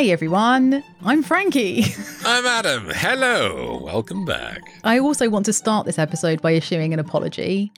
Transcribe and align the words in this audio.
Hi, 0.00 0.02
everyone. 0.04 0.84
I'm 1.04 1.22
Frankie. 1.22 1.84
I'm 2.26 2.44
Adam. 2.44 2.90
Hello. 2.90 3.80
Welcome 3.82 4.26
back. 4.26 4.60
I 4.84 4.98
also 4.98 5.30
want 5.30 5.46
to 5.46 5.54
start 5.54 5.86
this 5.86 5.98
episode 5.98 6.42
by 6.42 6.50
issuing 6.50 6.92
an 6.92 6.98
apology 6.98 7.72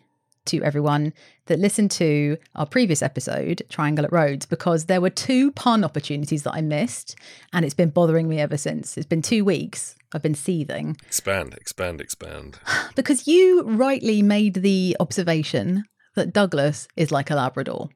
to 0.46 0.62
everyone 0.62 1.12
that 1.46 1.58
listened 1.58 1.90
to 1.92 2.36
our 2.54 2.66
previous 2.66 3.02
episode, 3.02 3.62
Triangle 3.68 4.04
at 4.04 4.12
Rhodes, 4.12 4.46
because 4.46 4.86
there 4.86 5.00
were 5.00 5.10
two 5.10 5.52
pun 5.52 5.84
opportunities 5.84 6.42
that 6.42 6.54
I 6.54 6.60
missed, 6.60 7.16
and 7.52 7.64
it's 7.64 7.74
been 7.74 7.90
bothering 7.90 8.28
me 8.28 8.40
ever 8.40 8.56
since. 8.56 8.96
It's 8.96 9.06
been 9.06 9.22
two 9.22 9.44
weeks. 9.44 9.96
I've 10.12 10.22
been 10.22 10.34
seething. 10.34 10.96
Expand, 11.06 11.54
expand, 11.54 12.00
expand. 12.00 12.58
Because 12.94 13.26
you 13.26 13.62
rightly 13.62 14.22
made 14.22 14.54
the 14.54 14.96
observation 15.00 15.84
that 16.14 16.32
Douglas 16.32 16.88
is 16.96 17.10
like 17.10 17.30
a 17.30 17.34
Labrador, 17.34 17.88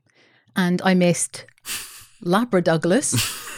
and 0.55 0.81
I 0.83 0.95
missed 0.95 1.45
Labradouglas. 2.25 3.43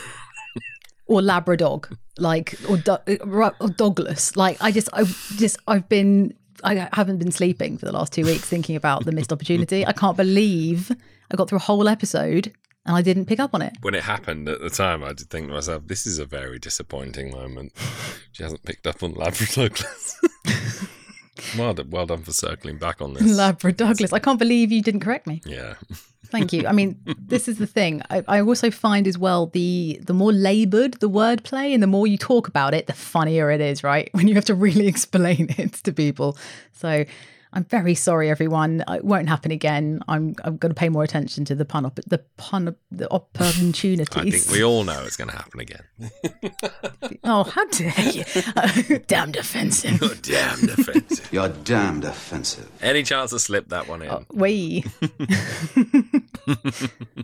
or 1.08 1.20
Labradog, 1.20 1.96
like 2.18 2.54
or, 2.68 2.76
Do- 2.76 2.98
uh, 3.08 3.50
or 3.60 3.68
Douglas. 3.68 4.36
Like 4.36 4.58
I 4.60 4.70
just, 4.70 4.88
I 4.92 5.04
just, 5.04 5.56
I've 5.66 5.88
been, 5.88 6.34
I 6.64 6.88
haven't 6.92 7.18
been 7.18 7.32
sleeping 7.32 7.78
for 7.78 7.86
the 7.86 7.92
last 7.92 8.12
two 8.12 8.24
weeks 8.24 8.44
thinking 8.44 8.76
about 8.76 9.04
the 9.04 9.12
missed 9.12 9.32
opportunity. 9.32 9.86
I 9.86 9.92
can't 9.92 10.16
believe 10.16 10.90
I 11.30 11.36
got 11.36 11.48
through 11.48 11.58
a 11.58 11.62
whole 11.62 11.88
episode 11.88 12.52
and 12.86 12.96
I 12.96 13.02
didn't 13.02 13.26
pick 13.26 13.38
up 13.38 13.54
on 13.54 13.62
it. 13.62 13.74
When 13.82 13.94
it 13.94 14.04
happened 14.04 14.48
at 14.48 14.60
the 14.60 14.70
time, 14.70 15.04
I 15.04 15.12
did 15.12 15.30
think 15.30 15.48
to 15.48 15.54
myself, 15.54 15.82
this 15.86 16.06
is 16.06 16.18
a 16.18 16.24
very 16.24 16.58
disappointing 16.58 17.30
moment. 17.30 17.72
She 18.32 18.42
hasn't 18.42 18.64
picked 18.64 18.86
up 18.86 19.02
on 19.02 19.14
Labradouglas. 19.14 20.88
well, 21.56 21.74
done, 21.74 21.90
well 21.90 22.06
done 22.06 22.22
for 22.22 22.32
circling 22.32 22.78
back 22.78 23.00
on 23.00 23.14
this. 23.14 23.22
Labra 23.22 23.76
Douglas. 23.76 24.12
I 24.12 24.18
can't 24.18 24.38
believe 24.38 24.72
you 24.72 24.82
didn't 24.82 25.00
correct 25.00 25.26
me. 25.26 25.40
Yeah. 25.44 25.74
Thank 26.30 26.52
you. 26.52 26.66
I 26.66 26.72
mean, 26.72 27.00
this 27.18 27.48
is 27.48 27.58
the 27.58 27.66
thing. 27.66 28.02
I, 28.10 28.22
I 28.28 28.40
also 28.42 28.70
find 28.70 29.06
as 29.06 29.16
well 29.16 29.46
the 29.46 29.98
the 30.02 30.12
more 30.12 30.32
laboured 30.32 30.94
the 30.94 31.08
wordplay 31.08 31.72
and 31.72 31.82
the 31.82 31.86
more 31.86 32.06
you 32.06 32.18
talk 32.18 32.48
about 32.48 32.74
it, 32.74 32.86
the 32.86 32.92
funnier 32.92 33.50
it 33.50 33.60
is, 33.60 33.82
right? 33.82 34.10
When 34.18 34.28
you 34.28 34.34
have 34.34 34.44
to 34.46 34.54
really 34.54 34.86
explain 34.94 35.54
it 35.56 35.72
to 35.84 35.92
people. 35.92 36.36
So 36.72 37.04
I'm 37.52 37.64
very 37.64 37.94
sorry, 37.94 38.30
everyone. 38.30 38.84
Uh, 38.86 38.94
it 38.94 39.04
won't 39.04 39.28
happen 39.28 39.50
again. 39.50 40.00
I'm 40.08 40.34
I'm 40.44 40.56
going 40.56 40.70
to 40.70 40.78
pay 40.78 40.88
more 40.88 41.02
attention 41.02 41.44
to 41.46 41.54
the 41.54 41.64
pun 41.64 41.86
op- 41.86 42.00
the 42.06 42.18
pun 42.36 42.76
the 42.90 43.10
opportunities. 43.12 44.08
I 44.14 44.30
think 44.30 44.50
we 44.50 44.62
all 44.62 44.84
know 44.84 45.02
it's 45.04 45.16
going 45.16 45.30
to 45.30 45.36
happen 45.36 45.60
again. 45.60 45.82
oh, 47.24 47.44
how 47.44 47.64
dare 47.66 47.92
you! 48.10 48.24
Oh, 48.56 48.98
damn 49.06 49.30
defensive. 49.30 50.00
You're 50.00 50.14
damn 50.16 50.68
offensive. 50.68 51.28
You're 51.32 51.48
damned 51.48 52.04
offensive. 52.04 52.70
Any 52.82 53.02
chance 53.02 53.30
to 53.30 53.38
slip 53.38 53.68
that 53.68 53.88
one 53.88 54.02
in? 54.02 54.10
Uh, 54.10 54.20
oh, 54.20 54.24
we. 54.32 54.84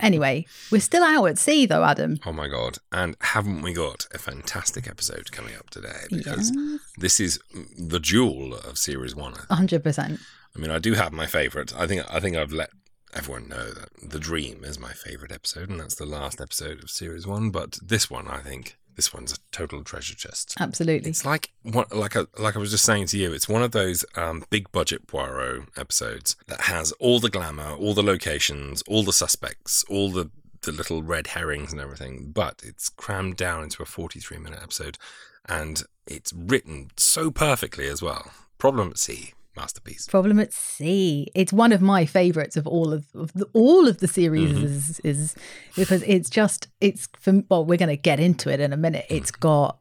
Anyway, 0.00 0.46
we're 0.70 0.80
still 0.80 1.02
out 1.02 1.26
at 1.26 1.38
sea, 1.38 1.66
though, 1.66 1.84
Adam. 1.84 2.18
Oh 2.26 2.32
my 2.32 2.48
god! 2.48 2.78
And 2.92 3.16
haven't 3.20 3.62
we 3.62 3.72
got 3.72 4.06
a 4.12 4.18
fantastic 4.18 4.88
episode 4.88 5.32
coming 5.32 5.54
up 5.56 5.70
today? 5.70 6.04
Because 6.10 6.52
this 6.98 7.20
is 7.20 7.38
the 7.78 8.00
jewel 8.00 8.54
of 8.54 8.78
series 8.78 9.14
one. 9.14 9.34
hundred 9.50 9.82
percent. 9.82 10.20
I 10.56 10.60
mean, 10.60 10.70
I 10.70 10.78
do 10.78 10.94
have 10.94 11.12
my 11.12 11.26
favourite. 11.26 11.74
I 11.76 11.86
think 11.86 12.02
I 12.12 12.20
think 12.20 12.36
I've 12.36 12.52
let 12.52 12.70
everyone 13.12 13.48
know 13.48 13.70
that 13.70 13.88
the 14.02 14.18
dream 14.18 14.64
is 14.64 14.78
my 14.78 14.92
favourite 14.92 15.32
episode, 15.32 15.70
and 15.70 15.78
that's 15.80 15.94
the 15.94 16.06
last 16.06 16.40
episode 16.40 16.82
of 16.82 16.90
series 16.90 17.26
one. 17.26 17.50
But 17.50 17.78
this 17.82 18.10
one, 18.10 18.28
I 18.28 18.38
think, 18.38 18.76
this 18.96 19.12
one's 19.12 19.32
a 19.32 19.36
total 19.50 19.82
treasure 19.82 20.14
chest. 20.14 20.54
Absolutely. 20.58 21.10
It's 21.10 21.24
like 21.24 21.50
what, 21.62 21.94
like 21.94 22.16
I, 22.16 22.24
like 22.38 22.56
I 22.56 22.58
was 22.58 22.70
just 22.70 22.84
saying 22.84 23.06
to 23.08 23.18
you. 23.18 23.32
It's 23.32 23.48
one 23.48 23.62
of 23.62 23.72
those 23.72 24.04
um, 24.16 24.44
big 24.50 24.70
budget 24.72 25.06
Poirot 25.06 25.68
episodes 25.76 26.36
that 26.46 26.62
has 26.62 26.92
all 26.92 27.20
the 27.20 27.30
glamour, 27.30 27.72
all 27.74 27.94
the 27.94 28.02
locations, 28.02 28.82
all 28.82 29.02
the 29.02 29.12
suspects, 29.12 29.84
all 29.88 30.10
the 30.10 30.30
the 30.62 30.72
little 30.72 31.02
red 31.02 31.28
herrings 31.28 31.72
and 31.72 31.80
everything. 31.80 32.30
But 32.32 32.62
it's 32.64 32.88
crammed 32.88 33.36
down 33.36 33.62
into 33.64 33.82
a 33.82 33.86
forty-three 33.86 34.38
minute 34.38 34.60
episode, 34.62 34.98
and 35.46 35.82
it's 36.06 36.32
written 36.32 36.90
so 36.96 37.30
perfectly 37.30 37.88
as 37.88 38.02
well. 38.02 38.30
Problem 38.58 38.90
at 38.90 38.98
Sea 38.98 39.34
masterpiece. 39.56 40.06
Problem 40.06 40.38
at 40.40 40.52
Sea. 40.52 41.28
It's 41.34 41.52
one 41.52 41.72
of 41.72 41.80
my 41.80 42.06
favorites 42.06 42.56
of 42.56 42.66
all 42.66 42.92
of, 42.92 43.06
of 43.14 43.32
the, 43.34 43.46
all 43.52 43.86
of 43.88 43.98
the 43.98 44.08
series 44.08 44.52
Mm-hmm. 44.52 44.64
is, 44.64 45.00
is 45.04 45.34
because 45.76 46.02
it's 46.04 46.28
just 46.30 46.68
it's 46.80 47.08
for, 47.20 47.42
well 47.48 47.64
we're 47.64 47.78
going 47.78 47.88
to 47.88 47.96
get 47.96 48.20
into 48.20 48.50
it 48.50 48.60
in 48.60 48.72
a 48.72 48.76
minute. 48.76 49.06
It's 49.08 49.30
Mm. 49.32 49.40
got 49.40 49.78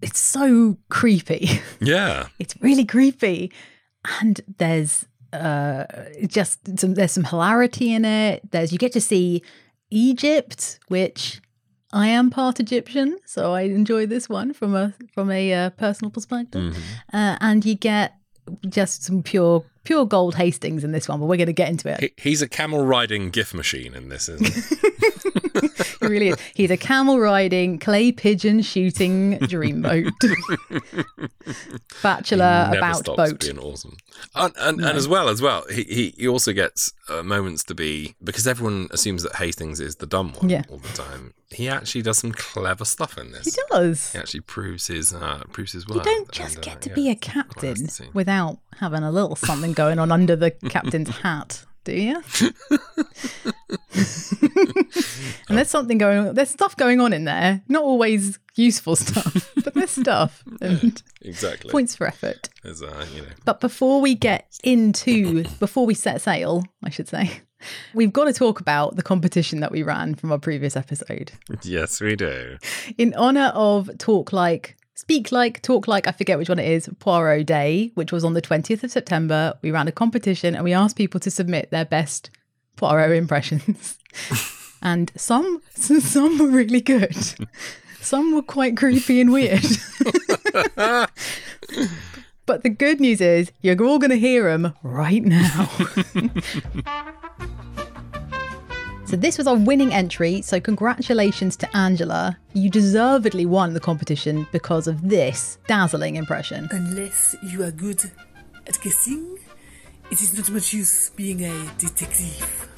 it's 0.00 0.18
so 0.20 0.76
creepy. 0.88 1.48
Yeah, 1.80 2.26
it's 2.38 2.54
really 2.60 2.84
creepy 2.84 3.52
and 4.20 4.40
there's 4.58 5.04
uh 5.32 5.84
just 6.26 6.78
some 6.78 6.94
there's 6.94 7.12
some 7.12 7.24
hilarity 7.24 7.92
in 7.94 8.04
it. 8.04 8.50
There's 8.50 8.72
you 8.72 8.78
get 8.78 8.92
to 8.92 9.00
see 9.00 9.42
Egypt 9.90 10.78
which 10.88 11.40
I 11.94 12.06
am 12.08 12.30
part 12.30 12.58
Egyptian, 12.58 13.18
so 13.26 13.52
I 13.52 13.62
enjoy 13.62 14.06
this 14.06 14.26
one 14.28 14.54
from 14.54 14.74
a 14.74 14.94
from 15.12 15.30
a 15.30 15.52
uh, 15.52 15.70
personal 15.70 16.10
perspective. 16.10 16.74
Uh, 17.12 17.36
and 17.40 17.64
you 17.66 17.74
get 17.74 18.14
just 18.68 19.04
some 19.04 19.22
pure 19.22 19.64
pure 19.84 20.06
gold 20.06 20.36
Hastings 20.36 20.84
in 20.84 20.92
this 20.92 21.08
one, 21.08 21.18
but 21.18 21.26
we're 21.26 21.36
going 21.36 21.46
to 21.46 21.52
get 21.52 21.68
into 21.68 21.88
it. 21.88 22.00
he, 22.00 22.12
he's 22.16 22.42
a 22.42 22.48
camel 22.48 22.84
riding 22.84 23.30
GIF 23.30 23.52
machine 23.52 23.94
in 23.94 24.08
this, 24.08 24.28
isn't 24.28 24.46
he? 24.46 25.40
He 26.00 26.06
really 26.06 26.28
is. 26.28 26.36
He's 26.54 26.70
a 26.70 26.76
camel 26.76 27.20
riding, 27.20 27.78
clay 27.78 28.10
pigeon 28.12 28.60
shooting 28.62 29.38
dreamboat. 29.38 30.10
Bachelor 32.02 32.70
about 32.76 33.04
boat. 33.04 33.40
being 33.40 33.58
awesome. 33.58 33.96
And, 34.34 34.52
and, 34.58 34.80
and 34.80 34.96
as 34.98 35.06
well, 35.08 35.28
as 35.28 35.40
well, 35.40 35.64
he, 35.70 35.84
he, 35.84 36.14
he 36.18 36.28
also 36.28 36.52
gets 36.52 36.92
uh, 37.08 37.22
moments 37.22 37.64
to 37.64 37.74
be 37.74 38.14
because 38.22 38.46
everyone 38.46 38.88
assumes 38.90 39.22
that 39.22 39.36
Hastings 39.36 39.80
is 39.80 39.96
the 39.96 40.06
dumb 40.06 40.32
one 40.34 40.48
Yeah. 40.50 40.62
all 40.68 40.78
the 40.78 40.88
time. 40.88 41.34
He 41.50 41.68
actually 41.68 42.02
does 42.02 42.18
some 42.18 42.32
clever 42.32 42.84
stuff 42.84 43.18
in 43.18 43.32
this. 43.32 43.44
He 43.54 43.60
does. 43.70 44.12
He 44.12 44.18
actually 44.18 44.40
proves 44.40 44.86
his 44.86 45.12
uh, 45.12 45.42
proves 45.52 45.72
his 45.72 45.84
You 45.86 46.00
don't 46.00 46.30
just 46.32 46.56
and, 46.56 46.66
uh, 46.66 46.70
get 46.70 46.80
to 46.82 46.88
yeah, 46.88 46.94
be 46.94 47.08
a 47.08 47.12
it's 47.12 47.28
quite 47.28 47.62
nice 47.62 47.80
captain 47.96 48.10
without 48.14 48.58
having 48.78 49.02
a 49.02 49.10
little 49.12 49.36
something 49.36 49.72
going 49.74 49.98
on 49.98 50.10
under 50.10 50.34
the 50.34 50.50
captain's 50.50 51.10
hat, 51.10 51.64
do 51.84 51.92
you? 51.92 52.22
and 55.48 55.58
there's 55.58 55.70
something 55.70 55.98
going 55.98 56.18
on. 56.18 56.34
There's 56.34 56.50
stuff 56.50 56.76
going 56.76 57.00
on 57.00 57.12
in 57.12 57.24
there. 57.24 57.62
Not 57.68 57.82
always 57.82 58.38
useful 58.54 58.96
stuff, 58.96 59.52
but 59.64 59.74
there's 59.74 59.90
stuff 59.90 60.42
and 60.60 61.02
exactly. 61.22 61.70
points 61.70 61.96
for 61.96 62.06
effort. 62.06 62.48
Uh, 62.64 62.72
you 63.14 63.22
know, 63.22 63.28
But 63.44 63.60
before 63.60 64.00
we 64.00 64.14
get 64.14 64.58
into, 64.62 65.44
before 65.58 65.86
we 65.86 65.94
set 65.94 66.20
sail, 66.20 66.64
I 66.82 66.90
should 66.90 67.08
say, 67.08 67.40
we've 67.94 68.12
got 68.12 68.24
to 68.24 68.32
talk 68.32 68.60
about 68.60 68.96
the 68.96 69.02
competition 69.02 69.60
that 69.60 69.72
we 69.72 69.82
ran 69.82 70.14
from 70.14 70.32
our 70.32 70.38
previous 70.38 70.76
episode. 70.76 71.32
yes, 71.62 72.00
we 72.00 72.16
do. 72.16 72.58
In 72.98 73.14
honor 73.14 73.52
of 73.54 73.90
Talk 73.98 74.32
Like, 74.32 74.76
Speak 74.94 75.32
Like, 75.32 75.62
Talk 75.62 75.88
Like, 75.88 76.06
I 76.06 76.12
forget 76.12 76.38
which 76.38 76.48
one 76.48 76.58
it 76.58 76.70
is, 76.70 76.88
Poirot 76.98 77.46
Day, 77.46 77.90
which 77.94 78.12
was 78.12 78.24
on 78.24 78.34
the 78.34 78.42
20th 78.42 78.84
of 78.84 78.90
September, 78.90 79.54
we 79.62 79.70
ran 79.70 79.88
a 79.88 79.92
competition 79.92 80.54
and 80.54 80.64
we 80.64 80.74
asked 80.74 80.96
people 80.96 81.18
to 81.20 81.30
submit 81.30 81.70
their 81.70 81.84
best 81.84 82.30
Poirot 82.76 83.16
impressions. 83.16 83.98
and 84.82 85.10
some 85.16 85.62
some 85.74 86.38
were 86.38 86.48
really 86.48 86.80
good. 86.80 87.16
Some 88.00 88.34
were 88.34 88.42
quite 88.42 88.76
creepy 88.76 89.20
and 89.20 89.32
weird. 89.32 89.62
but 92.46 92.62
the 92.62 92.68
good 92.68 93.00
news 93.00 93.20
is 93.20 93.52
you're 93.60 93.82
all 93.84 93.98
going 93.98 94.10
to 94.10 94.18
hear 94.18 94.44
them 94.44 94.74
right 94.82 95.22
now. 95.24 95.70
So 99.12 99.18
this 99.18 99.36
was 99.36 99.46
our 99.46 99.56
winning 99.56 99.92
entry. 99.92 100.40
So 100.40 100.58
congratulations 100.58 101.54
to 101.58 101.76
Angela. 101.76 102.38
You 102.54 102.70
deservedly 102.70 103.44
won 103.44 103.74
the 103.74 103.78
competition 103.78 104.46
because 104.52 104.86
of 104.86 105.06
this 105.06 105.58
dazzling 105.68 106.16
impression. 106.16 106.66
Unless 106.70 107.36
you 107.42 107.62
are 107.62 107.70
good 107.72 108.02
at 108.66 108.80
guessing, 108.80 109.36
it 110.10 110.22
is 110.22 110.34
not 110.38 110.48
much 110.50 110.72
use 110.72 111.10
being 111.10 111.44
a 111.44 111.70
detective. 111.76 112.68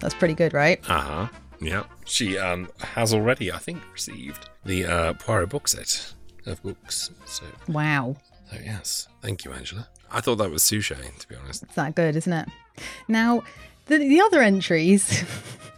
That's 0.00 0.12
pretty 0.14 0.34
good, 0.34 0.52
right? 0.52 0.80
Uh 0.90 1.00
huh. 1.00 1.28
Yeah. 1.60 1.84
She 2.04 2.36
um 2.36 2.68
has 2.80 3.14
already, 3.14 3.52
I 3.52 3.58
think, 3.58 3.80
received 3.92 4.48
the 4.64 4.86
uh, 4.86 5.12
Poirot 5.12 5.50
book 5.50 5.68
set. 5.68 6.14
of 6.46 6.60
books. 6.64 7.12
So, 7.26 7.44
Wow. 7.68 8.16
so 8.50 8.58
yes, 8.64 9.06
thank 9.22 9.44
you, 9.44 9.52
Angela. 9.52 9.86
I 10.10 10.20
thought 10.20 10.38
that 10.38 10.50
was 10.50 10.64
Suchet, 10.64 11.16
to 11.20 11.28
be 11.28 11.36
honest. 11.36 11.62
It's 11.62 11.76
that 11.76 11.94
good, 11.94 12.16
isn't 12.16 12.32
it? 12.32 12.48
Now, 13.06 13.44
the 13.86 13.98
the 13.98 14.20
other 14.20 14.42
entries, 14.42 15.22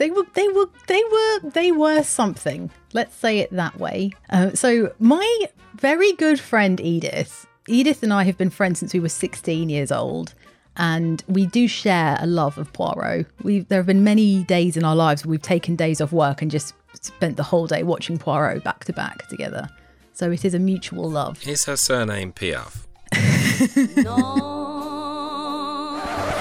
they 0.00 0.10
were 0.10 0.24
they 0.32 0.48
were 0.48 0.66
they 0.86 1.02
were 1.12 1.50
they 1.50 1.72
were 1.72 2.02
something. 2.02 2.70
Let's 2.94 3.14
say 3.14 3.38
it 3.38 3.52
that 3.52 3.78
way. 3.78 4.12
Uh, 4.30 4.52
so 4.54 4.92
my 4.98 5.44
very 5.74 6.14
good 6.14 6.40
friend 6.40 6.80
Edith, 6.80 7.46
Edith 7.68 8.02
and 8.02 8.12
I 8.12 8.24
have 8.24 8.38
been 8.38 8.48
friends 8.48 8.80
since 8.80 8.94
we 8.94 9.00
were 9.00 9.10
16 9.10 9.68
years 9.68 9.92
old. 9.92 10.34
And 10.76 11.22
we 11.28 11.44
do 11.46 11.68
share 11.68 12.16
a 12.20 12.26
love 12.26 12.56
of 12.56 12.72
Poirot. 12.72 13.26
We 13.42 13.60
there 13.60 13.78
have 13.78 13.86
been 13.86 14.02
many 14.02 14.42
days 14.44 14.78
in 14.78 14.84
our 14.84 14.96
lives 14.96 15.26
where 15.26 15.32
we've 15.32 15.42
taken 15.42 15.76
days 15.76 16.00
off 16.00 16.12
work 16.12 16.40
and 16.40 16.50
just 16.50 16.72
spent 17.02 17.36
the 17.36 17.42
whole 17.42 17.66
day 17.66 17.82
watching 17.82 18.16
Poirot 18.16 18.64
back 18.64 18.84
to 18.86 18.94
back 18.94 19.28
together. 19.28 19.68
So 20.14 20.30
it 20.30 20.46
is 20.46 20.54
a 20.54 20.58
mutual 20.58 21.10
love. 21.10 21.46
Is 21.46 21.66
her 21.66 21.76
surname 21.76 22.32
Piaf? 22.32 22.86
no. 24.02 24.60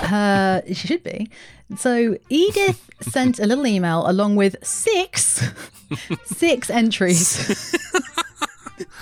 Uh, 0.10 0.62
she 0.68 0.88
should 0.88 1.04
be. 1.04 1.30
So 1.78 2.18
Edith 2.30 2.90
sent 3.02 3.40
a 3.40 3.46
little 3.46 3.68
email 3.68 4.10
along 4.10 4.36
with 4.36 4.56
six, 4.66 5.48
six 6.26 6.70
entries 6.70 7.76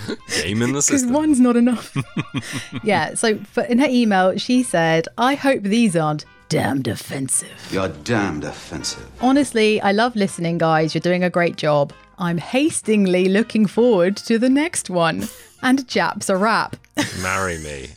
Game 0.42 0.62
in 0.62 0.72
the 0.72 0.84
because 0.86 1.06
one's 1.06 1.40
not 1.40 1.56
enough. 1.56 1.96
yeah. 2.82 3.14
So 3.14 3.38
for, 3.38 3.64
in 3.64 3.78
her 3.78 3.88
email, 3.88 4.36
she 4.38 4.62
said, 4.62 5.08
"I 5.16 5.34
hope 5.34 5.62
these 5.62 5.96
aren't 5.96 6.24
damned 6.48 6.88
offensive." 6.88 7.68
You're 7.70 7.88
damned 7.88 8.44
offensive. 8.44 9.06
Honestly, 9.20 9.80
I 9.80 9.92
love 9.92 10.16
listening, 10.16 10.58
guys. 10.58 10.94
You're 10.94 11.00
doing 11.00 11.24
a 11.24 11.30
great 11.30 11.56
job. 11.56 11.92
I'm 12.18 12.38
hastingly 12.38 13.28
looking 13.28 13.66
forward 13.66 14.16
to 14.18 14.38
the 14.38 14.50
next 14.50 14.90
one. 14.90 15.28
And 15.62 15.88
Japs 15.88 16.28
a 16.28 16.36
rap. 16.36 16.76
Marry 17.20 17.58
me. 17.58 17.88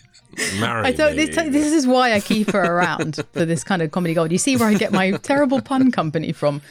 Marry 0.60 0.88
I 0.88 0.92
me. 0.92 1.25
This, 1.25 1.36
this 1.36 1.72
is 1.74 1.88
why 1.88 2.13
I 2.13 2.19
keep 2.19 2.51
her 2.51 2.63
around 2.63 3.16
for 3.33 3.45
this 3.45 3.63
kind 3.63 3.81
of 3.81 3.92
comedy 3.92 4.13
gold. 4.13 4.31
You 4.31 4.38
see 4.38 4.57
where 4.57 4.68
I 4.68 4.74
get 4.75 4.92
my 4.92 5.12
terrible 5.12 5.62
pun 5.62 5.92
company 5.92 6.31
from. 6.31 6.62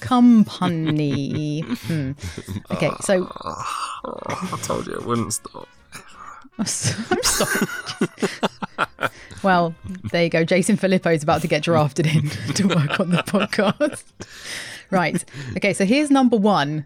Company. 0.00 1.60
Hmm. 1.60 2.12
Okay, 2.70 2.90
so 3.00 3.30
I 3.44 4.58
told 4.62 4.86
you 4.86 4.94
it 4.94 5.04
wouldn't 5.06 5.32
stop. 5.32 5.68
I'm 6.58 6.66
sorry. 6.66 7.66
well, 9.42 9.74
there 10.10 10.24
you 10.24 10.30
go. 10.30 10.44
Jason 10.44 10.76
Filippo 10.76 11.10
is 11.10 11.22
about 11.22 11.42
to 11.42 11.48
get 11.48 11.62
drafted 11.62 12.06
in 12.06 12.28
to 12.54 12.66
work 12.66 12.98
on 12.98 13.10
the 13.10 13.18
podcast. 13.18 14.02
Right. 14.90 15.24
Okay, 15.56 15.72
so 15.72 15.84
here's 15.84 16.10
number 16.10 16.36
one. 16.36 16.84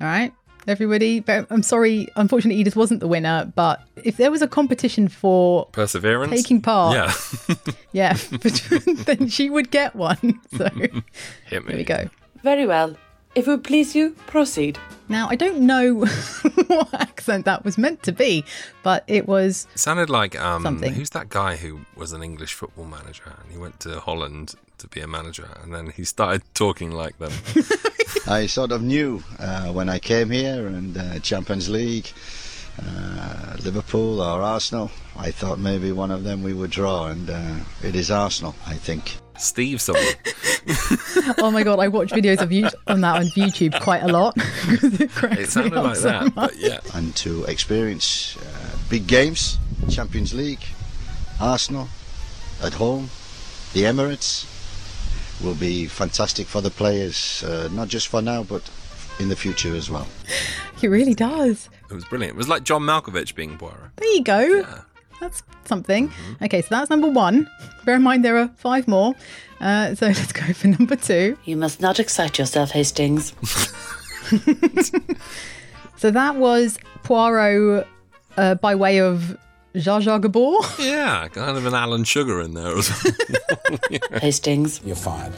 All 0.00 0.06
right. 0.06 0.32
Everybody, 0.68 1.20
but 1.20 1.46
I'm 1.50 1.62
sorry. 1.62 2.08
Unfortunately, 2.16 2.60
Edith 2.60 2.76
wasn't 2.76 3.00
the 3.00 3.08
winner. 3.08 3.52
But 3.54 3.82
if 4.02 4.16
there 4.16 4.30
was 4.30 4.42
a 4.42 4.48
competition 4.48 5.08
for 5.08 5.66
Perseverance? 5.72 6.32
taking 6.32 6.60
part, 6.60 6.94
Yeah. 6.94 7.12
yeah, 7.92 8.12
then 9.06 9.28
she 9.28 9.48
would 9.50 9.70
get 9.70 9.94
one. 9.94 10.40
So 10.56 10.68
Hit 10.68 10.92
me. 10.92 11.00
here 11.46 11.62
we 11.76 11.84
go. 11.84 12.10
Very 12.42 12.66
well. 12.66 12.96
If 13.34 13.46
it 13.46 13.50
would 13.50 13.64
please 13.64 13.94
you, 13.94 14.10
proceed. 14.26 14.78
Now, 15.08 15.28
I 15.28 15.36
don't 15.36 15.60
know 15.60 15.94
what 16.66 16.94
accent 16.94 17.44
that 17.44 17.64
was 17.64 17.76
meant 17.76 18.02
to 18.04 18.12
be, 18.12 18.44
but 18.82 19.04
it 19.06 19.28
was 19.28 19.66
It 19.74 19.78
sounded 19.78 20.08
like 20.10 20.40
um, 20.40 20.62
Something. 20.62 20.94
who's 20.94 21.10
that 21.10 21.28
guy 21.28 21.56
who 21.56 21.80
was 21.94 22.12
an 22.12 22.22
English 22.22 22.54
football 22.54 22.86
manager 22.86 23.24
and 23.42 23.52
he 23.52 23.58
went 23.58 23.78
to 23.80 24.00
Holland 24.00 24.54
to 24.78 24.88
be 24.88 25.00
a 25.00 25.06
manager 25.06 25.48
and 25.62 25.74
then 25.74 25.90
he 25.90 26.04
started 26.04 26.42
talking 26.54 26.90
like 26.90 27.18
them. 27.18 27.32
I 28.28 28.46
sort 28.46 28.72
of 28.72 28.82
knew 28.82 29.22
uh, 29.38 29.68
when 29.72 29.88
I 29.88 29.98
came 29.98 30.30
here 30.30 30.66
and 30.66 30.96
uh, 30.96 31.18
Champions 31.20 31.68
League, 31.68 32.08
uh, 32.82 33.56
Liverpool 33.64 34.20
or 34.20 34.42
Arsenal. 34.42 34.90
I 35.16 35.30
thought 35.30 35.58
maybe 35.58 35.92
one 35.92 36.10
of 36.10 36.24
them 36.24 36.42
we 36.42 36.52
would 36.52 36.70
draw, 36.70 37.06
and 37.06 37.30
uh, 37.30 37.54
it 37.82 37.94
is 37.94 38.10
Arsenal, 38.10 38.54
I 38.66 38.74
think. 38.74 39.16
Steve 39.38 39.80
someone. 39.80 40.04
oh 41.38 41.50
my 41.50 41.62
god! 41.62 41.78
I 41.78 41.88
watch 41.88 42.10
videos 42.10 42.40
of 42.42 42.50
you 42.52 42.68
on 42.86 43.00
that 43.02 43.16
on 43.16 43.26
YouTube 43.26 43.78
quite 43.80 44.02
a 44.02 44.08
lot. 44.08 44.34
it 44.36 45.10
cracks 45.10 45.40
It 45.40 45.50
sounded 45.50 45.74
like 45.80 45.96
so 45.96 46.02
that, 46.08 46.22
much. 46.24 46.34
but 46.34 46.56
yeah. 46.56 46.80
And 46.94 47.14
to 47.16 47.44
experience 47.44 48.36
uh, 48.38 48.76
big 48.90 49.06
games, 49.06 49.58
Champions 49.90 50.34
League, 50.34 50.64
Arsenal, 51.40 51.88
at 52.62 52.74
home, 52.74 53.08
the 53.74 53.82
Emirates, 53.82 54.46
will 55.42 55.54
be 55.54 55.86
fantastic 55.86 56.46
for 56.46 56.60
the 56.60 56.70
players, 56.70 57.42
uh, 57.44 57.68
not 57.72 57.88
just 57.88 58.08
for 58.08 58.22
now, 58.22 58.42
but 58.42 58.62
in 59.18 59.28
the 59.28 59.36
future 59.36 59.74
as 59.74 59.90
well. 59.90 60.06
It 60.82 60.88
really 60.88 61.14
does. 61.14 61.70
It 61.90 61.94
was 61.94 62.04
brilliant. 62.04 62.34
It 62.34 62.36
was 62.36 62.50
like 62.50 62.62
John 62.62 62.82
Malkovich 62.82 63.34
being 63.34 63.56
Poirot. 63.56 63.96
There 63.96 64.12
you 64.12 64.22
go. 64.22 64.40
Yeah. 64.40 64.80
That's 65.22 65.42
something. 65.64 66.12
Okay, 66.42 66.60
so 66.60 66.68
that's 66.68 66.90
number 66.90 67.08
one. 67.08 67.48
Bear 67.86 67.96
in 67.96 68.02
mind 68.02 68.26
there 68.26 68.36
are 68.36 68.48
five 68.58 68.86
more. 68.86 69.14
Uh, 69.58 69.94
so 69.94 70.06
let's 70.18 70.32
go 70.32 70.52
for 70.52 70.68
number 70.68 70.94
two. 70.94 71.38
You 71.46 71.56
must 71.56 71.80
not 71.80 71.98
excite 71.98 72.38
yourself, 72.38 72.72
Hastings. 72.72 73.32
So 75.96 76.10
that 76.10 76.36
was 76.36 76.78
Poirot 77.04 77.86
uh, 78.36 78.54
by 78.56 78.74
way 78.74 79.00
of 79.00 79.36
Zsa 79.76 80.00
Zsa 80.02 80.20
Gabor. 80.20 80.60
Yeah, 80.78 81.28
kind 81.28 81.56
of 81.56 81.66
an 81.66 81.74
Alan 81.74 82.04
Sugar 82.04 82.40
in 82.40 82.54
there 82.54 82.76
as 82.76 82.90
well. 83.04 83.78
Hastings. 84.20 84.80
You're 84.84 84.96
fired. 84.96 85.32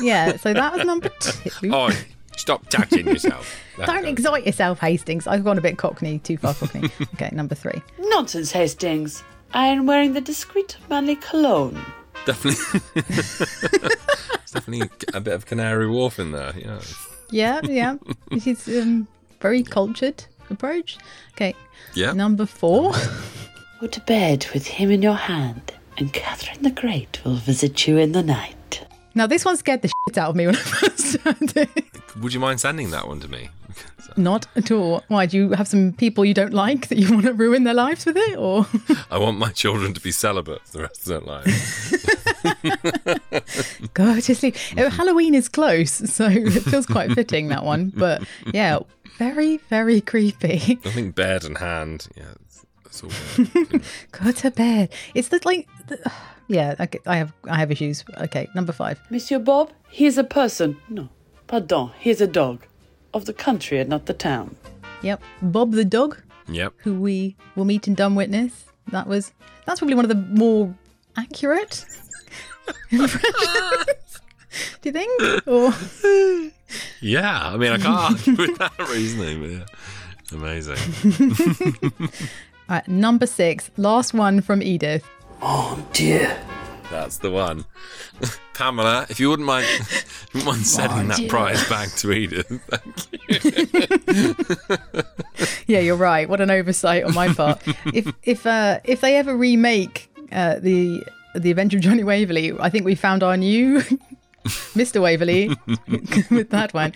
yeah, 0.00 0.36
so 0.42 0.52
that 0.54 0.74
was 0.74 0.84
number 0.86 1.10
two. 1.20 1.70
oh, 1.72 1.90
stop 2.36 2.66
touching 2.70 3.06
yourself. 3.06 3.54
There 3.76 3.86
Don't 3.92 4.02
we 4.04 4.08
excite 4.10 4.46
yourself, 4.46 4.78
Hastings. 4.80 5.26
I've 5.26 5.44
gone 5.44 5.58
a 5.58 5.60
bit 5.60 5.76
cockney, 5.78 6.18
too 6.20 6.36
far 6.38 6.54
cockney. 6.54 6.88
okay, 7.14 7.28
number 7.32 7.54
three. 7.54 7.82
Nonsense, 7.98 8.52
Hastings. 8.52 9.22
I 9.52 9.66
am 9.66 9.86
wearing 9.86 10.14
the 10.14 10.20
discreet 10.22 10.76
manly 10.88 11.16
cologne. 11.16 11.78
Definitely. 12.24 12.80
It's 12.96 14.52
definitely 14.52 14.88
a 15.12 15.20
bit 15.20 15.34
of 15.34 15.44
Canary 15.46 15.88
Wharf 15.88 16.18
in 16.18 16.32
there. 16.32 16.52
Yeah. 16.56 16.80
Yeah, 17.30 17.60
yeah. 17.64 17.96
She's 18.40 18.66
um, 18.68 19.08
very 19.40 19.62
cultured 19.62 20.24
approach. 20.50 20.98
Okay, 21.32 21.54
Yeah. 21.94 22.12
number 22.12 22.46
four. 22.46 22.92
Go 23.82 23.88
to 23.88 24.00
bed 24.02 24.46
with 24.54 24.64
him 24.64 24.92
in 24.92 25.02
your 25.02 25.16
hand, 25.16 25.72
and 25.98 26.12
Catherine 26.12 26.62
the 26.62 26.70
Great 26.70 27.20
will 27.24 27.34
visit 27.34 27.88
you 27.88 27.98
in 27.98 28.12
the 28.12 28.22
night. 28.22 28.86
Now, 29.16 29.26
this 29.26 29.44
one 29.44 29.56
scared 29.56 29.82
the 29.82 29.88
shit 30.06 30.16
out 30.16 30.30
of 30.30 30.36
me 30.36 30.46
when 30.46 30.54
I 30.54 30.58
first 30.60 31.16
heard 31.16 31.56
it. 31.56 32.16
Would 32.20 32.32
you 32.32 32.38
mind 32.38 32.60
sending 32.60 32.92
that 32.92 33.08
one 33.08 33.18
to 33.18 33.26
me? 33.26 33.48
Not 34.16 34.46
at 34.54 34.70
all. 34.70 35.02
Why, 35.08 35.26
do 35.26 35.36
you 35.36 35.50
have 35.54 35.66
some 35.66 35.94
people 35.94 36.24
you 36.24 36.32
don't 36.32 36.54
like 36.54 36.90
that 36.90 36.98
you 36.98 37.12
want 37.12 37.26
to 37.26 37.32
ruin 37.32 37.64
their 37.64 37.74
lives 37.74 38.06
with 38.06 38.16
it? 38.16 38.38
Or 38.38 38.68
I 39.10 39.18
want 39.18 39.38
my 39.38 39.50
children 39.50 39.94
to 39.94 40.00
be 40.00 40.12
celibate 40.12 40.64
for 40.64 40.76
the 40.76 40.82
rest 40.84 41.00
of 41.00 41.06
their 41.06 41.20
lives. 41.20 41.96
go 43.94 44.20
to 44.20 44.34
sleep? 44.36 44.54
Oh, 44.78 44.90
Halloween 44.90 45.34
is 45.34 45.48
close, 45.48 45.90
so 45.90 46.28
it 46.28 46.60
feels 46.60 46.86
quite 46.86 47.10
fitting, 47.16 47.48
that 47.48 47.64
one. 47.64 47.92
But 47.96 48.22
yeah, 48.54 48.78
very, 49.18 49.56
very 49.56 50.00
creepy. 50.00 50.78
I 50.84 50.90
think 50.90 51.16
bed 51.16 51.42
and 51.42 51.58
hand. 51.58 52.06
Yeah, 52.16 52.34
it's, 52.92 53.38
it's 53.38 53.64
good. 53.64 53.82
Go 54.12 54.32
to 54.32 54.50
bed. 54.50 54.92
It's 55.14 55.28
the, 55.28 55.40
like, 55.44 55.68
the, 55.88 56.10
yeah, 56.48 56.74
okay, 56.78 56.98
I 57.06 57.16
have, 57.16 57.32
I 57.44 57.56
have 57.58 57.70
issues. 57.70 58.04
Okay, 58.18 58.48
number 58.54 58.72
five. 58.72 59.00
Monsieur 59.10 59.38
Bob, 59.38 59.70
he 59.90 60.06
is 60.06 60.18
a 60.18 60.24
person. 60.24 60.76
No, 60.88 61.08
pardon, 61.46 61.90
he 61.98 62.10
is 62.10 62.20
a 62.20 62.26
dog. 62.26 62.64
Of 63.14 63.26
the 63.26 63.34
country 63.34 63.78
and 63.78 63.90
not 63.90 64.06
the 64.06 64.14
town. 64.14 64.56
Yep, 65.02 65.22
Bob 65.42 65.72
the 65.72 65.84
dog. 65.84 66.18
Yep. 66.48 66.72
who 66.78 66.94
we 67.00 67.36
will 67.54 67.64
meet 67.64 67.86
in 67.86 67.94
Dumb 67.94 68.14
Witness. 68.16 68.64
That 68.90 69.06
was 69.06 69.32
that's 69.64 69.78
probably 69.80 69.94
one 69.94 70.04
of 70.04 70.08
the 70.08 70.16
more 70.16 70.74
accurate 71.16 71.84
impressions. 72.90 74.20
Do 74.80 74.88
you 74.88 74.92
think? 74.92 75.46
Or 75.46 75.72
Yeah, 77.00 77.48
I 77.52 77.56
mean, 77.56 77.72
I 77.72 77.76
can't 77.78 78.12
argue 78.12 78.34
with 78.34 78.58
that 78.58 78.78
reasoning, 78.88 79.40
but 79.40 79.50
yeah. 79.50 79.66
Amazing. 80.32 80.78
All 82.72 82.78
right, 82.78 82.88
number 82.88 83.26
six, 83.26 83.70
last 83.76 84.14
one 84.14 84.40
from 84.40 84.62
Edith. 84.62 85.06
Oh 85.42 85.86
dear. 85.92 86.34
That's 86.90 87.18
the 87.18 87.30
one. 87.30 87.66
Pamela, 88.54 89.04
if 89.10 89.20
you 89.20 89.28
wouldn't 89.28 89.46
mind, 89.46 89.66
if 89.70 90.28
you 90.32 90.38
wouldn't 90.38 90.54
mind 90.54 90.66
sending 90.66 91.08
that 91.08 91.28
prize 91.28 91.68
back 91.68 91.90
to 91.96 92.12
Edith. 92.12 92.50
Yeah, 95.66 95.80
you're 95.80 95.96
right. 95.96 96.26
What 96.28 96.40
an 96.40 96.50
oversight 96.50 97.04
on 97.04 97.14
my 97.14 97.32
part. 97.34 97.60
if 97.92 98.10
if 98.22 98.46
uh, 98.46 98.80
if 98.84 99.02
they 99.02 99.16
ever 99.16 99.36
remake 99.36 100.10
uh, 100.32 100.58
the 100.58 101.04
the 101.34 101.50
Adventure 101.50 101.76
of 101.76 101.82
Johnny 101.82 102.04
Waverley, 102.04 102.52
I 102.58 102.70
think 102.70 102.86
we 102.86 102.94
found 102.94 103.22
our 103.22 103.36
new 103.36 103.82
Mr. 104.74 105.00
Waverley 105.00 105.48
with 106.30 106.50
that 106.50 106.74
one. 106.74 106.92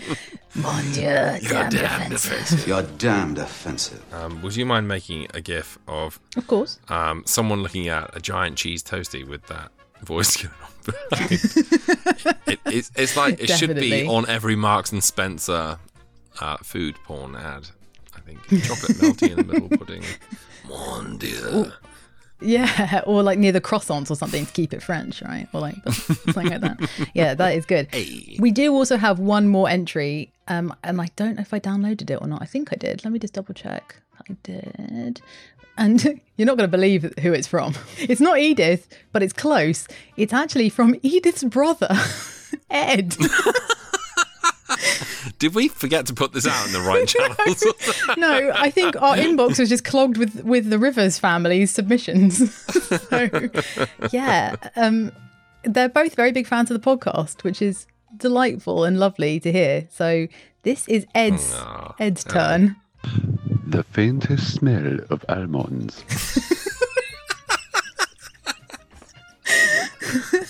Mon 0.55 0.83
Dieu, 0.93 1.03
damn 1.05 1.41
Damn 1.41 1.71
defense. 1.71 2.25
offensive. 2.25 2.67
You're 2.67 2.83
damned 2.83 3.39
offensive. 3.39 4.03
Um, 4.13 4.41
would 4.43 4.57
you 4.57 4.67
mind 4.67 4.89
making 4.89 5.29
a 5.35 5.41
gif 5.41 5.79
of 5.87 6.19
Of 6.37 6.47
course. 6.47 6.79
um, 6.89 7.23
someone 7.27 7.63
looking 7.63 7.89
at 7.89 8.15
a 8.17 8.21
giant 8.21 8.57
cheese 8.57 8.83
toasty 8.83 9.27
with 9.27 9.47
that 9.47 9.71
voice 10.03 10.37
going 10.43 10.55
on? 10.63 10.71
behind? 11.11 11.33
it, 12.47 12.61
it's, 12.67 12.91
it's 12.97 13.17
like 13.17 13.41
it 13.41 13.51
should 13.51 13.75
be 13.77 14.07
on 14.07 14.29
every 14.29 14.57
Marks 14.57 14.93
and 14.93 15.03
Spencer 15.05 15.79
uh, 16.41 16.57
food 16.59 16.95
porn 17.05 17.37
ad. 17.37 17.69
I 18.15 18.21
think. 18.21 18.41
Chocolate 18.65 18.97
melty 18.99 19.31
in 19.31 19.37
the 19.37 19.45
middle 19.45 19.69
pudding. 19.69 20.03
Mon 20.69 21.17
Dieu. 21.19 21.71
Yeah, 22.41 23.03
or 23.07 23.23
like 23.23 23.39
near 23.39 23.53
the 23.53 23.61
croissants 23.61 24.11
or 24.11 24.15
something 24.15 24.45
to 24.45 24.53
keep 24.53 24.73
it 24.75 24.83
French, 24.83 25.23
right? 25.23 25.49
Or 25.53 25.61
like 25.61 25.77
something 25.91 26.49
like 26.49 26.61
that. 26.61 27.09
Yeah, 27.15 27.35
that 27.35 27.55
is 27.55 27.65
good. 27.65 27.89
Hey. 27.93 28.37
We 28.39 28.51
do 28.51 28.73
also 28.75 28.97
have 28.97 29.19
one 29.19 29.49
more 29.49 29.69
entry, 29.69 30.33
um, 30.49 30.75
and 30.85 31.01
I 31.01 31.09
don't 31.17 31.37
know 31.37 31.43
if 31.43 31.55
I 31.55 31.61
downloaded 31.61 32.11
it 32.11 32.19
or 32.21 32.27
not. 32.27 32.43
I 32.43 32.47
think 32.47 32.73
I 32.73 32.77
did. 32.77 33.05
Let 33.05 33.13
me 33.13 33.19
just 33.19 33.35
double 33.35 33.55
check. 33.55 33.97
I 34.29 34.37
did. 34.43 35.21
And 35.79 36.21
you're 36.37 36.47
not 36.47 36.57
going 36.57 36.69
to 36.69 36.77
believe 36.77 37.15
who 37.21 37.33
it's 37.33 37.47
from. 37.49 37.75
It's 37.99 38.21
not 38.21 38.39
Edith, 38.39 38.89
but 39.13 39.23
it's 39.23 39.33
close. 39.33 39.89
It's 40.17 40.33
actually 40.33 40.69
from 40.69 40.97
Edith's 41.03 41.45
brother, 41.45 41.89
Ed. 42.71 43.17
Did 45.39 45.55
we 45.55 45.69
forget 45.69 46.07
to 46.07 46.15
put 46.15 46.33
this 46.33 46.47
out 46.47 46.67
in 46.67 46.73
the 46.73 46.81
right 46.81 47.07
channels? 47.09 47.65
no, 48.17 48.53
I 48.55 48.71
think 48.71 49.01
our 49.01 49.17
inbox 49.17 49.59
was 49.59 49.69
just 49.69 49.85
clogged 49.85 50.17
with 50.17 50.43
with 50.45 50.71
the 50.71 50.79
Rivers 50.79 51.19
family's 51.19 51.71
submissions. 51.71 52.55
so, 52.55 53.29
yeah, 54.13 54.57
um, 54.77 55.13
they're 55.63 55.91
both 55.91 56.15
very 56.15 56.33
big 56.33 56.47
fans 56.47 56.71
of 56.71 56.81
the 56.81 56.97
podcast, 56.97 57.45
which 57.45 57.61
is 57.61 57.87
delightful 58.17 58.85
and 58.85 58.99
lovely 58.99 59.39
to 59.41 59.53
hear. 59.53 59.87
So 59.93 60.27
this 60.63 60.89
is 60.89 61.07
Ed's 61.15 61.55
Aw. 61.55 61.95
Ed's 61.99 62.25
turn. 62.25 62.77
The 63.67 63.83
faintest 63.83 64.55
smell 64.55 65.01
of 65.11 65.25
almonds. 65.29 66.03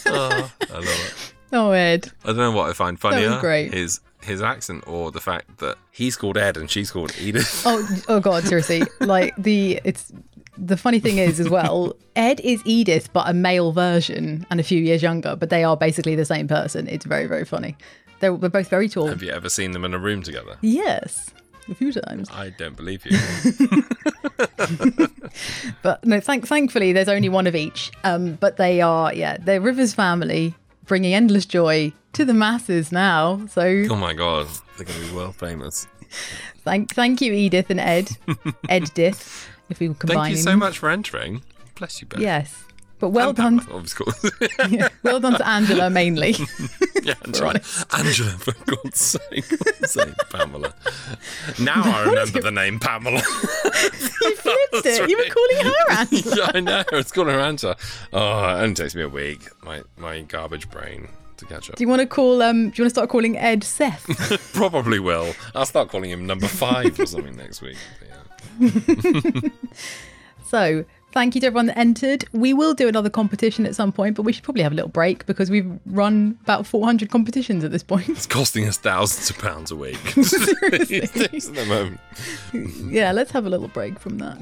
oh, 0.07 0.53
I 0.71 0.75
love 0.75 0.85
it. 0.85 1.33
Oh, 1.53 1.71
Ed. 1.73 2.13
I 2.25 2.29
don't 2.29 2.37
know 2.37 2.53
what 2.53 2.71
I 2.71 2.73
find 2.73 2.97
was 2.97 3.01
funnier. 3.03 3.41
great. 3.41 3.73
His 3.73 4.01
his 4.27 4.43
accent 4.43 4.85
or 4.87 5.11
the 5.11 5.21
fact 5.21 5.59
that 5.59 5.77
he's 5.91 6.17
called 6.17 6.37
Ed 6.37 6.57
and 6.57 6.71
she's 6.71 6.91
called 6.91 7.13
Edith. 7.19 7.63
Oh, 7.67 7.89
oh 8.09 8.21
God, 8.21 8.45
seriously. 8.45 8.83
Like 9.01 9.35
the 9.37 9.81
it's 9.85 10.13
the 10.59 10.77
funny 10.77 11.01
thing 11.01 11.19
is 11.19 11.41
as 11.41 11.49
well. 11.49 11.95
Ed 12.15 12.41
is 12.41 12.63
Edith, 12.65 13.13
but 13.13 13.29
a 13.29 13.33
male 13.35 13.73
version 13.73 14.47
and 14.51 14.61
a 14.61 14.63
few 14.63 14.81
years 14.81 15.03
younger. 15.03 15.37
But 15.37 15.51
they 15.51 15.65
are 15.65 15.77
basically 15.77 16.15
the 16.15 16.25
same 16.25 16.49
person. 16.49 16.89
It's 16.89 17.05
very 17.05 17.27
very 17.27 17.45
funny. 17.45 17.77
They're, 18.21 18.33
we're 18.33 18.49
both 18.49 18.69
very 18.69 18.89
tall. 18.89 19.09
Have 19.09 19.23
you 19.23 19.31
ever 19.31 19.49
seen 19.49 19.73
them 19.73 19.85
in 19.85 19.93
a 19.93 19.99
room 19.99 20.23
together? 20.23 20.57
Yes, 20.63 21.31
a 21.69 21.75
few 21.75 21.93
times. 21.93 22.31
I 22.31 22.51
don't 22.51 22.77
believe 22.77 23.05
you. 23.05 23.19
But 25.83 26.05
no, 26.05 26.21
thank, 26.21 26.47
thankfully, 26.47 26.93
there's 26.93 27.09
only 27.09 27.29
one 27.29 27.47
of 27.47 27.55
each. 27.55 27.93
Um, 28.05 28.35
but 28.35 28.57
they 28.57 28.81
are, 28.81 29.13
yeah, 29.15 29.37
they're 29.39 29.61
Rivers 29.61 29.95
family, 29.95 30.55
bringing 30.85 31.15
endless 31.15 31.47
joy 31.47 31.93
to 32.17 32.25
the 32.25 32.35
masses 32.35 32.91
now. 32.91 33.47
So 33.47 33.85
oh 33.91 33.97
my 33.97 34.15
god, 34.15 34.49
they're 34.77 34.87
going 34.87 34.99
to 35.01 35.07
be 35.07 35.15
world 35.15 35.37
famous. 35.37 35.87
thank, 36.65 36.95
thank 36.95 37.21
you, 37.21 37.33
Edith 37.33 37.69
and 37.69 37.79
Ed, 37.79 38.11
Edith, 38.71 39.49
if 39.69 39.81
we 39.81 39.89
were 39.89 39.95
Thank 39.95 40.31
you 40.31 40.37
so 40.37 40.57
much 40.57 40.79
for 40.79 40.89
entering. 40.89 41.43
Bless 41.75 42.01
you 42.01 42.07
both. 42.07 42.21
Yes, 42.21 42.65
but 43.01 43.11
well 43.11 43.29
And 43.29 43.37
done, 43.37 43.59
of 43.59 43.95
course. 43.95 44.31
yeah, 44.71 44.89
well 45.03 45.21
done 45.21 45.35
to 45.35 45.47
Angela 45.47 45.91
mainly. 45.91 46.37
yeah, 47.03 47.13
Angela. 47.27 47.61
Angela, 47.93 48.31
for 48.31 48.55
God's 48.65 48.99
sake. 48.99 49.45
Say 49.85 50.15
Pamela. 50.31 50.73
Now 51.61 51.83
I 51.85 52.05
remember 52.07 52.41
the 52.41 52.51
name 52.51 52.81
Pamela. 52.81 53.21
you 53.21 54.37
flipped 54.37 54.87
it. 54.87 55.11
You 55.11 55.19
were 55.19 55.25
calling 55.25 55.67
her 55.67 55.93
Angela. 55.99 56.35
yeah, 56.35 56.51
I 56.55 56.61
know. 56.61 56.85
It's 56.93 57.13
called 57.13 57.29
her 57.29 57.41
Angela. 57.41 57.77
Oh, 58.15 58.49
it 58.57 58.63
only 58.63 58.75
takes 58.75 58.95
me 58.95 59.03
a 59.03 59.09
week. 59.11 59.43
My 59.63 59.83
my 59.99 60.23
garbage 60.23 60.71
brain 60.71 61.09
to 61.39 61.45
catch 61.47 61.71
up. 61.71 61.77
Do 61.77 61.85
you 61.85 61.89
want 61.89 62.01
to 62.01 62.07
call? 62.07 62.43
Um, 62.43 62.71
do 62.71 62.77
you 62.77 62.85
want 62.85 62.87
to 62.87 62.91
start 62.91 63.09
calling 63.09 63.37
Ed 63.37 63.63
Seth? 63.65 64.51
Probably 64.55 64.99
will. 64.99 65.35
I'll 65.55 65.67
start 65.67 65.89
calling 65.89 66.11
him 66.11 66.27
number 66.27 66.47
five 66.49 66.99
or 66.99 67.07
something 67.07 67.37
next 67.37 67.63
week. 67.63 67.77
So, 70.49 70.85
thank 71.11 71.35
you 71.35 71.41
to 71.41 71.49
everyone 71.49 71.67
that 71.67 71.77
entered. 71.77 72.25
We 72.33 72.55
will 72.55 72.73
do 72.73 72.87
another 72.87 73.11
competition 73.11 73.67
at 73.67 73.75
some 73.75 73.91
point, 73.91 74.15
but 74.15 74.23
we 74.23 74.33
should 74.33 74.45
probably 74.45 74.63
have 74.63 74.71
a 74.71 74.77
little 74.77 74.89
break 74.91 75.27
because 75.27 75.51
we've 75.51 75.69
run 75.87 76.39
about 76.43 76.67
400 76.69 77.11
competitions 77.11 77.65
at 77.65 77.73
this 77.73 77.83
point. 77.83 78.09
It's 78.11 78.27
costing 78.27 78.65
us 78.69 78.77
thousands 78.79 79.29
of 79.31 79.39
pounds 79.39 79.73
a 79.73 79.77
week. 79.77 79.97
Seriously. 80.23 81.01
at 81.01 81.11
the 81.33 81.67
moment. 81.69 82.01
yeah, 82.93 83.11
let's 83.11 83.33
have 83.33 83.45
a 83.45 83.51
little 83.51 83.67
break 83.69 83.99
from 83.99 84.19
that. 84.19 84.37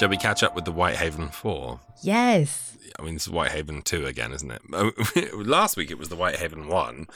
Shall 0.00 0.08
we 0.08 0.16
catch 0.16 0.42
up 0.42 0.54
with 0.54 0.64
the 0.64 0.72
Whitehaven 0.72 1.28
4? 1.28 1.78
yes. 2.02 2.78
I 2.98 3.02
mean, 3.02 3.16
it's 3.16 3.28
Whitehaven 3.28 3.82
2 3.82 4.06
again, 4.06 4.32
isn't 4.32 4.50
it? 4.50 4.62
Oh, 4.72 4.92
Last 5.34 5.76
week 5.76 5.90
it 5.90 5.98
was 5.98 6.08
the 6.08 6.16
Whitehaven 6.16 6.68
1, 6.68 7.06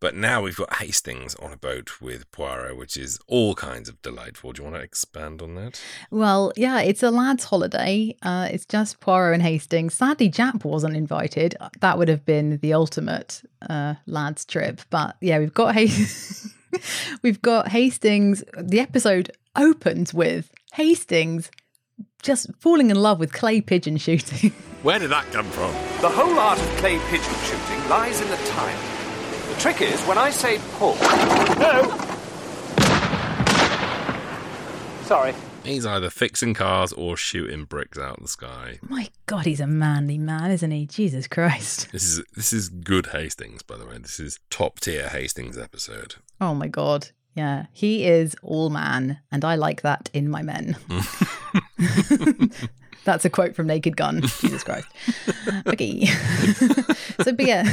but 0.00 0.14
now 0.14 0.42
we've 0.42 0.54
got 0.54 0.74
Hastings 0.74 1.34
on 1.36 1.50
a 1.50 1.56
boat 1.56 1.98
with 2.02 2.30
Poirot, 2.32 2.76
which 2.76 2.98
is 2.98 3.18
all 3.26 3.54
kinds 3.54 3.88
of 3.88 4.02
delightful. 4.02 4.52
Do 4.52 4.60
you 4.60 4.64
want 4.68 4.76
to 4.76 4.84
expand 4.84 5.40
on 5.40 5.54
that? 5.54 5.80
Well, 6.10 6.52
yeah, 6.58 6.82
it's 6.82 7.02
a 7.02 7.10
lad's 7.10 7.44
holiday. 7.44 8.14
Uh, 8.20 8.50
it's 8.52 8.66
just 8.66 9.00
Poirot 9.00 9.32
and 9.32 9.42
Hastings. 9.42 9.94
Sadly, 9.94 10.28
Jap 10.30 10.62
wasn't 10.62 10.94
invited. 10.94 11.56
That 11.80 11.96
would 11.96 12.08
have 12.08 12.26
been 12.26 12.58
the 12.58 12.74
ultimate 12.74 13.40
uh, 13.66 13.94
lads 14.04 14.44
trip. 14.44 14.82
But 14.90 15.16
yeah, 15.22 15.38
we've 15.38 15.54
got 15.54 15.74
Hastings. 15.74 16.54
we've 17.22 17.40
got 17.40 17.68
Hastings. 17.68 18.44
The 18.60 18.80
episode 18.80 19.30
opens 19.56 20.12
with 20.12 20.50
Hastings 20.74 21.50
just 22.22 22.48
falling 22.58 22.90
in 22.90 22.96
love 22.96 23.18
with 23.20 23.32
clay 23.32 23.60
pigeon 23.60 23.96
shooting. 23.96 24.50
Where 24.82 24.98
did 24.98 25.10
that 25.10 25.24
come 25.32 25.46
from? 25.46 25.72
The 26.00 26.08
whole 26.08 26.38
art 26.38 26.60
of 26.60 26.66
clay 26.76 26.98
pigeon 27.08 27.34
shooting 27.44 27.88
lies 27.88 28.20
in 28.20 28.28
the 28.28 28.36
time. 28.48 28.78
The 29.48 29.60
trick 29.60 29.80
is, 29.82 30.00
when 30.02 30.18
I 30.18 30.30
say 30.30 30.60
pull. 30.78 30.94
No! 31.58 32.02
Sorry. 35.04 35.34
He's 35.64 35.86
either 35.86 36.10
fixing 36.10 36.54
cars 36.54 36.92
or 36.92 37.16
shooting 37.16 37.64
bricks 37.64 37.98
out 37.98 38.18
of 38.18 38.22
the 38.22 38.28
sky. 38.28 38.78
My 38.82 39.08
God, 39.26 39.46
he's 39.46 39.58
a 39.60 39.66
manly 39.66 40.18
man, 40.18 40.50
isn't 40.52 40.70
he? 40.70 40.86
Jesus 40.86 41.26
Christ. 41.26 41.90
This 41.92 42.04
is 42.04 42.22
this 42.34 42.52
is 42.52 42.68
good 42.68 43.06
Hastings, 43.06 43.62
by 43.62 43.76
the 43.76 43.86
way. 43.86 43.98
This 43.98 44.20
is 44.20 44.38
top 44.50 44.78
tier 44.78 45.08
Hastings 45.08 45.58
episode. 45.58 46.16
Oh 46.40 46.54
my 46.54 46.68
God. 46.68 47.08
Yeah, 47.36 47.66
he 47.72 48.06
is 48.06 48.34
all 48.42 48.70
man, 48.70 49.18
and 49.30 49.44
I 49.44 49.56
like 49.56 49.82
that 49.82 50.08
in 50.14 50.30
my 50.30 50.42
men. 50.42 50.76
That's 53.04 53.24
a 53.24 53.30
quote 53.30 53.54
from 53.54 53.66
Naked 53.66 53.96
Gun. 53.96 54.22
Jesus 54.40 54.64
Christ. 54.64 54.88
Okay. 55.66 56.06
so, 56.06 57.32
but 57.32 57.46
yeah. 57.46 57.64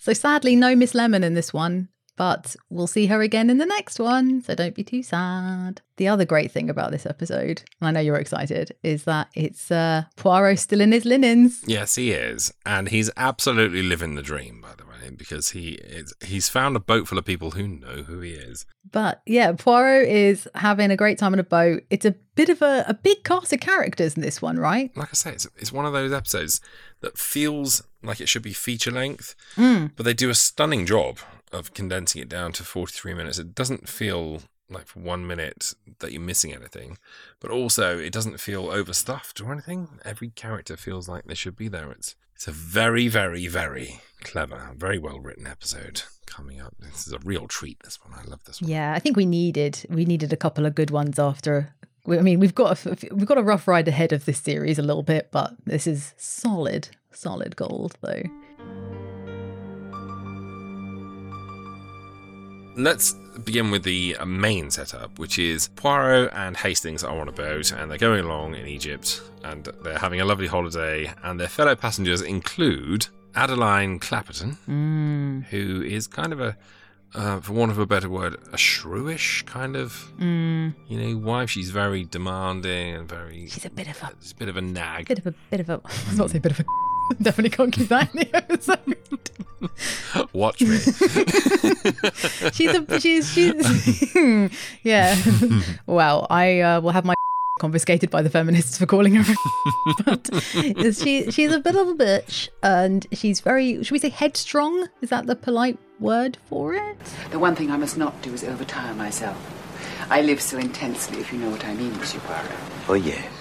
so 0.00 0.12
sadly, 0.12 0.56
no 0.56 0.74
Miss 0.74 0.94
Lemon 0.94 1.24
in 1.24 1.34
this 1.34 1.52
one, 1.52 1.88
but 2.16 2.54
we'll 2.68 2.86
see 2.86 3.06
her 3.06 3.22
again 3.22 3.48
in 3.48 3.58
the 3.58 3.64
next 3.64 3.98
one. 3.98 4.42
So 4.42 4.54
don't 4.54 4.74
be 4.74 4.84
too 4.84 5.02
sad. 5.02 5.80
The 5.96 6.08
other 6.08 6.24
great 6.24 6.50
thing 6.50 6.68
about 6.68 6.90
this 6.90 7.06
episode, 7.06 7.62
and 7.80 7.88
I 7.88 7.90
know 7.92 8.00
you're 8.00 8.16
excited, 8.16 8.76
is 8.82 9.04
that 9.04 9.28
it's 9.34 9.70
uh, 9.70 10.02
Poirot 10.16 10.58
still 10.58 10.80
in 10.80 10.92
his 10.92 11.04
linens. 11.04 11.62
Yes, 11.66 11.94
he 11.94 12.10
is, 12.10 12.52
and 12.66 12.88
he's 12.88 13.10
absolutely 13.16 13.82
living 13.82 14.16
the 14.16 14.22
dream, 14.22 14.60
by 14.60 14.74
the 14.76 14.84
way, 14.84 14.91
because 15.16 15.50
he 15.50 15.72
is 15.72 16.12
he's 16.24 16.48
found 16.48 16.76
a 16.76 16.80
boat 16.80 17.08
full 17.08 17.18
of 17.18 17.24
people 17.24 17.52
who 17.52 17.66
know 17.68 18.02
who 18.02 18.20
he 18.20 18.32
is. 18.32 18.64
But 18.90 19.22
yeah, 19.26 19.52
Poirot 19.52 20.08
is 20.08 20.48
having 20.54 20.90
a 20.90 20.96
great 20.96 21.18
time 21.18 21.32
on 21.32 21.38
a 21.38 21.44
boat. 21.44 21.82
It's 21.90 22.04
a 22.06 22.14
bit 22.34 22.48
of 22.48 22.62
a, 22.62 22.84
a 22.88 22.94
big 22.94 23.24
cast 23.24 23.52
of 23.52 23.60
characters 23.60 24.14
in 24.16 24.22
this 24.22 24.40
one, 24.42 24.58
right? 24.58 24.94
Like 24.96 25.10
I 25.10 25.14
say, 25.14 25.32
it's 25.32 25.46
it's 25.56 25.72
one 25.72 25.86
of 25.86 25.92
those 25.92 26.12
episodes 26.12 26.60
that 27.00 27.18
feels 27.18 27.82
like 28.02 28.20
it 28.20 28.28
should 28.28 28.42
be 28.42 28.52
feature 28.52 28.90
length, 28.90 29.34
Mm. 29.56 29.92
but 29.96 30.04
they 30.04 30.14
do 30.14 30.30
a 30.30 30.34
stunning 30.34 30.86
job 30.86 31.18
of 31.52 31.74
condensing 31.74 32.22
it 32.22 32.28
down 32.28 32.52
to 32.52 32.64
43 32.64 33.12
minutes. 33.14 33.38
It 33.38 33.54
doesn't 33.54 33.88
feel 33.88 34.42
like 34.70 34.86
for 34.86 35.00
one 35.00 35.26
minute 35.26 35.74
that 35.98 36.12
you're 36.12 36.20
missing 36.22 36.54
anything, 36.54 36.96
but 37.40 37.50
also 37.50 37.98
it 37.98 38.10
doesn't 38.12 38.40
feel 38.40 38.70
overstuffed 38.70 39.38
or 39.40 39.52
anything. 39.52 39.88
Every 40.04 40.30
character 40.30 40.78
feels 40.78 41.08
like 41.08 41.24
they 41.24 41.34
should 41.34 41.56
be 41.56 41.68
there. 41.68 41.90
It's 41.90 42.16
it's 42.34 42.48
a 42.48 42.52
very, 42.52 43.06
very, 43.06 43.46
very 43.46 44.00
clever, 44.24 44.70
very 44.76 44.98
well 44.98 45.20
written 45.20 45.46
episode 45.46 46.02
coming 46.26 46.60
up. 46.60 46.74
This 46.78 47.06
is 47.06 47.12
a 47.12 47.18
real 47.18 47.46
treat. 47.46 47.78
This 47.84 47.98
one, 48.02 48.18
I 48.18 48.28
love 48.28 48.44
this 48.44 48.60
one. 48.60 48.70
Yeah, 48.70 48.92
I 48.94 48.98
think 48.98 49.16
we 49.16 49.26
needed 49.26 49.84
we 49.88 50.04
needed 50.04 50.32
a 50.32 50.36
couple 50.36 50.66
of 50.66 50.74
good 50.74 50.90
ones 50.90 51.18
after. 51.18 51.74
I 52.08 52.20
mean, 52.20 52.40
we've 52.40 52.54
got 52.54 52.84
a, 52.84 52.96
we've 53.12 53.26
got 53.26 53.38
a 53.38 53.42
rough 53.42 53.68
ride 53.68 53.86
ahead 53.86 54.12
of 54.12 54.24
this 54.24 54.38
series 54.38 54.78
a 54.78 54.82
little 54.82 55.04
bit, 55.04 55.28
but 55.30 55.54
this 55.64 55.86
is 55.86 56.14
solid, 56.16 56.88
solid 57.12 57.54
gold 57.54 57.96
though. 58.00 58.22
Let's 62.74 63.14
begin 63.44 63.70
with 63.70 63.82
the 63.82 64.16
main 64.26 64.70
setup, 64.70 65.18
which 65.18 65.38
is 65.38 65.68
Poirot 65.68 66.32
and 66.32 66.56
Hastings 66.56 67.04
are 67.04 67.20
on 67.20 67.28
a 67.28 67.32
boat 67.32 67.70
and 67.72 67.90
they're 67.90 67.98
going 67.98 68.24
along 68.24 68.54
in 68.54 68.66
Egypt 68.66 69.20
and 69.44 69.68
they're 69.82 69.98
having 69.98 70.20
a 70.20 70.24
lovely 70.24 70.46
holiday. 70.46 71.12
And 71.22 71.38
their 71.38 71.48
fellow 71.48 71.76
passengers 71.76 72.22
include 72.22 73.06
Adeline 73.34 73.98
Clapperton, 74.00 74.56
who 75.50 75.82
is 75.82 76.06
kind 76.06 76.32
of 76.32 76.40
a, 76.40 76.56
uh, 77.14 77.40
for 77.40 77.52
want 77.52 77.70
of 77.72 77.78
a 77.78 77.86
better 77.86 78.08
word, 78.08 78.34
a 78.52 78.56
shrewish 78.56 79.44
kind 79.46 79.76
of, 79.76 80.12
Mm, 80.18 80.74
you 80.88 80.98
know, 80.98 81.16
wife. 81.18 81.50
She's 81.50 81.70
very 81.70 82.04
demanding 82.04 82.94
and 82.94 83.08
very. 83.08 83.46
she's 83.48 83.64
a 83.64 83.70
bit 83.70 83.88
of 83.88 84.02
a 84.02 84.12
She's 84.20 84.32
a 84.32 84.36
bit 84.36 84.48
of 84.48 84.56
a 84.56 84.60
nag. 84.62 85.08
bit 85.08 85.18
of 85.18 85.26
a 85.26 85.34
bit 85.50 85.60
of 85.60 85.68
a. 85.70 85.72
I 85.84 85.88
was 86.08 86.14
about 86.14 86.24
to 86.24 86.28
say 86.34 86.38
bit 86.38 86.52
of 86.52 86.60
a. 86.60 86.64
Definitely 87.22 87.50
can't 87.50 87.72
keep 87.72 87.88
that 87.88 88.14
in 88.14 88.20
the 88.20 88.36
episode. 88.36 88.78
Watch 90.32 90.60
me. 90.60 90.78
she's 92.52 92.74
a 92.74 93.00
she's 93.00 93.30
she's 93.32 94.50
yeah. 94.82 95.16
Well, 95.86 96.26
I 96.30 96.60
uh, 96.60 96.80
will 96.80 96.90
have 96.90 97.04
my 97.04 97.14
confiscated 97.62 98.10
by 98.10 98.22
the 98.22 98.28
feminists 98.28 98.76
for 98.76 98.86
calling 98.86 99.14
her. 99.14 99.34
but 100.04 100.28
she 100.52 101.30
she's 101.30 101.52
a 101.52 101.60
bit 101.60 101.76
of 101.76 101.86
a 101.88 101.94
bitch, 101.94 102.48
and 102.60 103.06
she's 103.12 103.38
very 103.38 103.84
should 103.84 103.92
we 103.92 104.00
say 104.00 104.08
headstrong? 104.08 104.88
Is 105.00 105.10
that 105.10 105.26
the 105.26 105.36
polite 105.36 105.78
word 106.00 106.38
for 106.48 106.74
it? 106.74 106.96
The 107.30 107.38
one 107.38 107.54
thing 107.54 107.70
I 107.70 107.76
must 107.76 107.96
not 107.96 108.20
do 108.20 108.34
is 108.34 108.42
overtire 108.42 108.96
myself. 108.96 109.38
I 110.10 110.22
live 110.22 110.40
so 110.40 110.58
intensely, 110.58 111.20
if 111.20 111.32
you 111.32 111.38
know 111.38 111.50
what 111.50 111.64
I 111.64 111.74
mean, 111.74 111.96
Monsieur 111.96 112.20
Poirot. 112.20 112.50
Oh, 112.88 112.94
yes. 112.94 113.32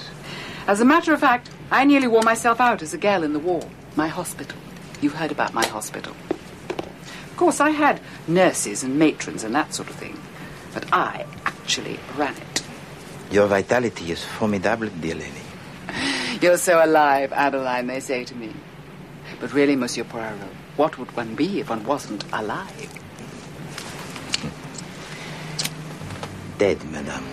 As 0.67 0.79
a 0.79 0.85
matter 0.85 1.13
of 1.13 1.19
fact, 1.19 1.49
I 1.71 1.83
nearly 1.83 2.07
wore 2.07 2.21
myself 2.21 2.61
out 2.61 2.83
as 2.83 2.93
a 2.93 2.99
girl 2.99 3.23
in 3.23 3.33
the 3.33 3.39
war. 3.39 3.63
My 3.95 4.07
hospital. 4.07 4.57
You've 5.01 5.15
heard 5.15 5.31
about 5.31 5.55
my 5.55 5.65
hospital. 5.65 6.15
Of 6.29 7.33
course, 7.37 7.59
I 7.59 7.71
had 7.71 7.99
nurses 8.27 8.83
and 8.83 8.99
matrons 8.99 9.43
and 9.43 9.55
that 9.55 9.73
sort 9.73 9.89
of 9.89 9.95
thing, 9.95 10.17
but 10.75 10.85
I 10.93 11.25
actually 11.45 11.99
ran 12.15 12.35
it. 12.37 12.50
Your 13.31 13.47
vitality 13.47 14.11
is 14.11 14.23
formidable, 14.23 14.87
dear 14.99 15.15
lady. 15.15 15.41
You're 16.41 16.57
so 16.57 16.83
alive, 16.83 17.31
Adeline, 17.31 17.87
they 17.87 18.01
say 18.01 18.25
to 18.25 18.35
me. 18.35 18.53
But 19.39 19.53
really, 19.53 19.75
Monsieur 19.77 20.03
Poirot, 20.03 20.37
what 20.75 20.97
would 20.97 21.15
one 21.15 21.35
be 21.35 21.61
if 21.61 21.69
one 21.69 21.83
wasn't 21.85 22.25
alive? 22.33 22.89
Dead, 26.57 26.83
madame. 26.91 27.23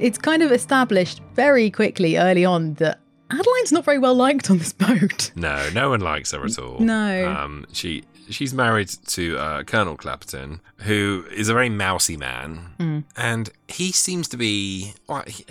It's 0.00 0.18
kind 0.18 0.42
of 0.42 0.50
established 0.50 1.20
very 1.34 1.70
quickly 1.70 2.16
early 2.16 2.44
on 2.44 2.74
that 2.74 2.98
Adeline's 3.30 3.72
not 3.72 3.84
very 3.84 3.98
well 3.98 4.14
liked 4.14 4.50
on 4.50 4.58
this 4.58 4.72
boat. 4.72 5.30
No, 5.36 5.68
no 5.72 5.90
one 5.90 6.00
likes 6.00 6.32
her 6.32 6.44
at 6.44 6.58
all. 6.58 6.78
No. 6.80 7.30
Um, 7.30 7.66
she 7.72 8.02
she's 8.30 8.52
married 8.54 8.88
to 9.08 9.38
uh, 9.38 9.62
Colonel 9.64 9.96
Clapperton, 9.96 10.60
who 10.78 11.24
is 11.34 11.48
a 11.48 11.52
very 11.54 11.68
mousy 11.68 12.16
man, 12.16 12.70
Mm. 12.78 13.04
and 13.16 13.50
he 13.68 13.92
seems 13.92 14.28
to 14.28 14.36
be. 14.36 14.94
Well, 15.08 15.22
he, 15.26 15.44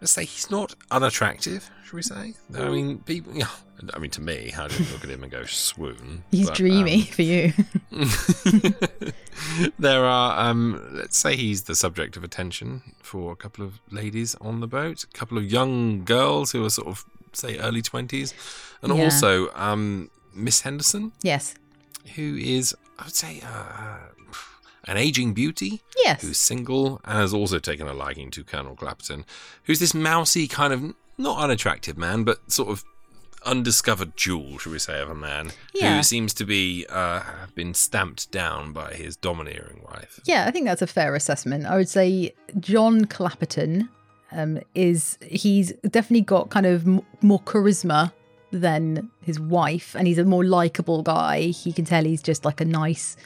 let's 0.00 0.12
say 0.12 0.24
he's 0.24 0.50
not 0.50 0.74
unattractive. 0.90 1.70
Should 1.84 1.94
we 1.96 2.02
say? 2.02 2.34
I 2.56 2.68
mean, 2.68 2.98
people. 2.98 3.32
Yeah, 3.82 3.92
I 3.94 3.98
mean, 3.98 4.10
to 4.10 4.20
me, 4.20 4.52
I 4.56 4.62
you 4.66 4.84
look 4.92 5.02
at 5.04 5.08
him 5.10 5.22
and 5.22 5.32
go 5.32 5.44
swoon? 5.46 6.22
He's 6.30 6.48
But, 6.48 6.56
dreamy 6.56 6.96
um, 6.96 7.06
for 7.06 7.22
you. 7.22 7.52
there 9.78 10.04
are, 10.04 10.48
um, 10.50 10.86
let's 10.92 11.16
say 11.16 11.36
he's 11.36 11.62
the 11.62 11.74
subject 11.74 12.16
of 12.16 12.24
attention 12.24 12.82
for 13.02 13.32
a 13.32 13.36
couple 13.36 13.64
of 13.64 13.80
ladies 13.90 14.34
on 14.40 14.60
the 14.60 14.66
boat, 14.66 15.04
a 15.04 15.06
couple 15.18 15.38
of 15.38 15.50
young 15.50 16.04
girls 16.04 16.52
who 16.52 16.64
are 16.64 16.70
sort 16.70 16.88
of, 16.88 17.04
say, 17.32 17.58
early 17.58 17.82
20s, 17.82 18.34
and 18.82 18.94
Yeah. 18.96 19.04
also 19.04 19.50
um, 19.54 20.10
Miss 20.34 20.60
Henderson, 20.60 21.12
yes. 21.22 21.54
Who 22.16 22.36
is, 22.36 22.74
I 22.98 23.04
would 23.04 23.14
say, 23.14 23.40
uh, 23.44 23.98
an 24.84 24.96
aging 24.96 25.34
beauty. 25.34 25.82
Yes. 26.04 26.22
Who's 26.22 26.38
single 26.38 27.00
and 27.04 27.18
has 27.18 27.34
also 27.34 27.58
taken 27.58 27.86
a 27.86 27.92
liking 27.94 28.30
to 28.32 28.44
Colonel 28.44 28.74
Clapperton, 28.76 29.24
who's 29.64 29.78
this 29.80 29.94
mousy 29.94 30.48
kind 30.48 30.72
of, 30.72 30.94
not 31.18 31.38
unattractive 31.38 31.96
man, 31.98 32.24
but 32.24 32.50
sort 32.50 32.70
of 32.70 32.82
undiscovered 33.44 34.16
jewel, 34.16 34.58
should 34.58 34.72
we 34.72 34.78
say, 34.78 35.00
of 35.00 35.08
a 35.10 35.14
man 35.14 35.50
Yeah. 35.74 35.96
who 35.96 36.02
seems 36.02 36.34
to 36.34 36.44
be 36.44 36.86
uh, 36.88 37.22
been 37.54 37.72
stamped 37.74 38.30
down 38.30 38.72
by 38.72 38.92
his 38.94 39.16
domineering 39.16 39.82
wife. 39.84 40.20
Yeah, 40.24 40.44
I 40.46 40.50
think 40.50 40.66
that's 40.66 40.82
a 40.82 40.86
fair 40.86 41.14
assessment. 41.14 41.66
I 41.66 41.76
would 41.76 41.88
say 41.88 42.34
John 42.58 43.06
Clapperton 43.06 43.88
um, 44.32 44.60
is 44.74 45.18
he's 45.22 45.72
definitely 45.88 46.20
got 46.22 46.50
kind 46.50 46.66
of 46.66 46.86
m- 46.86 47.02
more 47.22 47.40
charisma 47.40 48.12
than 48.52 49.10
his 49.22 49.38
wife, 49.38 49.94
and 49.94 50.06
he's 50.06 50.18
a 50.18 50.24
more 50.24 50.44
likable 50.44 51.02
guy. 51.02 51.42
He 51.42 51.72
can 51.72 51.84
tell 51.84 52.04
he's 52.04 52.22
just 52.22 52.44
like 52.44 52.60
a 52.60 52.64
nice 52.64 53.16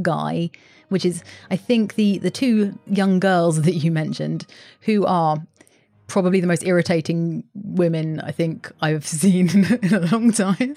guy, 0.00 0.50
which 0.88 1.04
is 1.04 1.22
I 1.50 1.56
think 1.56 1.94
the 1.94 2.18
the 2.18 2.30
two 2.30 2.78
young 2.86 3.20
girls 3.20 3.62
that 3.66 3.74
you 3.74 3.90
mentioned 3.90 4.46
who 4.82 5.04
are 5.06 5.42
probably 6.12 6.40
the 6.40 6.46
most 6.46 6.62
irritating 6.64 7.42
women 7.54 8.20
I 8.20 8.32
think 8.32 8.70
I've 8.82 9.06
seen 9.22 9.48
in 9.48 9.94
a 9.94 10.00
long 10.12 10.30
time. 10.30 10.76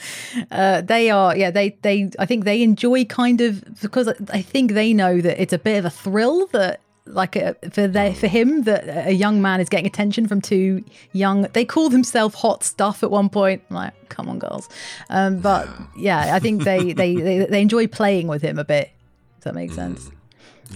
Uh, 0.49 0.79
they 0.79 1.09
are, 1.09 1.35
yeah, 1.35 1.51
they, 1.51 1.71
they, 1.81 2.09
I 2.17 2.25
think 2.25 2.45
they 2.45 2.63
enjoy 2.63 3.03
kind 3.03 3.41
of 3.41 3.81
because 3.81 4.07
I 4.29 4.41
think 4.41 4.71
they 4.71 4.93
know 4.93 5.19
that 5.19 5.41
it's 5.41 5.51
a 5.51 5.57
bit 5.57 5.77
of 5.77 5.85
a 5.85 5.89
thrill 5.89 6.47
that 6.47 6.79
like 7.05 7.35
a, 7.35 7.55
for 7.71 7.87
their, 7.87 8.13
for 8.13 8.27
him 8.27 8.63
that 8.63 9.07
a 9.07 9.13
young 9.13 9.41
man 9.41 9.59
is 9.59 9.69
getting 9.69 9.85
attention 9.85 10.27
from 10.27 10.41
two 10.41 10.83
young. 11.13 11.43
They 11.53 11.65
call 11.65 11.89
themselves 11.89 12.35
hot 12.35 12.63
stuff 12.63 13.03
at 13.03 13.11
one 13.11 13.29
point. 13.29 13.63
I'm 13.69 13.75
like, 13.75 14.09
come 14.09 14.27
on, 14.29 14.39
girls. 14.39 14.69
Um, 15.09 15.39
but 15.39 15.69
yeah, 15.97 16.35
I 16.35 16.39
think 16.39 16.63
they, 16.63 16.93
they 16.93 17.15
they 17.15 17.45
they 17.45 17.61
enjoy 17.61 17.87
playing 17.87 18.27
with 18.27 18.41
him 18.41 18.57
a 18.57 18.65
bit. 18.65 18.91
Does 19.37 19.45
that 19.45 19.55
make 19.55 19.71
sense? 19.71 20.09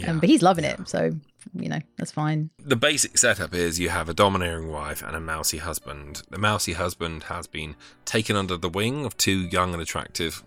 Um, 0.08 0.20
but 0.20 0.30
he's 0.30 0.42
loving 0.42 0.66
it, 0.66 0.88
so 0.88 1.12
you 1.54 1.70
know 1.70 1.80
that's 1.98 2.12
fine. 2.12 2.52
The 2.60 2.76
basic 2.76 3.18
setup 3.18 3.54
is 3.54 3.80
you 3.80 3.90
have 3.90 4.08
a 4.08 4.14
domineering 4.14 4.70
wife 4.70 5.02
and 5.02 5.16
a 5.16 5.20
mousy 5.20 5.58
husband. 5.58 6.22
The 6.30 6.38
mousy 6.38 6.74
husband 6.74 7.24
has 7.24 7.48
been 7.48 7.76
taken 8.06 8.36
under 8.36 8.56
the 8.56 8.70
wing 8.70 9.06
of 9.06 9.18
two 9.18 9.40
young 9.48 9.74
and 9.74 9.82
attractive, 9.82 10.44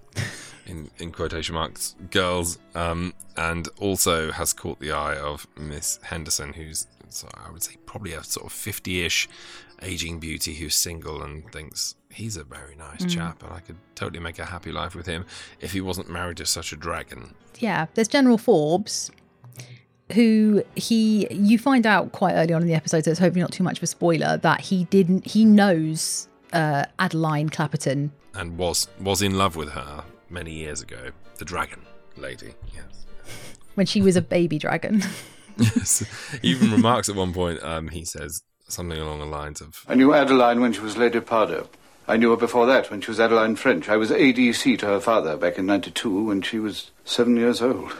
in, 0.66 0.90
in 0.98 1.12
quotation 1.12 1.54
marks, 1.54 1.94
girls, 2.10 2.58
um, 2.74 3.14
and 3.36 3.68
also 3.78 4.30
has 4.32 4.52
caught 4.52 4.78
the 4.80 4.92
eye 4.92 5.16
of 5.16 5.46
Miss 5.56 5.98
Henderson, 6.02 6.52
who's, 6.52 6.86
so 7.08 7.28
I 7.34 7.50
would 7.50 7.62
say, 7.62 7.76
probably 7.86 8.12
a 8.12 8.22
sort 8.24 8.46
of 8.46 8.52
50 8.52 9.04
ish 9.04 9.28
aging 9.82 10.20
beauty 10.20 10.54
who's 10.54 10.74
single 10.76 11.22
and 11.22 11.50
thinks 11.52 11.96
he's 12.10 12.36
a 12.36 12.44
very 12.44 12.76
nice 12.76 13.02
Mm. 13.04 13.10
chap 13.10 13.42
and 13.42 13.52
I 13.52 13.58
could 13.60 13.76
totally 13.96 14.20
make 14.20 14.38
a 14.38 14.44
happy 14.44 14.70
life 14.70 14.94
with 14.94 15.06
him 15.06 15.24
if 15.60 15.72
he 15.72 15.80
wasn't 15.80 16.08
married 16.10 16.36
to 16.36 16.46
such 16.46 16.72
a 16.72 16.76
dragon. 16.76 17.34
Yeah, 17.58 17.86
there's 17.94 18.06
General 18.08 18.38
Forbes, 18.38 19.10
who 20.12 20.62
he 20.76 21.26
you 21.30 21.58
find 21.58 21.86
out 21.86 22.12
quite 22.12 22.34
early 22.34 22.52
on 22.52 22.60
in 22.62 22.68
the 22.68 22.74
episode, 22.74 23.04
so 23.04 23.10
it's 23.10 23.20
hopefully 23.20 23.40
not 23.40 23.52
too 23.52 23.64
much 23.64 23.78
of 23.78 23.82
a 23.82 23.86
spoiler 23.86 24.36
that 24.38 24.60
he 24.60 24.84
didn't 24.84 25.26
he 25.26 25.44
knows 25.44 26.28
uh, 26.52 26.84
Adeline 26.98 27.48
Clapperton. 27.48 28.10
and 28.34 28.58
was 28.58 28.88
was 29.00 29.22
in 29.22 29.36
love 29.38 29.56
with 29.56 29.70
her 29.70 30.04
many 30.32 30.52
years 30.52 30.80
ago. 30.82 31.10
The 31.38 31.44
dragon 31.44 31.80
lady, 32.16 32.54
yes. 32.74 33.06
When 33.74 33.86
she 33.86 34.02
was 34.02 34.16
a 34.16 34.22
baby 34.22 34.58
dragon. 34.58 35.02
yes. 35.56 36.04
He 36.42 36.48
even 36.48 36.70
remarks 36.72 37.08
at 37.08 37.14
one 37.16 37.32
point, 37.32 37.62
um, 37.62 37.88
he 37.88 38.04
says 38.04 38.42
something 38.68 38.98
along 38.98 39.20
the 39.20 39.26
lines 39.26 39.60
of, 39.60 39.84
I 39.88 39.94
knew 39.94 40.12
Adeline 40.14 40.60
when 40.60 40.72
she 40.72 40.80
was 40.80 40.96
Lady 40.96 41.20
Pardo. 41.20 41.68
I 42.08 42.16
knew 42.16 42.30
her 42.30 42.36
before 42.36 42.66
that 42.66 42.90
when 42.90 43.00
she 43.00 43.10
was 43.10 43.20
Adeline 43.20 43.56
French. 43.56 43.88
I 43.88 43.96
was 43.96 44.10
ADC 44.10 44.78
to 44.80 44.86
her 44.86 45.00
father 45.00 45.36
back 45.36 45.56
in 45.58 45.66
92 45.66 46.24
when 46.24 46.42
she 46.42 46.58
was 46.58 46.90
seven 47.04 47.36
years 47.36 47.62
old. 47.62 47.94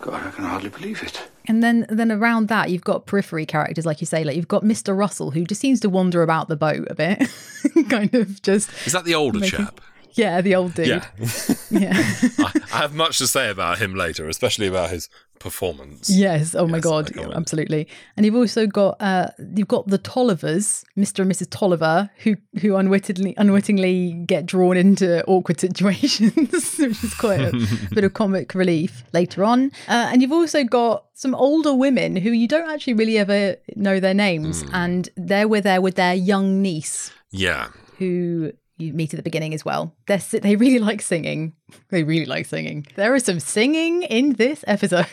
God, 0.00 0.26
I 0.26 0.30
can 0.30 0.44
hardly 0.44 0.70
believe 0.70 1.02
it. 1.02 1.22
And 1.46 1.62
then 1.62 1.86
then 1.88 2.10
around 2.10 2.48
that 2.48 2.70
you've 2.70 2.84
got 2.84 3.06
periphery 3.06 3.46
characters, 3.46 3.84
like 3.86 4.00
you 4.00 4.06
say, 4.06 4.24
like 4.24 4.34
you've 4.34 4.48
got 4.48 4.64
Mr. 4.64 4.96
Russell, 4.96 5.30
who 5.30 5.44
just 5.44 5.60
seems 5.60 5.78
to 5.80 5.88
wander 5.90 6.22
about 6.22 6.48
the 6.48 6.56
boat 6.56 6.86
a 6.90 6.94
bit. 6.94 7.28
kind 7.88 8.14
of 8.14 8.40
just 8.42 8.70
Is 8.86 8.92
that 8.94 9.04
the 9.04 9.14
older 9.14 9.38
making- 9.40 9.58
chap? 9.64 9.80
Yeah, 10.14 10.40
the 10.40 10.54
old 10.54 10.74
dude. 10.74 10.86
Yeah. 10.88 11.04
Yeah. 11.70 11.92
I, 12.38 12.52
I 12.72 12.78
have 12.78 12.94
much 12.94 13.18
to 13.18 13.26
say 13.26 13.50
about 13.50 13.78
him 13.78 13.96
later, 13.96 14.28
especially 14.28 14.68
about 14.68 14.90
his 14.90 15.08
performance. 15.40 16.08
Yes. 16.08 16.54
Oh 16.54 16.68
my 16.68 16.76
Yes, 16.78 16.86
I 16.86 17.02
god. 17.02 17.32
Absolutely. 17.34 17.88
And 18.16 18.24
you've 18.24 18.36
also 18.36 18.66
got 18.68 19.00
uh 19.02 19.28
you've 19.56 19.66
got 19.68 19.88
the 19.88 19.98
Tollivers, 19.98 20.84
Mr. 20.96 21.20
and 21.20 21.32
Mrs. 21.32 21.50
Tolliver, 21.50 22.10
who 22.18 22.36
who 22.60 22.76
unwittingly 22.76 23.34
unwittingly 23.36 24.12
get 24.26 24.46
drawn 24.46 24.76
into 24.76 25.24
awkward 25.26 25.58
situations, 25.66 26.32
which 26.78 27.02
is 27.02 27.14
quite 27.14 27.40
a 27.40 27.52
bit 27.94 28.04
of 28.04 28.14
comic 28.14 28.54
relief 28.54 29.02
later 29.12 29.42
on. 29.44 29.72
Uh, 29.88 30.08
and 30.12 30.22
you've 30.22 30.32
also 30.32 30.62
got 30.62 31.06
some 31.14 31.34
older 31.34 31.74
women 31.74 32.14
who 32.14 32.30
you 32.30 32.46
don't 32.46 32.70
actually 32.70 32.94
really 32.94 33.18
ever 33.18 33.56
know 33.74 33.98
their 33.98 34.14
names, 34.14 34.62
Hmm. 34.62 34.74
and 34.74 35.08
they're 35.16 35.48
with 35.48 35.64
there 35.64 35.80
with 35.80 35.96
their 35.96 36.14
young 36.14 36.62
niece 36.62 37.10
Yeah. 37.32 37.68
who 37.98 38.52
you 38.76 38.92
meet 38.92 39.12
at 39.14 39.16
the 39.18 39.22
beginning 39.22 39.54
as 39.54 39.64
well. 39.64 39.94
They're, 40.06 40.18
they 40.18 40.56
really 40.56 40.78
like 40.80 41.00
singing. 41.02 41.54
They 41.90 42.02
really 42.02 42.26
like 42.26 42.46
singing. 42.46 42.86
There 42.96 43.14
is 43.14 43.24
some 43.24 43.40
singing 43.40 44.02
in 44.02 44.32
this 44.34 44.64
episode. 44.66 45.04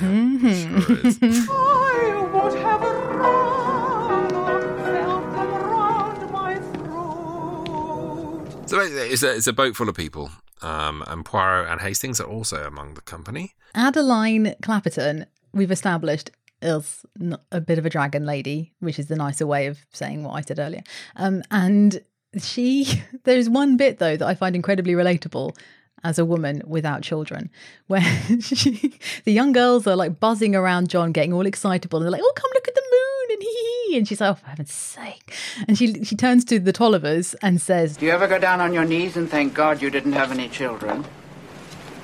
Mhm. 0.00 1.46
I 1.50 2.28
would 2.32 2.54
have 2.60 2.82
run 2.82 4.34
or 4.34 4.60
felt 4.84 5.32
them 5.32 5.52
round 5.70 6.30
my 6.32 6.54
throat. 8.48 8.68
So 8.68 8.80
it's 8.80 9.22
a, 9.22 9.34
it's 9.36 9.46
a 9.46 9.52
boat 9.52 9.76
full 9.76 9.88
of 9.88 9.94
people. 9.94 10.30
Um, 10.60 11.04
and 11.06 11.24
Poirot 11.24 11.68
and 11.70 11.80
Hastings 11.80 12.20
are 12.20 12.26
also 12.26 12.66
among 12.66 12.94
the 12.94 13.00
company. 13.00 13.54
Adeline 13.76 14.56
Clapperton, 14.62 15.26
we've 15.52 15.70
established, 15.70 16.30
is 16.60 17.06
a 17.52 17.60
bit 17.60 17.78
of 17.78 17.86
a 17.86 17.90
dragon 17.90 18.26
lady, 18.26 18.72
which 18.80 18.98
is 18.98 19.06
the 19.06 19.14
nicer 19.14 19.46
way 19.46 19.66
of 19.68 19.78
saying 19.92 20.24
what 20.24 20.32
I 20.32 20.40
said 20.40 20.58
earlier. 20.58 20.82
Um, 21.14 21.44
and 21.52 22.02
she, 22.40 23.02
there's 23.24 23.48
one 23.48 23.76
bit 23.76 23.98
though 23.98 24.16
that 24.16 24.26
I 24.26 24.34
find 24.34 24.54
incredibly 24.56 24.94
relatable 24.94 25.56
as 26.04 26.18
a 26.18 26.24
woman 26.24 26.62
without 26.66 27.02
children, 27.02 27.50
where 27.86 28.02
she, 28.40 28.94
the 29.24 29.32
young 29.32 29.52
girls 29.52 29.86
are 29.86 29.96
like 29.96 30.20
buzzing 30.20 30.54
around 30.54 30.88
John, 30.88 31.12
getting 31.12 31.32
all 31.32 31.46
excitable, 31.46 31.98
and 31.98 32.06
they're 32.06 32.12
like, 32.12 32.22
"Oh, 32.22 32.32
come 32.34 32.50
look 32.54 32.68
at 32.68 32.74
the 32.74 32.82
moon!" 32.82 33.08
and 33.30 33.42
hee 33.42 33.88
hee. 33.88 33.98
And 33.98 34.08
she's 34.08 34.20
like, 34.20 34.30
oh, 34.30 34.34
for 34.34 34.46
heaven's 34.46 34.72
sake. 34.72 35.34
And 35.66 35.76
she 35.76 36.04
she 36.04 36.16
turns 36.16 36.44
to 36.46 36.58
the 36.58 36.72
Tollivers 36.72 37.34
and 37.42 37.60
says, 37.60 37.96
Do 37.96 38.06
you 38.06 38.12
ever 38.12 38.26
go 38.26 38.38
down 38.38 38.60
on 38.60 38.72
your 38.72 38.84
knees 38.84 39.16
and 39.16 39.28
thank 39.28 39.54
God 39.54 39.82
you 39.82 39.90
didn't 39.90 40.12
have 40.12 40.32
any 40.32 40.48
children? 40.48 41.04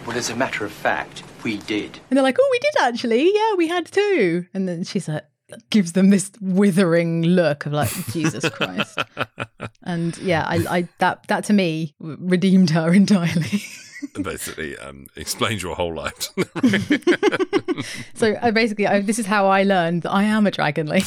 Well, 0.06 0.16
as 0.16 0.28
a 0.28 0.36
matter 0.36 0.64
of 0.64 0.72
fact, 0.72 1.22
we 1.44 1.58
did. 1.58 1.98
And 2.10 2.16
they're 2.16 2.22
like, 2.22 2.36
oh, 2.38 2.48
we 2.50 2.58
did 2.58 2.74
actually. 2.80 3.34
Yeah, 3.34 3.54
we 3.54 3.68
had 3.68 3.86
two. 3.86 4.46
And 4.52 4.68
then 4.68 4.84
she's 4.84 5.08
like, 5.08 5.24
gives 5.70 5.92
them 5.92 6.10
this 6.10 6.30
withering 6.40 7.22
look 7.22 7.66
of 7.66 7.72
like, 7.72 7.90
Jesus 8.12 8.48
Christ. 8.48 8.98
and 9.82 10.16
yeah, 10.18 10.44
I, 10.46 10.64
I 10.68 10.88
that 10.98 11.26
that 11.28 11.44
to 11.44 11.52
me 11.52 11.94
redeemed 12.00 12.70
her 12.70 12.92
entirely. 12.94 13.62
Basically, 14.22 14.76
um, 14.78 15.06
explains 15.16 15.62
your 15.62 15.74
whole 15.74 15.94
life. 15.94 16.14
so 18.14 18.36
I 18.40 18.50
basically, 18.50 18.86
I, 18.86 19.00
this 19.00 19.18
is 19.18 19.26
how 19.26 19.46
I 19.46 19.62
learned 19.62 20.02
that 20.02 20.10
I 20.10 20.24
am 20.24 20.46
a 20.46 20.50
dragon 20.50 20.86
lady 20.86 21.06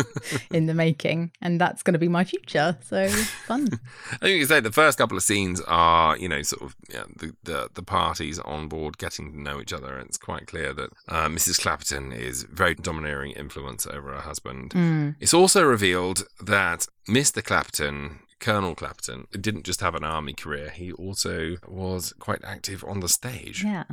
in 0.50 0.66
the 0.66 0.74
making, 0.74 1.32
and 1.40 1.60
that's 1.60 1.82
going 1.82 1.94
to 1.94 1.98
be 1.98 2.08
my 2.08 2.24
future. 2.24 2.76
So 2.82 3.08
fun. 3.08 3.68
I 4.12 4.16
think 4.18 4.38
you 4.38 4.46
say 4.46 4.60
the 4.60 4.72
first 4.72 4.98
couple 4.98 5.16
of 5.16 5.22
scenes 5.22 5.60
are, 5.62 6.16
you 6.16 6.28
know, 6.28 6.42
sort 6.42 6.62
of 6.62 6.76
yeah, 6.88 7.04
the, 7.16 7.34
the 7.44 7.70
the 7.74 7.82
parties 7.82 8.38
on 8.40 8.68
board 8.68 8.98
getting 8.98 9.32
to 9.32 9.40
know 9.40 9.60
each 9.60 9.72
other. 9.72 9.96
And 9.96 10.08
it's 10.08 10.18
quite 10.18 10.46
clear 10.46 10.72
that 10.72 10.90
uh, 11.08 11.28
Mrs. 11.28 11.60
Clapperton 11.60 12.16
is 12.16 12.44
very 12.44 12.74
domineering 12.74 13.32
influence 13.32 13.86
over 13.86 14.12
her 14.12 14.20
husband. 14.20 14.70
Mm. 14.70 15.16
It's 15.20 15.34
also 15.34 15.64
revealed 15.64 16.26
that 16.40 16.86
Mr. 17.08 17.42
Clapperton 17.42 18.18
Colonel 18.38 18.74
Clapperton 18.74 19.26
didn't 19.40 19.64
just 19.64 19.80
have 19.80 19.94
an 19.94 20.04
army 20.04 20.32
career; 20.32 20.70
he 20.70 20.92
also 20.92 21.56
was 21.66 22.12
quite 22.18 22.44
active 22.44 22.84
on 22.84 23.00
the 23.00 23.08
stage. 23.08 23.64
Yeah. 23.64 23.84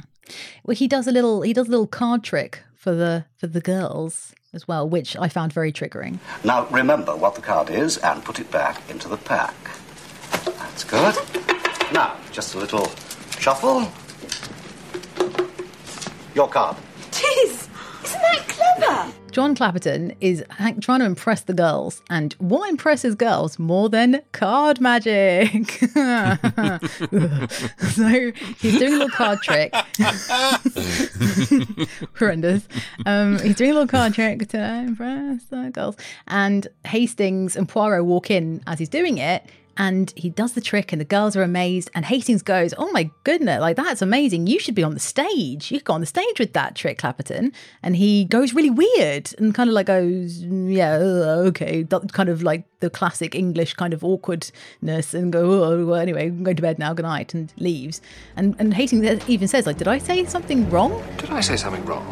Well, 0.64 0.76
he 0.76 0.88
does 0.88 1.08
a 1.08 1.12
little 1.12 1.42
he 1.42 1.54
does 1.54 1.68
a 1.68 1.72
little 1.72 1.88
card 1.88 2.24
trick 2.24 2.64
for 2.76 2.94
the 2.94 3.26
for 3.38 3.48
the 3.48 3.62
girls 3.62 4.34
as 4.54 4.68
well, 4.68 4.88
which 4.88 5.18
I 5.18 5.30
found 5.30 5.52
very 5.54 5.72
triggering. 5.72 6.20
Now 6.44 6.68
remember 6.68 7.16
what 7.16 7.36
the 7.36 7.42
card 7.42 7.70
is 7.70 7.98
and 7.98 8.24
put 8.24 8.40
it 8.40 8.52
back 8.52 8.90
into 8.90 9.08
the 9.08 9.18
pack. 9.18 9.56
That's 10.46 10.84
good. 10.84 11.16
Now, 11.94 12.18
just 12.32 12.56
a 12.56 12.58
little 12.58 12.92
shuffle. 13.40 13.92
Your 16.36 16.48
card. 16.48 16.78
Tis! 17.12 17.70
Isn't 18.04 18.22
that 18.22 18.46
clever? 18.48 19.14
John 19.34 19.56
Clapperton 19.56 20.16
is 20.22 20.44
trying 20.80 21.00
to 21.00 21.06
impress 21.06 21.42
the 21.42 21.56
girls, 21.56 22.04
and 22.08 22.34
what 22.34 22.70
impresses 22.70 23.16
girls 23.16 23.58
more 23.58 23.90
than 23.90 24.22
card 24.32 24.80
magic? 24.80 25.72
so 25.80 26.38
he's 28.60 28.78
doing 28.78 28.94
a 28.94 28.98
little 28.98 29.10
card 29.10 29.42
trick. 29.42 29.74
Horrendous. 32.20 32.68
Um, 33.08 33.40
he's 33.40 33.56
doing 33.56 33.72
a 33.72 33.74
little 33.74 33.88
card 33.88 34.14
trick 34.14 34.48
to 34.50 34.64
impress 34.64 35.46
the 35.46 35.72
girls, 35.74 35.98
and 36.28 36.68
Hastings 36.86 37.56
and 37.56 37.68
Poirot 37.68 38.06
walk 38.06 38.30
in 38.30 38.62
as 38.68 38.78
he's 38.78 38.90
doing 38.90 39.18
it. 39.18 39.50
And 39.76 40.14
he 40.16 40.30
does 40.30 40.54
the 40.54 40.62
trick, 40.62 40.92
and 40.92 41.02
the 41.02 41.06
girls 41.06 41.36
are 41.36 41.42
amazed. 41.42 41.90
And 41.96 42.06
Hastings 42.06 42.44
goes, 42.44 42.76
"Oh 42.78 42.92
my 42.92 43.10
goodness, 43.24 43.60
like 43.60 43.76
that's 43.76 44.02
amazing! 44.04 44.46
You 44.46 44.60
should 44.60 44.76
be 44.76 44.84
on 44.84 44.94
the 44.94 45.00
stage. 45.00 45.72
You 45.72 45.80
could 45.80 45.86
go 45.86 45.94
on 45.94 46.02
the 46.02 46.06
stage 46.06 46.40
with 46.40 46.54
that 46.54 46.76
trick, 46.76 47.00
Clapperton." 47.00 47.52
And 47.82 47.96
he 47.96 48.26
goes 48.26 48.54
really 48.54 48.70
weird 48.70 49.34
and 49.40 49.56
kind 49.56 49.70
of 49.70 49.74
like 49.74 49.88
goes, 49.88 50.40
"Yeah, 50.44 50.96
uh, 50.98 51.48
okay," 51.48 51.84
that 51.84 52.14
kind 52.14 52.30
of 52.30 52.44
like 52.44 52.66
the 52.82 52.90
classic 52.92 53.34
English 53.34 53.74
kind 53.74 53.94
of 53.94 54.04
awkwardness, 54.04 55.14
and 55.16 55.34
go, 55.34 55.64
"Oh, 55.64 55.86
well, 55.86 56.00
anyway, 56.00 56.28
I'm 56.28 56.44
going 56.44 56.56
to 56.58 56.62
bed 56.62 56.78
now. 56.78 56.94
Good 56.94 57.04
night," 57.04 57.34
and 57.34 57.52
leaves. 57.58 58.00
And 58.36 58.56
and 58.60 58.76
Hastings 58.76 59.28
even 59.28 59.48
says, 59.48 59.66
"Like, 59.66 59.78
did 59.78 59.88
I 59.88 59.98
say 59.98 60.24
something 60.26 60.70
wrong?" 60.70 61.04
Did 61.18 61.32
I 61.32 61.42
say 61.42 61.58
something 61.58 61.84
wrong? 61.86 62.06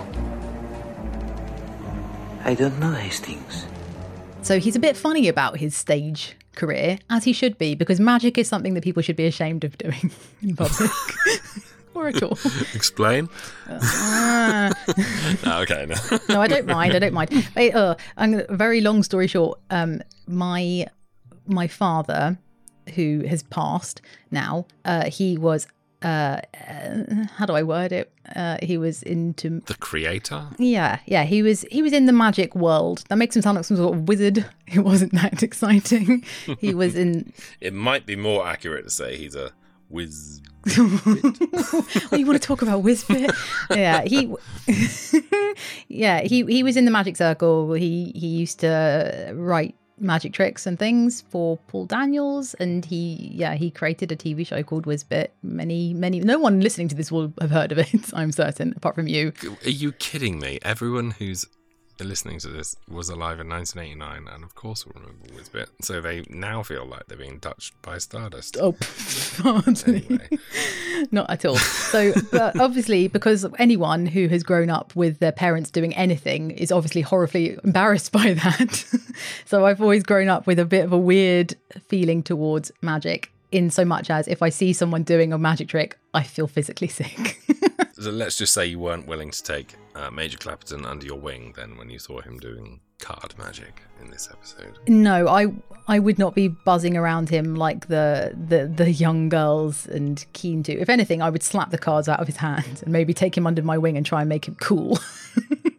I 2.44 2.56
don't 2.56 2.80
know, 2.80 2.94
Hastings. 2.94 3.66
So 4.42 4.60
he's 4.60 4.76
a 4.76 4.80
bit 4.80 4.98
funny 4.98 5.28
about 5.28 5.58
his 5.58 5.76
stage 5.76 6.36
career, 6.56 7.00
as 7.10 7.24
he 7.24 7.34
should 7.34 7.58
be, 7.58 7.76
because 7.76 8.00
magic 8.00 8.38
is 8.38 8.48
something 8.48 8.74
that 8.74 8.84
people 8.84 9.02
should 9.02 9.16
be 9.16 9.26
ashamed 9.26 9.64
of 9.64 9.78
doing 9.78 10.12
in 10.42 10.56
public. 10.56 10.92
or 11.94 12.08
at 12.08 12.24
all. 12.24 12.38
Explain. 12.74 13.30
Uh, 13.68 14.74
no, 15.46 15.60
okay, 15.62 15.86
no. 15.88 15.96
no, 16.30 16.42
I 16.42 16.48
don't 16.48 16.66
mind. 16.66 16.94
I 16.94 17.00
don't 17.00 17.14
mind. 17.14 17.48
I, 17.56 17.70
uh, 17.70 17.96
I'm 18.18 18.42
very 18.50 18.82
long 18.82 19.04
story 19.04 19.28
short. 19.28 19.60
Um, 19.70 20.02
my 20.28 20.88
my 21.48 21.68
father, 21.68 22.38
who 22.96 23.26
has 23.28 23.44
passed 23.44 24.02
now, 24.30 24.66
uh, 24.86 25.10
he 25.10 25.38
was. 25.38 25.68
Uh, 26.02 26.42
how 27.36 27.46
do 27.46 27.54
I 27.54 27.64
word 27.64 27.92
it? 27.92 28.12
Uh, 28.36 28.58
he 28.62 28.78
was 28.78 29.04
into 29.04 29.62
the 29.68 29.76
creator. 29.76 30.48
Yeah, 30.58 31.00
yeah. 31.06 31.24
He 31.24 31.44
was 31.44 31.62
he 31.72 31.82
was 31.82 31.94
in 31.94 32.06
the 32.08 32.14
magic 32.14 32.56
world. 32.56 33.04
That 33.10 33.18
makes 33.18 33.36
him 33.36 33.42
sound 33.42 33.56
like 33.58 33.66
some 33.66 33.78
sort 33.78 33.96
of 33.96 34.08
wizard. 34.08 34.46
It 34.74 34.86
wasn't 34.86 35.12
that 35.14 35.44
exciting. 35.50 36.24
He 36.60 36.74
was 36.74 36.96
in. 36.96 37.34
it 37.60 37.74
might 37.74 38.06
be 38.06 38.16
more 38.16 38.48
accurate 38.48 38.86
to 38.86 38.90
say 38.90 39.18
he's 39.18 39.36
a 39.36 39.52
whiz. 39.90 40.42
oh, 40.78 42.16
you 42.16 42.26
want 42.26 42.42
to 42.42 42.48
talk 42.48 42.62
about 42.62 42.82
Wizbit? 42.84 43.36
yeah, 43.70 44.04
he. 44.04 44.34
yeah, 45.90 46.22
he 46.22 46.46
he 46.46 46.64
was 46.64 46.78
in 46.78 46.86
the 46.86 46.92
magic 46.92 47.18
circle. 47.18 47.74
He 47.74 48.14
he 48.16 48.28
used 48.28 48.62
to 48.62 49.34
write 49.36 49.76
magic 50.02 50.34
tricks 50.34 50.66
and 50.66 50.78
things 50.78 51.22
for 51.22 51.58
Paul 51.68 51.86
Daniels, 51.86 52.54
and 52.56 52.84
he 52.84 53.32
yeah 53.34 53.56
he 53.56 53.72
created 53.72 54.12
a 54.12 54.16
TV 54.16 54.46
show 54.46 54.64
called 54.64 54.86
Wizbit. 54.86 55.30
Many 55.44 55.94
many 55.94 56.20
no 56.20 56.40
one 56.40 56.60
listening 56.60 56.88
to 56.90 56.96
this 56.96 57.12
will 57.12 57.34
have 57.40 57.52
heard 57.52 57.72
of 57.72 57.78
it. 57.78 58.02
I'm 58.14 58.32
certain, 58.32 58.74
apart 58.76 58.96
from 58.96 59.08
you. 59.08 59.34
Are 59.66 59.70
you 59.70 59.92
kidding 59.94 60.40
me? 60.40 60.60
Everyone 60.64 61.12
who's 61.12 61.46
listening 62.04 62.40
to 62.40 62.48
this 62.48 62.76
was 62.88 63.10
alive 63.10 63.40
in 63.40 63.50
1989 63.50 64.34
and 64.34 64.44
of 64.44 64.56
course 64.56 64.86
will 64.86 64.94
remember 64.96 65.28
Wizbit 65.30 65.68
so 65.82 66.02
they 66.02 66.24
now 66.30 66.64
feel 66.64 66.86
like 66.86 67.08
they're 67.08 67.18
being 67.18 67.40
touched 67.40 67.80
by 67.82 67.98
stardust. 67.98 68.58
Oh 68.60 68.76
hardly 69.38 70.06
anyway. 70.10 70.30
not 71.12 71.30
at 71.30 71.46
all. 71.46 71.58
So 71.58 72.14
but 72.32 72.60
obviously 72.60 73.08
because 73.08 73.46
anyone 73.60 74.06
who 74.06 74.28
has 74.28 74.44
grown 74.44 74.70
up 74.70 74.96
with 74.96 75.20
their 75.20 75.32
parents 75.32 75.72
doing 75.72 75.96
anything 75.96 76.52
is 76.52 76.72
obviously 76.72 77.02
horribly 77.02 77.58
embarrassed 77.64 78.12
by 78.12 78.34
that. 78.34 78.86
So 79.46 79.66
i've 79.66 79.82
always 79.82 80.04
grown 80.04 80.30
up 80.30 80.48
with 80.48 80.60
a 80.60 80.66
bit 80.66 80.86
of 80.86 80.94
a 80.94 80.98
weird 80.98 81.56
feeling 81.88 82.24
towards 82.24 82.72
magic 82.82 83.32
in 83.52 83.70
so 83.70 83.84
much 83.84 84.10
as 84.10 84.28
if 84.28 84.42
i 84.42 84.50
see 84.50 84.74
someone 84.74 85.04
doing 85.04 85.34
a 85.34 85.38
magic 85.38 85.68
trick 85.68 85.98
i 86.14 86.24
feel 86.24 86.48
physically 86.48 86.88
sick 86.88 87.40
let's 88.10 88.38
just 88.38 88.54
say 88.54 88.66
you 88.66 88.80
weren't 88.80 89.08
willing 89.08 89.32
to 89.32 89.44
take 89.44 89.76
uh, 89.96 90.10
Major 90.10 90.38
Clapperton 90.38 90.86
under 90.86 91.06
your 91.06 91.20
wing 91.20 91.54
then 91.56 91.78
when 91.78 91.90
you 91.90 92.00
saw 92.00 92.22
him 92.22 92.40
doing 92.40 92.80
card 93.00 93.38
magic 93.38 93.82
in 94.00 94.10
this 94.10 94.30
episode. 94.32 94.80
No, 94.88 95.28
I 95.28 95.48
I 95.88 96.00
would 96.00 96.18
not 96.18 96.36
be 96.36 96.48
buzzing 96.48 96.96
around 96.96 97.30
him 97.30 97.56
like 97.56 97.88
the 97.88 98.34
the 98.48 98.68
the 98.68 98.92
young 98.92 99.30
girls 99.30 99.88
and 99.88 100.24
keen 100.34 100.64
to. 100.64 100.74
If 100.74 100.90
anything, 100.90 101.22
I 101.22 101.30
would 101.30 101.44
slap 101.44 101.72
the 101.72 101.78
cards 101.78 102.08
out 102.08 102.20
of 102.20 102.28
his 102.28 102.38
hand 102.38 102.82
and 102.84 102.94
maybe 102.94 103.14
take 103.14 103.36
him 103.36 103.46
under 103.46 103.62
my 103.62 103.78
wing 103.78 103.98
and 103.98 104.06
try 104.06 104.22
and 104.22 104.30
make 104.30 104.48
him 104.48 104.56
cool. 104.56 105.00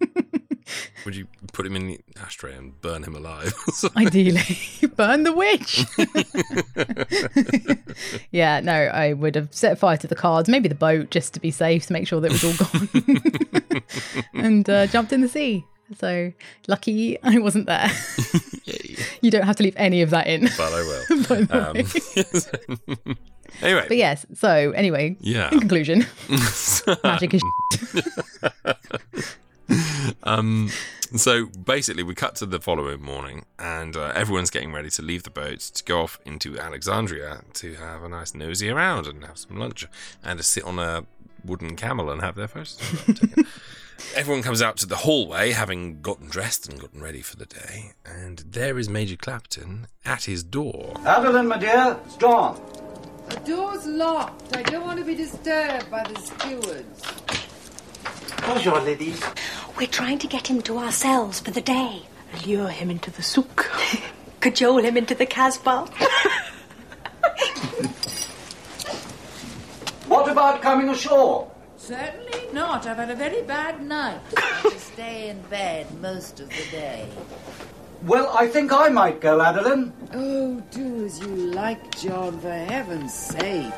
Would 1.04 1.16
you 1.16 1.26
put 1.52 1.66
him 1.66 1.74
in 1.74 1.88
the 1.88 2.00
ashtray 2.20 2.54
and 2.54 2.80
burn 2.80 3.02
him 3.02 3.14
alive? 3.16 3.52
Ideally, 3.96 4.58
burn 4.96 5.24
the 5.24 5.32
witch. 5.32 5.84
yeah, 8.30 8.60
no, 8.60 8.72
I 8.72 9.12
would 9.12 9.34
have 9.34 9.52
set 9.52 9.78
fire 9.78 9.96
to 9.96 10.06
the 10.06 10.14
cards, 10.14 10.48
maybe 10.48 10.68
the 10.68 10.74
boat, 10.74 11.10
just 11.10 11.34
to 11.34 11.40
be 11.40 11.50
safe, 11.50 11.86
to 11.86 11.92
make 11.92 12.06
sure 12.06 12.20
that 12.20 12.32
it 12.32 12.42
was 12.42 12.44
all 12.44 13.82
gone, 13.82 13.82
and 14.44 14.68
uh, 14.70 14.86
jumped 14.86 15.12
in 15.12 15.20
the 15.20 15.28
sea. 15.28 15.66
So 15.98 16.32
lucky 16.68 17.20
I 17.22 17.38
wasn't 17.38 17.66
there. 17.66 17.90
you 19.20 19.30
don't 19.30 19.44
have 19.44 19.56
to 19.56 19.62
leave 19.62 19.74
any 19.76 20.00
of 20.02 20.10
that 20.10 20.26
in. 20.26 20.48
But 20.56 20.72
I 20.72 20.82
will. 20.82 21.02
um, 21.52 21.76
anyway. 23.60 23.84
But 23.88 23.96
yes, 23.96 24.24
so 24.34 24.70
anyway, 24.70 25.16
yeah. 25.20 25.50
in 25.50 25.60
conclusion, 25.60 26.06
magic 27.04 27.34
is 27.34 27.42
um, 30.22 30.70
so 31.14 31.46
basically, 31.46 32.02
we 32.02 32.14
cut 32.14 32.36
to 32.36 32.46
the 32.46 32.60
following 32.60 33.02
morning, 33.02 33.44
and 33.58 33.96
uh, 33.96 34.12
everyone's 34.14 34.50
getting 34.50 34.72
ready 34.72 34.90
to 34.90 35.02
leave 35.02 35.24
the 35.24 35.30
boat 35.30 35.60
to 35.60 35.84
go 35.84 36.02
off 36.02 36.18
into 36.24 36.58
Alexandria 36.58 37.42
to 37.54 37.74
have 37.74 38.02
a 38.02 38.08
nice 38.08 38.34
nosy 38.34 38.70
around 38.70 39.06
and 39.06 39.24
have 39.24 39.38
some 39.38 39.58
lunch 39.58 39.86
and 40.22 40.38
to 40.38 40.44
sit 40.44 40.64
on 40.64 40.78
a 40.78 41.04
wooden 41.44 41.76
camel 41.76 42.10
and 42.10 42.22
have 42.22 42.34
their 42.34 42.48
first. 42.48 42.82
Everyone 44.16 44.42
comes 44.42 44.60
out 44.60 44.76
to 44.78 44.86
the 44.86 44.96
hallway, 44.96 45.52
having 45.52 46.00
gotten 46.00 46.28
dressed 46.28 46.68
and 46.68 46.80
gotten 46.80 47.02
ready 47.02 47.20
for 47.20 47.36
the 47.36 47.46
day, 47.46 47.92
and 48.04 48.38
there 48.38 48.78
is 48.78 48.88
Major 48.88 49.16
Clapton 49.16 49.86
at 50.04 50.24
his 50.24 50.42
door. 50.42 50.94
Adeline, 51.06 51.48
my 51.48 51.58
dear, 51.58 51.98
it's 52.04 52.16
dawn. 52.16 52.60
The 53.28 53.36
door's 53.40 53.86
locked. 53.86 54.56
I 54.56 54.62
don't 54.62 54.84
want 54.84 54.98
to 54.98 55.04
be 55.04 55.14
disturbed 55.14 55.90
by 55.90 56.04
the 56.04 56.18
stewards. 56.20 57.02
Bonjour, 58.46 58.80
ladies. 58.80 59.22
We're 59.78 59.86
trying 59.86 60.18
to 60.18 60.26
get 60.26 60.48
him 60.48 60.62
to 60.62 60.78
ourselves 60.78 61.40
for 61.40 61.50
the 61.52 61.60
day. 61.60 62.02
Lure 62.46 62.68
him 62.68 62.90
into 62.90 63.10
the 63.10 63.22
souk. 63.22 63.70
Cajole 64.40 64.82
him 64.82 64.96
into 64.96 65.14
the 65.14 65.26
Casbah. 65.26 65.88
What 70.08 70.30
about 70.30 70.60
coming 70.60 70.90
ashore? 70.90 71.50
Certainly 71.78 72.52
not. 72.52 72.86
I've 72.86 72.98
had 72.98 73.10
a 73.10 73.14
very 73.14 73.42
bad 73.42 73.82
night. 73.82 74.20
I 74.36 74.40
have 74.40 74.72
to 74.72 74.78
stay 74.78 75.30
in 75.30 75.40
bed 75.42 75.86
most 76.02 76.38
of 76.38 76.50
the 76.50 76.64
day. 76.70 77.08
Well, 78.02 78.30
I 78.36 78.46
think 78.46 78.72
I 78.72 78.88
might 78.90 79.20
go, 79.22 79.40
Adeline. 79.40 79.92
Oh, 80.12 80.60
do 80.70 81.06
as 81.06 81.18
you 81.18 81.28
like, 81.28 81.98
John, 81.98 82.38
for 82.40 82.52
heaven's 82.52 83.14
sake. 83.14 83.72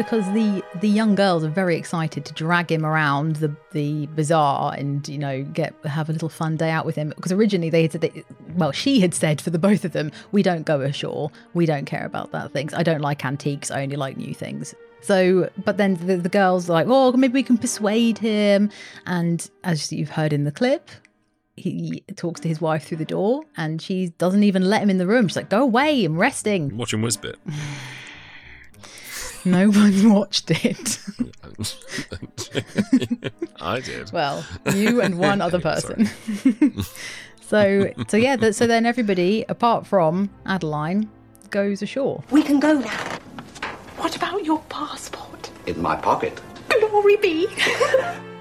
Because 0.00 0.24
the 0.32 0.64
the 0.80 0.88
young 0.88 1.14
girls 1.14 1.44
are 1.44 1.50
very 1.50 1.76
excited 1.76 2.24
to 2.24 2.32
drag 2.32 2.72
him 2.72 2.86
around 2.86 3.36
the 3.36 3.54
the 3.72 4.06
bazaar 4.16 4.72
and 4.72 5.06
you 5.06 5.18
know 5.18 5.42
get 5.42 5.74
have 5.84 6.08
a 6.08 6.12
little 6.12 6.30
fun 6.30 6.56
day 6.56 6.70
out 6.70 6.86
with 6.86 6.96
him. 6.96 7.10
Because 7.10 7.32
originally 7.32 7.68
they 7.68 7.82
had 7.82 7.92
said 7.92 8.00
that, 8.00 8.24
well 8.56 8.72
she 8.72 9.00
had 9.00 9.12
said 9.12 9.42
for 9.42 9.50
the 9.50 9.58
both 9.58 9.84
of 9.84 9.92
them 9.92 10.10
we 10.32 10.42
don't 10.42 10.64
go 10.64 10.80
ashore. 10.80 11.30
We 11.52 11.66
don't 11.66 11.84
care 11.84 12.06
about 12.06 12.32
that 12.32 12.50
things. 12.52 12.72
I 12.72 12.82
don't 12.82 13.02
like 13.02 13.26
antiques. 13.26 13.70
I 13.70 13.82
only 13.82 13.96
like 13.96 14.16
new 14.16 14.32
things. 14.32 14.74
So 15.02 15.50
but 15.66 15.76
then 15.76 15.96
the, 16.06 16.16
the 16.16 16.30
girls 16.30 16.70
are 16.70 16.72
like 16.72 16.86
oh 16.88 17.12
maybe 17.12 17.34
we 17.34 17.42
can 17.42 17.58
persuade 17.58 18.16
him. 18.16 18.70
And 19.04 19.50
as 19.64 19.92
you've 19.92 20.08
heard 20.10 20.32
in 20.32 20.44
the 20.44 20.52
clip 20.52 20.88
he 21.56 22.02
talks 22.16 22.40
to 22.40 22.48
his 22.48 22.58
wife 22.58 22.84
through 22.86 22.96
the 22.96 23.04
door 23.04 23.42
and 23.58 23.82
she 23.82 24.08
doesn't 24.16 24.44
even 24.44 24.62
let 24.70 24.80
him 24.80 24.88
in 24.88 24.96
the 24.96 25.06
room. 25.06 25.28
She's 25.28 25.36
like 25.36 25.50
go 25.50 25.62
away. 25.62 26.06
I'm 26.06 26.18
resting. 26.18 26.74
Watch 26.74 26.94
him 26.94 27.02
whisper. 27.02 27.34
no 29.44 29.68
one 29.70 30.12
watched 30.12 30.50
it 30.50 30.98
I 33.60 33.80
did. 33.80 34.10
Well, 34.12 34.44
you 34.74 35.00
and 35.00 35.18
one 35.18 35.40
other 35.40 35.60
person. 35.70 36.08
so, 37.42 37.92
so 38.08 38.16
yeah. 38.16 38.36
th- 38.36 38.54
So 38.54 38.66
then 38.66 38.86
everybody, 38.86 39.44
apart 39.48 39.86
from 39.86 40.30
Adeline, 40.46 41.08
goes 41.50 41.82
ashore. 41.82 42.22
We 42.30 42.42
can 42.42 42.60
go 42.60 42.78
now. 42.78 43.18
What 43.96 44.16
about 44.16 44.44
your 44.44 44.60
passport? 44.68 45.50
In 45.66 45.80
my 45.82 45.96
pocket. 45.96 46.40
Glory 46.80 47.16
be. 47.16 47.46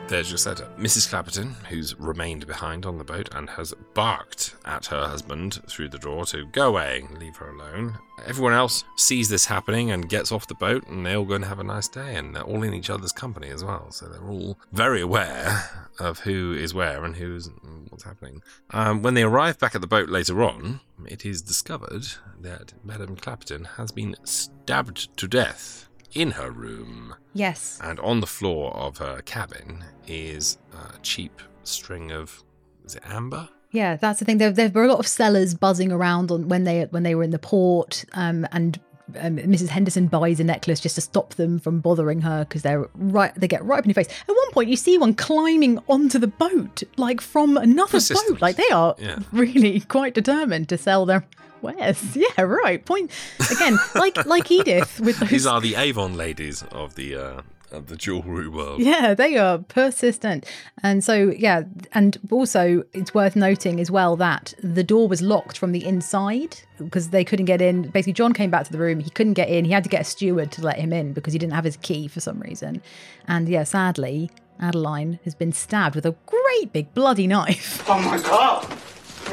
There's 0.10 0.32
your 0.32 0.40
setup. 0.40 0.76
Mrs. 0.80 1.08
Clapperton, 1.08 1.54
who's 1.68 1.98
remained 2.00 2.48
behind 2.48 2.88
on 2.88 2.98
the 2.98 3.04
boat 3.04 3.30
and 3.32 3.48
has 3.52 3.76
barked 3.94 4.56
at 4.66 4.88
her 4.88 5.06
husband 5.06 5.62
through 5.68 5.90
the 5.90 6.00
door 6.00 6.26
to 6.26 6.48
go 6.48 6.70
away, 6.70 7.08
leave 7.20 7.36
her 7.36 7.52
alone. 7.52 8.00
Everyone 8.26 8.54
else 8.54 8.84
sees 8.98 9.30
this 9.30 9.46
happening 9.46 9.92
and 9.92 10.10
gets 10.10 10.32
off 10.32 10.48
the 10.48 10.56
boat, 10.56 10.88
and 10.88 11.06
they 11.06 11.16
all 11.16 11.26
go 11.26 11.36
and 11.36 11.46
have 11.46 11.60
a 11.60 11.64
nice 11.64 11.88
day, 11.88 12.16
and 12.16 12.36
they're 12.36 12.42
all 12.42 12.64
in 12.64 12.74
each 12.74 12.90
other's 12.90 13.12
company 13.12 13.50
as 13.50 13.64
well. 13.64 13.92
So 13.92 14.08
they're 14.08 14.28
all 14.28 14.58
very 14.74 15.02
aware 15.02 15.70
of 16.00 16.22
who 16.22 16.54
is 16.54 16.74
where 16.74 17.06
and 17.06 17.16
who's 17.16 17.52
what's 17.90 18.04
happening. 18.04 18.42
Um, 18.72 19.04
when 19.04 19.14
they 19.14 19.24
arrive 19.24 19.60
back 19.60 19.76
at 19.76 19.82
the 19.82 19.88
boat 19.88 20.10
later 20.10 20.44
on, 20.44 20.80
it 21.06 21.24
is 21.24 21.44
discovered 21.44 22.08
that 22.42 22.74
Madame 22.84 23.16
Clapperton 23.16 23.68
has 23.78 23.92
been 23.92 24.16
stabbed 24.24 25.16
to 25.18 25.28
death 25.28 25.89
in 26.14 26.32
her 26.32 26.52
room. 26.52 27.16
Yes. 27.34 27.80
And 27.84 28.00
on 28.00 28.20
the 28.20 28.28
floor 28.28 28.74
of 28.76 28.98
her 28.98 29.22
cabin 29.22 29.84
is 30.08 30.58
a 30.74 30.98
cheap 31.00 31.42
string 31.64 32.12
of, 32.12 32.44
is 32.86 32.96
it 32.96 33.04
amber? 33.06 33.50
Yeah, 33.72 33.98
that's 33.98 34.18
the 34.20 34.26
thing. 34.26 34.40
There, 34.40 34.52
there 34.52 34.70
were 34.70 34.84
a 34.86 34.88
lot 34.88 35.00
of 35.00 35.08
sellers 35.08 35.54
buzzing 35.54 35.92
around 35.92 36.32
on 36.32 36.48
when 36.50 36.64
they 36.64 36.84
when 36.90 37.04
they 37.04 37.14
were 37.14 37.22
in 37.24 37.30
the 37.30 37.38
port, 37.38 38.04
um, 38.14 38.48
and 38.52 38.80
um, 39.20 39.38
Mrs. 39.38 39.68
Henderson 39.68 40.08
buys 40.08 40.40
a 40.40 40.44
necklace 40.44 40.80
just 40.80 40.96
to 40.96 41.02
stop 41.02 41.36
them 41.36 41.60
from 41.60 41.80
bothering 41.80 42.22
her 42.22 42.46
because 42.46 42.64
they're 42.64 42.88
right. 42.96 43.32
They 43.36 43.48
get 43.48 43.64
right 43.64 43.78
up 43.78 43.86
in 43.86 43.90
your 43.90 43.94
face. 43.94 44.08
At 44.28 44.36
one 44.36 44.52
point, 44.54 44.70
you 44.70 44.76
see 44.76 44.98
one 44.98 45.14
climbing 45.14 45.78
onto 45.88 46.18
the 46.18 46.28
boat, 46.28 46.82
like 46.98 47.22
from 47.22 47.58
another 47.58 47.92
Persistent. 47.92 48.40
boat. 48.40 48.42
Like 48.42 48.56
they 48.56 48.70
are 48.74 48.96
Yeah. 48.98 49.20
really 49.32 49.82
quite 49.82 50.16
determined 50.16 50.68
to 50.70 50.78
sell 50.80 51.06
their 51.06 51.24
wares. 51.62 52.18
Yeah, 52.38 52.42
right. 52.44 52.84
Point 52.84 53.12
again, 53.52 53.78
like 53.96 54.26
like 54.26 54.52
Edith 54.52 55.00
with 55.00 55.20
those 55.20 55.30
These 55.30 55.46
are 55.46 55.62
the 55.62 55.76
Avon 55.76 56.16
ladies 56.18 56.64
of 56.72 56.96
the 56.96 57.16
uh, 57.16 57.42
of 57.72 57.88
the 57.88 57.96
jewelry 57.96 58.48
world. 58.48 58.82
Yeah, 58.82 59.14
they 59.14 59.38
are 59.38 59.60
persistent. 59.60 60.46
And 60.82 61.04
so, 61.04 61.34
yeah, 61.38 61.64
and 61.94 62.18
also 62.32 62.84
it's 62.94 63.14
worth 63.14 63.36
noting 63.36 63.80
as 63.80 63.92
well 63.92 64.16
that 64.18 64.54
the 64.64 64.84
door 64.84 65.08
was 65.08 65.22
locked 65.22 65.58
from 65.58 65.72
the 65.72 65.86
inside 65.86 66.58
because 66.78 67.10
they 67.10 67.24
couldn't 67.24 67.46
get 67.46 67.62
in. 67.62 67.84
Basically, 67.90 68.14
John 68.14 68.34
came 68.34 68.50
back 68.50 68.66
to 68.66 68.72
the 68.72 68.80
room. 68.80 69.00
He 69.00 69.10
couldn't 69.10 69.34
get 69.34 69.50
in. 69.50 69.66
He 69.66 69.72
had 69.72 69.84
to 69.84 69.90
get 69.90 70.02
a 70.02 70.06
steward 70.06 70.52
to 70.54 70.62
let 70.62 70.78
him 70.78 70.94
in 70.94 71.14
because 71.14 71.34
he 71.34 71.40
didn't 71.40 71.54
have 71.54 71.66
his 71.66 71.78
key 71.78 72.08
for 72.08 72.20
some 72.20 72.40
reason. 72.40 72.82
And 73.28 73.48
yeah, 73.48 73.64
sadly, 73.64 74.32
Adeline 74.60 75.20
has 75.24 75.36
been 75.36 75.54
stabbed 75.54 75.96
with 75.96 76.06
a 76.06 76.16
great 76.26 76.74
big 76.74 76.94
bloody 76.94 77.28
knife. 77.28 77.88
Oh 77.90 78.02
my 78.02 78.20
god! 78.20 78.66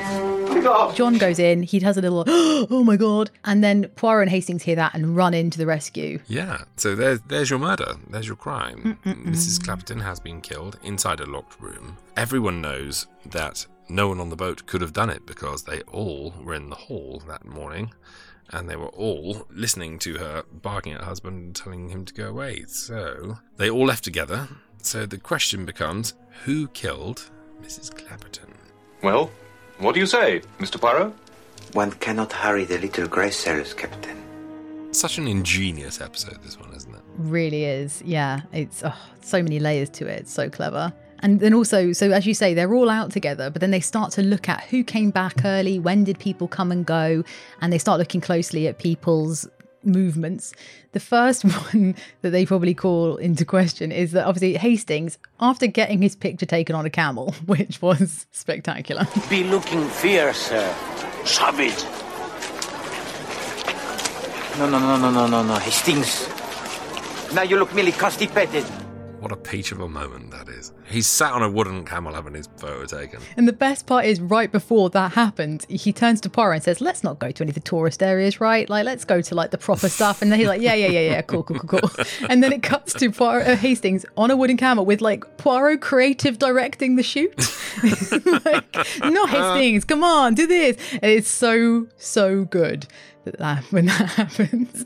Oh! 0.09 0.93
John 0.95 1.19
goes 1.19 1.39
in. 1.39 1.63
He 1.63 1.81
has 1.81 1.97
a 1.97 2.03
little, 2.03 2.25
oh 2.27 2.83
my 2.85 2.97
God. 2.97 3.31
And 3.45 3.63
then 3.63 3.89
Poirot 3.97 4.23
and 4.23 4.31
Hastings 4.31 4.63
hear 4.63 4.77
that 4.77 4.95
and 4.95 5.17
run 5.17 5.35
into 5.35 5.59
the 5.59 5.67
rescue. 5.67 6.19
Yeah, 6.27 6.63
so 6.77 6.95
there's 6.95 7.21
there's 7.23 7.51
your 7.51 7.59
murder. 7.59 7.95
There's 8.09 8.27
your 8.27 8.37
crime. 8.37 8.99
Mm, 9.05 9.13
mm, 9.13 9.25
mm. 9.25 9.33
Mrs. 9.33 9.61
Clapperton 9.61 10.03
has 10.03 10.19
been 10.21 10.41
killed 10.41 10.79
inside 10.83 11.21
a 11.21 11.27
locked 11.27 11.61
room. 11.61 11.99
Everyone 12.17 12.61
knows 12.61 13.07
that 13.27 13.67
no 13.89 14.09
one 14.09 14.21
on 14.21 14.31
the 14.31 14.37
boat 14.37 14.67
could 14.67 14.81
have 14.81 14.93
done 14.93 15.11
it 15.11 15.27
because 15.27 15.63
they 15.63 15.83
all 15.83 16.35
were 16.43 16.55
in 16.55 16.71
the 16.71 16.77
hall 16.77 17.23
that 17.29 17.45
morning, 17.45 17.93
and 18.51 18.69
they 18.69 18.77
were 18.77 18.89
all 18.89 19.47
listening 19.51 19.99
to 20.01 20.19
her 20.19 20.45
barking 20.51 20.93
at 20.93 21.01
her 21.01 21.07
husband 21.07 21.37
and 21.37 21.57
telling 21.57 21.91
him 21.91 22.05
to 22.05 22.15
go 22.15 22.29
away. 22.29 22.65
So 22.67 23.39
they 23.57 23.71
all 23.71 23.87
left 23.87 24.05
together. 24.05 24.49
So 24.83 25.07
the 25.07 25.19
question 25.19 25.65
becomes, 25.65 26.15
who 26.45 26.69
killed 26.69 27.31
Mrs. 27.63 27.93
Clapperton? 27.93 28.53
Well, 29.03 29.31
what 29.79 29.95
do 29.95 30.01
you 30.01 30.07
say, 30.07 30.43
Mr. 30.59 30.81
Poirot? 30.81 31.13
One 31.73 31.93
cannot 31.93 32.33
hurry 32.33 32.65
the 32.65 32.79
little 32.79 33.07
grey 33.07 33.31
cells, 33.31 33.75
Captain. 33.75 34.17
Such 34.93 35.19
an 35.19 35.29
ingenious 35.29 36.01
episode, 36.01 36.43
this 36.43 36.59
one, 36.59 36.73
isn't 36.75 36.95
it? 36.95 37.03
Really 37.19 37.65
is. 37.65 38.03
Yeah. 38.03 38.43
It's 38.53 38.83
oh, 38.83 38.95
so 39.21 39.43
many 39.43 39.59
layers 39.59 39.91
to 39.91 40.07
it. 40.07 40.21
It's 40.21 40.33
so 40.33 40.49
clever. 40.49 40.93
And 41.21 41.41
then 41.41 41.55
also, 41.55 41.93
so 41.93 42.11
as 42.11 42.27
you 42.27 42.35
say, 42.35 42.55
they're 42.55 42.75
all 42.75 42.91
out 42.91 43.11
together, 43.11 43.51
but 43.51 43.61
then 43.61 43.71
they 43.71 43.81
start 43.81 44.13
to 44.13 44.23
look 44.23 44.49
at 44.49 44.63
who 44.65 44.85
came 44.85 45.11
back 45.11 45.45
early, 45.45 45.79
when 45.79 46.05
did 46.05 46.19
people 46.19 46.49
come 46.49 46.71
and 46.71 46.85
go, 46.85 47.25
and 47.61 47.73
they 47.73 47.79
start 47.79 47.99
looking 47.99 48.21
closely 48.21 48.69
at 48.69 48.79
people's 48.79 49.49
movements. 49.87 50.53
The 50.93 51.01
first 51.01 51.45
one 51.73 51.95
that 52.23 52.31
they 52.31 52.45
probably 52.45 52.75
call 52.75 53.17
into 53.17 53.45
question 53.45 53.93
is 53.93 54.13
that 54.13 54.27
obviously 54.27 54.57
Hastings, 54.57 55.19
after 55.41 55.67
getting 55.67 56.03
his 56.03 56.17
picture 56.17 56.47
taken 56.47 56.75
on 56.75 56.85
a 56.85 56.91
camel, 56.91 57.33
which 57.47 57.81
was 57.81 58.27
spectacular, 58.33 59.07
Be 59.31 59.45
looking 59.45 59.87
fierce, 59.89 60.39
sir. 60.39 60.75
Savage. 61.25 61.83
No, 64.59 64.69
no, 64.71 64.79
no, 64.79 64.97
no, 64.97 65.11
no, 65.11 65.27
no, 65.27 65.43
no. 65.43 65.55
Hastings. 65.57 66.29
Now 67.35 67.43
you 67.43 67.59
look 67.59 67.75
merely 67.75 67.93
constipated. 67.93 68.65
What 69.21 69.33
a 69.33 69.37
peach 69.37 69.73
of 69.73 69.81
a 69.81 69.89
moment 69.89 70.31
that 70.31 70.49
is. 70.49 70.73
He's 70.85 71.07
sat 71.07 71.33
on 71.33 71.43
a 71.43 71.51
wooden 71.51 71.85
camel 71.85 72.13
having 72.13 72.35
his 72.35 72.49
photo 72.59 72.85
taken. 72.85 73.21
And 73.39 73.49
the 73.49 73.53
best 73.53 73.87
part 73.87 74.05
is, 74.05 74.21
right 74.21 74.53
before 74.53 74.91
that 74.91 75.13
happened, 75.13 75.65
he 75.71 75.91
turns 75.93 76.21
to 76.21 76.31
Poirot 76.31 76.57
and 76.57 76.63
says, 76.63 76.81
"Let's 76.83 77.03
not 77.03 77.19
go 77.19 77.31
to 77.31 77.43
any 77.43 77.51
of 77.51 77.55
the 77.55 77.61
tourist 77.61 78.03
areas, 78.03 78.41
right? 78.41 78.69
Like, 78.69 78.85
let's 78.85 79.05
go 79.05 79.23
to 79.23 79.35
like 79.35 79.53
the 79.53 79.59
proper 79.59 79.89
stuff." 79.89 80.21
And 80.21 80.31
then 80.31 80.39
he's 80.39 80.49
like, 80.49 80.61
"Yeah, 80.61 80.75
yeah, 80.75 80.89
yeah, 80.89 81.01
yeah, 81.01 81.23
cool, 81.23 81.43
cool, 81.43 81.59
cool, 81.61 81.81
cool." 81.81 81.91
And 82.29 82.43
then 82.43 82.53
it 82.53 82.63
cuts 82.63 82.93
to 82.95 83.11
Poirot 83.11 83.47
uh, 83.47 83.57
Hastings 83.57 84.05
on 84.17 84.31
a 84.31 84.37
wooden 84.37 84.59
camel 84.59 84.85
with 84.85 85.01
like 85.01 85.39
Poirot 85.39 85.81
creative 85.81 86.39
directing 86.39 86.97
the 86.97 87.03
shoot. 87.03 87.35
like, 88.45 88.75
not 89.01 89.31
Hastings, 89.31 89.85
come 89.85 90.05
on, 90.05 90.35
do 90.35 90.47
this. 90.47 90.77
And 90.93 91.11
it's 91.11 91.31
so 91.31 91.89
so 91.97 92.45
good 92.45 92.87
that, 93.25 93.39
that 93.39 93.65
when 93.73 93.87
that 93.87 94.11
happens. 94.21 94.85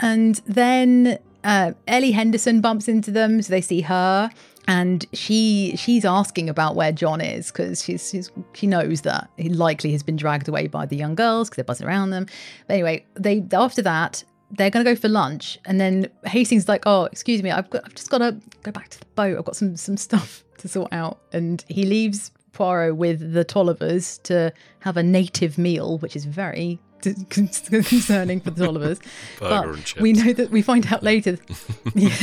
And 0.00 0.36
then 0.46 1.18
uh, 1.44 1.72
Ellie 1.86 2.12
Henderson 2.12 2.60
bumps 2.60 2.88
into 2.88 3.10
them, 3.10 3.42
so 3.42 3.50
they 3.50 3.60
see 3.60 3.80
her, 3.82 4.30
and 4.68 5.04
she 5.12 5.74
she's 5.76 6.04
asking 6.04 6.48
about 6.48 6.76
where 6.76 6.92
John 6.92 7.20
is 7.20 7.50
because 7.50 7.82
she's, 7.82 8.10
she's 8.10 8.30
she 8.52 8.66
knows 8.66 9.02
that 9.02 9.28
he 9.36 9.48
likely 9.48 9.92
has 9.92 10.02
been 10.02 10.16
dragged 10.16 10.48
away 10.48 10.68
by 10.68 10.86
the 10.86 10.96
young 10.96 11.14
girls 11.14 11.48
because 11.48 11.56
they're 11.56 11.64
buzzing 11.64 11.86
around 11.86 12.10
them. 12.10 12.26
But 12.66 12.74
anyway, 12.74 13.04
they 13.14 13.44
after 13.52 13.82
that 13.82 14.24
they're 14.52 14.70
gonna 14.70 14.84
go 14.84 14.94
for 14.94 15.08
lunch, 15.08 15.58
and 15.64 15.80
then 15.80 16.08
Hastings 16.26 16.64
is 16.64 16.68
like, 16.68 16.82
"Oh, 16.86 17.04
excuse 17.04 17.42
me, 17.42 17.50
I've 17.50 17.70
got 17.70 17.84
I've 17.84 17.94
just 17.94 18.10
got 18.10 18.18
to 18.18 18.36
go 18.62 18.70
back 18.70 18.90
to 18.90 19.00
the 19.00 19.06
boat. 19.14 19.38
I've 19.38 19.44
got 19.44 19.56
some 19.56 19.76
some 19.76 19.96
stuff 19.96 20.44
to 20.58 20.68
sort 20.68 20.92
out," 20.92 21.20
and 21.32 21.64
he 21.68 21.84
leaves 21.84 22.30
Poirot 22.52 22.96
with 22.96 23.32
the 23.32 23.44
Tollivers 23.44 24.18
to 24.24 24.52
have 24.80 24.96
a 24.96 25.02
native 25.02 25.56
meal, 25.56 25.98
which 25.98 26.14
is 26.14 26.26
very 26.26 26.78
concerning 27.30 28.40
for 28.40 28.50
the 28.50 28.64
Tollivers. 28.64 29.00
Burger 29.40 29.72
but 29.72 30.00
we 30.00 30.12
know 30.12 30.32
that 30.32 30.50
we 30.50 30.62
find 30.62 30.86
out 30.92 31.02
later. 31.02 31.38
yeah, 31.94 32.14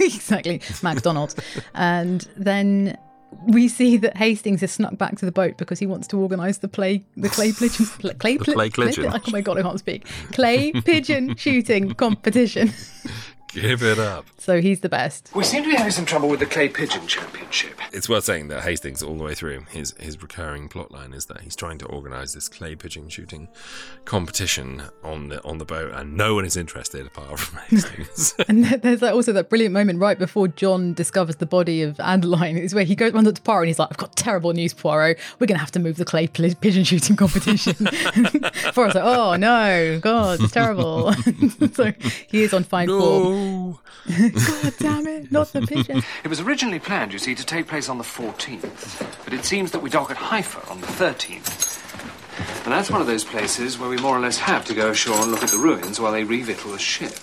exactly, 0.00 0.60
McDonald's, 0.82 1.36
and 1.74 2.28
then 2.36 2.96
we 3.46 3.68
see 3.68 3.96
that 3.98 4.16
Hastings 4.16 4.62
has 4.62 4.72
snuck 4.72 4.96
back 4.96 5.16
to 5.18 5.26
the 5.26 5.32
boat 5.32 5.58
because 5.58 5.78
he 5.78 5.86
wants 5.86 6.06
to 6.08 6.18
organise 6.18 6.58
the 6.58 6.68
play, 6.68 7.04
the 7.16 7.28
clay 7.28 7.52
pigeon, 7.52 7.86
clay, 8.18 8.36
The 8.36 8.44
clay 8.52 8.70
pigeon. 8.70 9.12
Oh 9.12 9.30
my 9.30 9.40
god, 9.40 9.58
I 9.58 9.62
can't 9.62 9.78
speak. 9.78 10.06
Clay 10.32 10.72
pigeon 10.72 11.36
shooting 11.36 11.92
competition. 11.94 12.72
Give 13.60 13.82
it 13.82 13.98
up. 13.98 14.26
So 14.38 14.60
he's 14.60 14.80
the 14.80 14.88
best. 14.88 15.30
We 15.34 15.44
seem 15.44 15.62
to 15.64 15.68
be 15.68 15.74
having 15.74 15.92
some 15.92 16.06
trouble 16.06 16.28
with 16.28 16.40
the 16.40 16.46
clay 16.46 16.68
pigeon 16.68 17.06
championship. 17.06 17.78
It's 17.92 18.08
worth 18.08 18.24
saying 18.24 18.48
that 18.48 18.62
Hastings, 18.62 19.02
all 19.02 19.16
the 19.16 19.24
way 19.24 19.34
through, 19.34 19.60
his 19.70 19.94
his 19.98 20.20
recurring 20.22 20.68
plotline 20.68 21.14
is 21.14 21.26
that 21.26 21.40
he's 21.40 21.56
trying 21.56 21.78
to 21.78 21.86
organise 21.86 22.32
this 22.32 22.48
clay 22.48 22.74
pigeon 22.74 23.08
shooting 23.08 23.48
competition 24.04 24.82
on 25.02 25.28
the 25.28 25.44
on 25.44 25.58
the 25.58 25.64
boat, 25.64 25.92
and 25.94 26.16
no 26.16 26.34
one 26.34 26.44
is 26.44 26.56
interested 26.56 27.06
apart 27.06 27.38
from 27.38 27.58
Hastings. 27.68 28.34
And 28.48 28.64
there's 28.64 29.02
also 29.02 29.32
that 29.32 29.48
brilliant 29.48 29.72
moment 29.72 29.98
right 29.98 30.18
before 30.18 30.48
John 30.48 30.94
discovers 30.94 31.36
the 31.36 31.46
body 31.46 31.82
of 31.82 31.98
Adeline. 32.00 32.56
Is 32.56 32.74
where 32.74 32.84
he 32.84 32.94
goes 32.94 33.12
runs 33.12 33.28
up 33.28 33.34
to 33.34 33.42
Poirot 33.42 33.62
and 33.64 33.68
he's 33.68 33.78
like, 33.78 33.88
"I've 33.90 33.96
got 33.96 34.16
terrible 34.16 34.52
news, 34.52 34.74
Poirot. 34.74 35.18
We're 35.38 35.46
going 35.46 35.56
to 35.56 35.60
have 35.60 35.72
to 35.72 35.80
move 35.80 35.96
the 35.96 36.04
clay 36.04 36.26
pl- 36.26 36.54
pigeon 36.60 36.84
shooting 36.84 37.16
competition." 37.16 37.74
Poirot's 38.74 38.94
like, 38.94 39.04
"Oh 39.04 39.36
no, 39.36 39.98
God, 40.00 40.40
it's 40.40 40.52
terrible." 40.52 41.12
so 41.72 41.92
he 42.28 42.42
is 42.42 42.52
on 42.52 42.64
fine 42.64 42.88
form. 42.88 43.47
God 44.06 44.74
damn 44.78 45.06
it, 45.06 45.32
not 45.32 45.52
the 45.52 45.62
pigeon. 45.62 46.02
It 46.24 46.28
was 46.28 46.40
originally 46.40 46.78
planned, 46.78 47.12
you 47.12 47.18
see, 47.18 47.34
to 47.34 47.44
take 47.44 47.66
place 47.66 47.88
on 47.88 47.98
the 47.98 48.04
14th, 48.04 49.24
but 49.24 49.32
it 49.32 49.44
seems 49.44 49.70
that 49.72 49.80
we 49.80 49.90
dock 49.90 50.10
at 50.10 50.16
Haifa 50.16 50.70
on 50.70 50.80
the 50.80 50.86
13th. 50.86 51.76
And 52.64 52.72
that's 52.72 52.90
one 52.90 53.00
of 53.00 53.06
those 53.06 53.24
places 53.24 53.78
where 53.78 53.88
we 53.88 53.96
more 53.96 54.16
or 54.16 54.20
less 54.20 54.38
have 54.38 54.64
to 54.66 54.74
go 54.74 54.90
ashore 54.90 55.20
and 55.22 55.30
look 55.30 55.42
at 55.42 55.50
the 55.50 55.58
ruins 55.58 55.98
while 55.98 56.12
they 56.12 56.24
revictual 56.24 56.72
the 56.72 56.78
ship. 56.78 57.14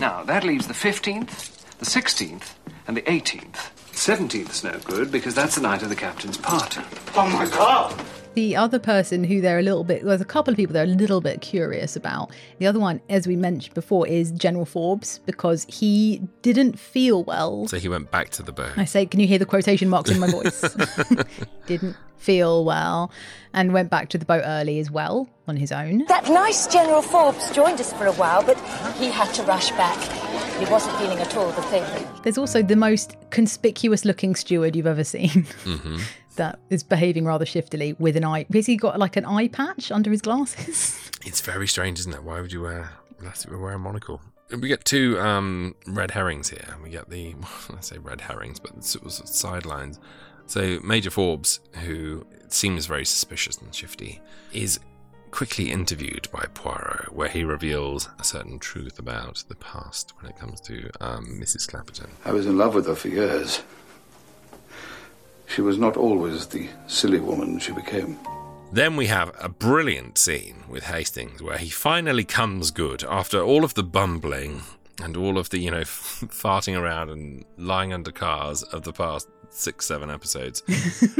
Now, 0.00 0.22
that 0.24 0.44
leaves 0.44 0.66
the 0.66 0.74
15th, 0.74 1.76
the 1.78 1.84
16th, 1.84 2.54
and 2.86 2.96
the 2.96 3.02
18th. 3.02 3.70
17th's 3.92 4.62
no 4.62 4.78
good 4.84 5.10
because 5.10 5.34
that's 5.34 5.56
the 5.56 5.60
night 5.60 5.82
of 5.82 5.88
the 5.88 5.96
captain's 5.96 6.38
party. 6.38 6.80
Oh 7.16 7.28
my 7.28 7.46
god! 7.46 8.00
The 8.38 8.54
other 8.54 8.78
person 8.78 9.24
who 9.24 9.40
they're 9.40 9.58
a 9.58 9.62
little 9.62 9.82
bit, 9.82 10.04
there's 10.04 10.20
a 10.20 10.24
couple 10.24 10.52
of 10.52 10.56
people 10.56 10.72
they're 10.72 10.84
a 10.84 10.86
little 10.86 11.20
bit 11.20 11.40
curious 11.40 11.96
about. 11.96 12.30
The 12.58 12.68
other 12.68 12.78
one, 12.78 13.00
as 13.08 13.26
we 13.26 13.34
mentioned 13.34 13.74
before, 13.74 14.06
is 14.06 14.30
General 14.30 14.64
Forbes 14.64 15.18
because 15.26 15.66
he 15.68 16.22
didn't 16.42 16.78
feel 16.78 17.24
well. 17.24 17.66
so 17.66 17.78
he 17.80 17.88
went 17.88 18.12
back 18.12 18.30
to 18.30 18.44
the 18.44 18.52
boat. 18.52 18.78
I 18.78 18.84
say, 18.84 19.06
can 19.06 19.18
you 19.18 19.26
hear 19.26 19.40
the 19.40 19.44
quotation 19.44 19.88
marks 19.88 20.12
in 20.12 20.20
my 20.20 20.30
voice? 20.30 20.60
didn't 21.66 21.96
feel 22.18 22.64
well 22.64 23.10
and 23.52 23.72
went 23.72 23.90
back 23.90 24.08
to 24.10 24.18
the 24.18 24.24
boat 24.24 24.42
early 24.44 24.78
as 24.78 24.88
well 24.88 25.28
on 25.48 25.56
his 25.56 25.72
own. 25.72 26.04
That 26.06 26.28
nice 26.28 26.68
General 26.68 27.02
Forbes 27.02 27.50
joined 27.50 27.80
us 27.80 27.92
for 27.92 28.06
a 28.06 28.12
while, 28.12 28.44
but 28.44 28.56
he 28.98 29.10
had 29.10 29.34
to 29.34 29.42
rush 29.42 29.72
back. 29.72 29.98
He 30.60 30.70
wasn't 30.70 30.96
feeling 30.98 31.18
at 31.18 31.36
all 31.36 31.50
the 31.50 31.62
thing. 31.62 31.84
There's 32.22 32.38
also 32.38 32.62
the 32.62 32.76
most 32.76 33.16
conspicuous 33.30 34.04
looking 34.04 34.36
steward 34.36 34.76
you've 34.76 34.86
ever 34.86 35.02
seen. 35.02 35.28
Mm-hmm. 35.64 35.96
That 36.38 36.58
is 36.70 36.82
behaving 36.82 37.24
rather 37.26 37.44
shiftily 37.44 37.94
with 37.98 38.16
an 38.16 38.24
eye. 38.24 38.46
Has 38.52 38.66
he 38.66 38.76
got 38.76 38.98
like 38.98 39.16
an 39.16 39.24
eye 39.24 39.48
patch 39.48 39.90
under 39.92 40.10
his 40.10 40.22
glasses? 40.22 41.04
It's 41.26 41.40
very 41.42 41.66
strange, 41.66 41.98
isn't 41.98 42.14
it? 42.14 42.22
Why 42.22 42.40
would 42.40 42.52
you 42.52 42.62
wear 42.62 42.90
wear 43.50 43.72
a 43.72 43.78
monocle? 43.78 44.20
We 44.50 44.68
get 44.68 44.84
two 44.84 45.18
um, 45.20 45.74
red 45.86 46.12
herrings 46.12 46.48
here. 46.48 46.76
We 46.82 46.90
get 46.90 47.10
the 47.10 47.34
I 47.76 47.80
say 47.80 47.98
red 47.98 48.20
herrings, 48.22 48.58
but 48.60 48.70
it's- 48.70 48.94
it 48.94 49.02
was 49.04 49.20
sidelines. 49.26 49.98
So 50.46 50.78
Major 50.82 51.10
Forbes, 51.10 51.60
who 51.84 52.24
seems 52.48 52.86
very 52.86 53.04
suspicious 53.04 53.58
and 53.58 53.74
shifty, 53.74 54.20
is 54.52 54.80
quickly 55.32 55.70
interviewed 55.70 56.28
by 56.32 56.46
Poirot, 56.54 57.12
where 57.12 57.28
he 57.28 57.44
reveals 57.44 58.08
a 58.18 58.24
certain 58.24 58.58
truth 58.58 58.98
about 58.98 59.44
the 59.48 59.56
past 59.56 60.14
when 60.20 60.30
it 60.30 60.38
comes 60.38 60.60
to 60.62 60.88
um, 61.00 61.26
Mrs. 61.42 61.68
Clapperton. 61.68 62.08
I 62.24 62.32
was 62.32 62.46
in 62.46 62.56
love 62.56 62.74
with 62.74 62.86
her 62.86 62.94
for 62.94 63.08
years. 63.08 63.60
She 65.48 65.60
was 65.62 65.78
not 65.78 65.96
always 65.96 66.46
the 66.46 66.68
silly 66.86 67.20
woman 67.20 67.58
she 67.58 67.72
became. 67.72 68.18
Then 68.72 68.96
we 68.96 69.06
have 69.06 69.34
a 69.40 69.48
brilliant 69.48 70.18
scene 70.18 70.64
with 70.68 70.84
Hastings 70.84 71.42
where 71.42 71.56
he 71.58 71.70
finally 71.70 72.24
comes 72.24 72.70
good 72.70 73.02
after 73.04 73.40
all 73.40 73.64
of 73.64 73.74
the 73.74 73.82
bumbling 73.82 74.60
and 75.02 75.16
all 75.16 75.38
of 75.38 75.48
the, 75.50 75.58
you 75.58 75.70
know, 75.70 75.80
farting 75.84 76.78
around 76.78 77.08
and 77.08 77.44
lying 77.56 77.92
under 77.94 78.12
cars 78.12 78.62
of 78.64 78.82
the 78.82 78.92
past 78.92 79.28
six, 79.50 79.86
seven 79.86 80.10
episodes. 80.10 80.62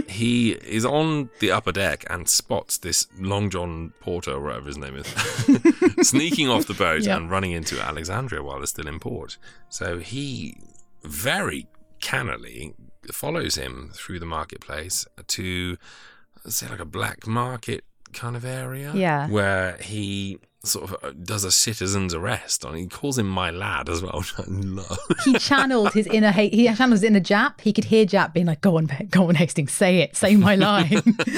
he 0.08 0.50
is 0.52 0.84
on 0.84 1.30
the 1.40 1.50
upper 1.50 1.72
deck 1.72 2.04
and 2.10 2.28
spots 2.28 2.76
this 2.76 3.06
Long 3.18 3.48
John 3.48 3.94
Porter, 4.00 4.32
or 4.32 4.40
whatever 4.42 4.66
his 4.66 4.76
name 4.76 4.96
is, 4.96 5.06
sneaking 6.06 6.50
off 6.50 6.66
the 6.66 6.74
boat 6.74 7.02
Yeah. 7.02 7.16
and 7.16 7.30
running 7.30 7.52
into 7.52 7.80
Alexandria 7.80 8.42
while 8.42 8.58
they're 8.58 8.66
still 8.66 8.88
in 8.88 9.00
port. 9.00 9.38
So 9.70 9.98
he 10.00 10.58
very 11.02 11.66
cannily 12.00 12.74
follows 13.14 13.54
him 13.56 13.90
through 13.94 14.18
the 14.20 14.26
marketplace 14.26 15.06
to 15.28 15.76
say 16.46 16.68
like 16.68 16.80
a 16.80 16.84
black 16.84 17.26
market 17.26 17.84
kind 18.12 18.36
of 18.36 18.44
area 18.44 18.92
Yeah. 18.94 19.28
where 19.28 19.76
he 19.78 20.38
sort 20.64 20.90
of 20.90 21.04
uh, 21.04 21.12
does 21.22 21.44
a 21.44 21.52
citizen's 21.52 22.12
arrest 22.12 22.64
on 22.64 22.74
he 22.74 22.86
calls 22.88 23.16
him 23.16 23.28
my 23.28 23.48
lad 23.50 23.88
as 23.88 24.02
well 24.02 24.18
which 24.18 24.34
I 24.38 24.44
love. 24.48 24.98
He 25.24 25.34
channeled 25.34 25.92
his 25.92 26.06
inner 26.08 26.32
hate. 26.32 26.52
He 26.52 26.64
channeled 26.66 26.92
his 26.92 27.04
inner 27.04 27.20
Japp. 27.20 27.60
He 27.60 27.72
could 27.72 27.84
hear 27.84 28.04
Japp 28.04 28.32
being 28.34 28.46
like, 28.46 28.60
"Go 28.60 28.76
on, 28.76 28.90
go 29.10 29.28
on, 29.28 29.36
Hastings, 29.36 29.72
say 29.72 29.98
it, 30.00 30.16
say 30.16 30.34
my 30.36 30.54
line." 30.66 30.88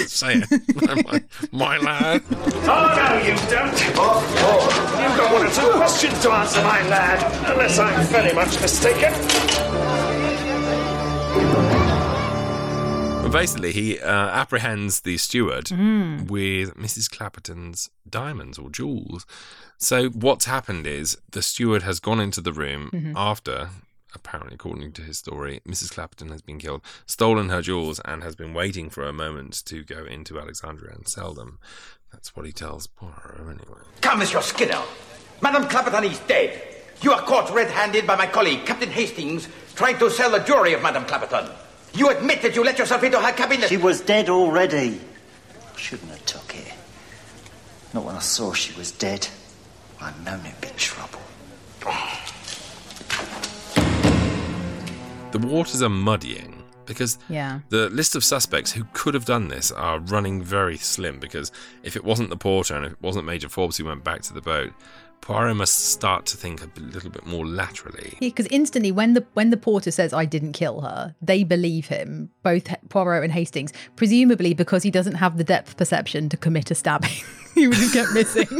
say 0.07 0.37
it 0.43 1.07
my, 1.07 1.23
my 1.53 1.79
lad 1.79 2.23
Oh, 2.31 2.95
no, 2.97 3.19
you 3.27 3.37
don't. 3.51 3.79
You've 3.87 5.17
got 5.19 5.33
one 5.33 5.47
or 5.47 5.51
two 5.51 5.71
questions 5.77 6.19
to 6.23 6.31
answer, 6.33 6.63
my 6.63 6.89
lad, 6.89 7.51
unless 7.51 7.79
I'm 7.79 8.07
very 8.07 8.33
much 8.35 8.59
mistaken. 8.61 10.00
But 13.31 13.39
basically, 13.39 13.71
he 13.73 14.01
uh, 14.01 14.11
apprehends 14.31 15.01
the 15.03 15.17
steward 15.17 15.67
Mm. 15.67 16.29
with 16.29 16.75
Mrs. 16.77 17.09
Clapperton's 17.09 17.89
diamonds 18.09 18.59
or 18.59 18.71
jewels. 18.71 19.25
So, 19.79 20.09
what's 20.09 20.47
happened 20.47 20.87
is 20.87 21.17
the 21.31 21.41
steward 21.43 21.83
has 21.85 22.01
gone 22.01 22.19
into 22.21 22.41
the 22.41 22.53
room 22.53 22.91
Mhm. 22.93 23.13
after, 23.15 23.71
apparently, 24.17 24.57
according 24.57 24.93
to 24.95 25.03
his 25.03 25.19
story, 25.19 25.61
Mrs. 25.67 25.93
Clapperton 25.93 26.31
has 26.31 26.43
been 26.43 26.59
killed, 26.59 26.83
stolen 27.07 27.51
her 27.51 27.63
jewels, 27.63 28.01
and 28.05 28.25
has 28.25 28.35
been 28.35 28.53
waiting 28.53 28.91
for 28.91 29.05
a 29.07 29.13
moment 29.13 29.65
to 29.67 29.85
go 29.85 30.05
into 30.05 30.41
Alexandria 30.41 30.93
and 30.97 31.07
sell 31.07 31.33
them. 31.33 31.61
That's 32.13 32.35
what 32.35 32.47
he 32.47 32.53
tells 32.53 32.89
Poirot, 32.89 33.39
anyway. 33.43 33.83
Come, 34.01 34.19
Monsieur 34.19 34.43
Skinner. 34.43 34.83
Madame 35.41 35.67
Clapperton 35.69 36.11
is 36.11 36.19
dead. 36.21 36.61
You 37.01 37.13
are 37.13 37.23
caught 37.23 37.55
red-handed 37.55 38.09
by 38.09 38.17
my 38.17 38.27
colleague, 38.27 38.67
Captain 38.67 38.91
Hastings, 38.91 39.47
trying 39.77 39.99
to 39.99 40.11
sell 40.11 40.33
the 40.33 40.41
jewelry 40.41 40.73
of 40.75 40.83
Madame 40.83 41.05
Clapperton. 41.05 41.49
You 41.95 42.11
admit 42.11 42.43
that 42.43 42.55
you 42.55 42.65
let 42.65 42.79
yourself 42.79 43.03
into 43.03 43.19
her 43.21 43.33
cabinet. 43.33 43.69
She 43.69 43.77
was 43.77 44.01
dead 44.01 44.29
already. 44.29 45.01
I 45.75 45.79
shouldn't 45.79 46.11
have 46.11 46.25
took 46.27 46.55
it. 46.57 46.73
Not 47.93 48.05
when 48.05 48.15
I 48.17 48.21
saw 48.21 48.53
she 48.53 48.77
was 48.79 48.93
dead. 48.93 49.27
I'd 50.01 50.25
known 50.25 50.41
it'd 50.47 50.61
be 50.61 50.69
trouble. 50.77 51.21
The 55.33 55.39
waters 55.39 55.81
are 55.83 55.89
muddying 55.89 56.63
because 56.87 57.19
Yeah. 57.29 57.61
the 57.69 57.89
list 57.91 58.17
of 58.17 58.25
suspects 58.25 58.73
who 58.73 58.85
could 58.93 59.15
have 59.15 59.25
done 59.25 59.47
this 59.49 59.71
are 59.71 60.01
running 60.01 60.43
very 60.43 60.77
slim 60.77 61.21
because 61.21 61.53
if 61.85 61.95
it 61.95 62.03
wasn't 62.05 62.31
the 62.31 62.37
porter 62.37 62.75
and 62.75 62.85
if 62.87 62.93
it 62.93 63.01
wasn't 63.01 63.27
Major 63.27 63.49
Forbes 63.49 63.77
who 63.77 63.85
went 63.85 64.03
back 64.03 64.23
to 64.23 64.35
the 64.35 64.41
boat, 64.41 64.73
Poirot 65.21 65.57
must 65.57 65.79
start 65.91 66.27
to 66.27 66.37
think 66.37 66.63
a 66.63 66.81
little 66.81 67.11
bit 67.11 67.27
more 67.27 67.47
laterally. 67.47 68.17
Because 68.21 68.47
instantly, 68.47 68.91
when 68.91 69.15
the 69.15 69.25
when 69.35 69.51
the 69.51 69.57
porter 69.57 69.91
says 69.91 70.13
"I 70.13 70.25
didn't 70.25 70.53
kill 70.53 70.81
her," 70.81 71.15
they 71.21 71.45
believe 71.45 71.87
him, 71.87 72.31
both 72.43 72.69
Poirot 72.89 73.25
and 73.25 73.33
Hastings, 73.33 73.73
presumably 73.97 74.55
because 74.55 74.83
he 74.83 74.91
doesn't 74.91 75.15
have 75.15 75.37
the 75.37 75.45
depth 75.45 75.77
perception 75.77 76.29
to 76.31 76.37
commit 76.37 76.71
a 76.71 76.75
stabbing. 76.75 77.11
he 77.55 77.69
would 77.69 77.77
have 77.77 77.93
kept 77.93 78.13
missing. 78.13 78.49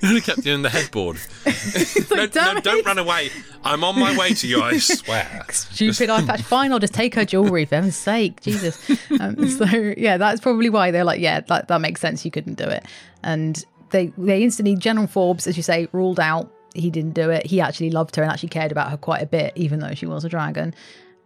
He 0.00 0.06
would 0.06 0.16
have 0.16 0.24
kept 0.24 0.46
you 0.46 0.54
in 0.54 0.62
the 0.62 0.68
headboard. 0.68 1.18
no, 2.10 2.26
no, 2.26 2.60
don't 2.60 2.84
run 2.84 2.98
away. 2.98 3.30
I'm 3.62 3.84
on 3.84 3.98
my 3.98 4.16
way 4.16 4.34
to 4.34 4.46
you, 4.48 4.62
I 4.62 4.78
swear. 4.78 5.44
Stupid 5.50 6.10
eye 6.10 6.22
patch. 6.22 6.42
Fine, 6.42 6.72
I'll 6.72 6.80
just 6.80 6.94
take 6.94 7.14
her 7.14 7.24
jewelry 7.24 7.64
for 7.66 7.76
heaven's 7.76 7.94
sake. 7.94 8.40
Jesus. 8.40 8.90
Um, 9.20 9.48
so 9.48 9.64
yeah, 9.96 10.16
that's 10.16 10.40
probably 10.40 10.70
why 10.70 10.90
they're 10.90 11.04
like, 11.04 11.20
yeah, 11.20 11.40
that, 11.40 11.68
that 11.68 11.80
makes 11.80 12.00
sense. 12.00 12.24
You 12.24 12.30
couldn't 12.32 12.54
do 12.54 12.64
it, 12.64 12.84
and 13.22 13.64
they 13.90 14.06
they 14.18 14.42
instantly 14.42 14.76
General 14.76 15.06
Forbes, 15.06 15.46
as 15.46 15.56
you 15.56 15.62
say, 15.62 15.88
ruled 15.92 16.20
out. 16.20 16.50
He 16.74 16.90
didn't 16.90 17.12
do 17.12 17.30
it. 17.30 17.46
He 17.46 17.60
actually 17.60 17.90
loved 17.90 18.14
her 18.16 18.22
and 18.22 18.30
actually 18.30 18.50
cared 18.50 18.70
about 18.70 18.90
her 18.90 18.96
quite 18.96 19.22
a 19.22 19.26
bit, 19.26 19.52
even 19.56 19.80
though 19.80 19.94
she 19.94 20.06
was 20.06 20.24
a 20.24 20.28
dragon. 20.28 20.74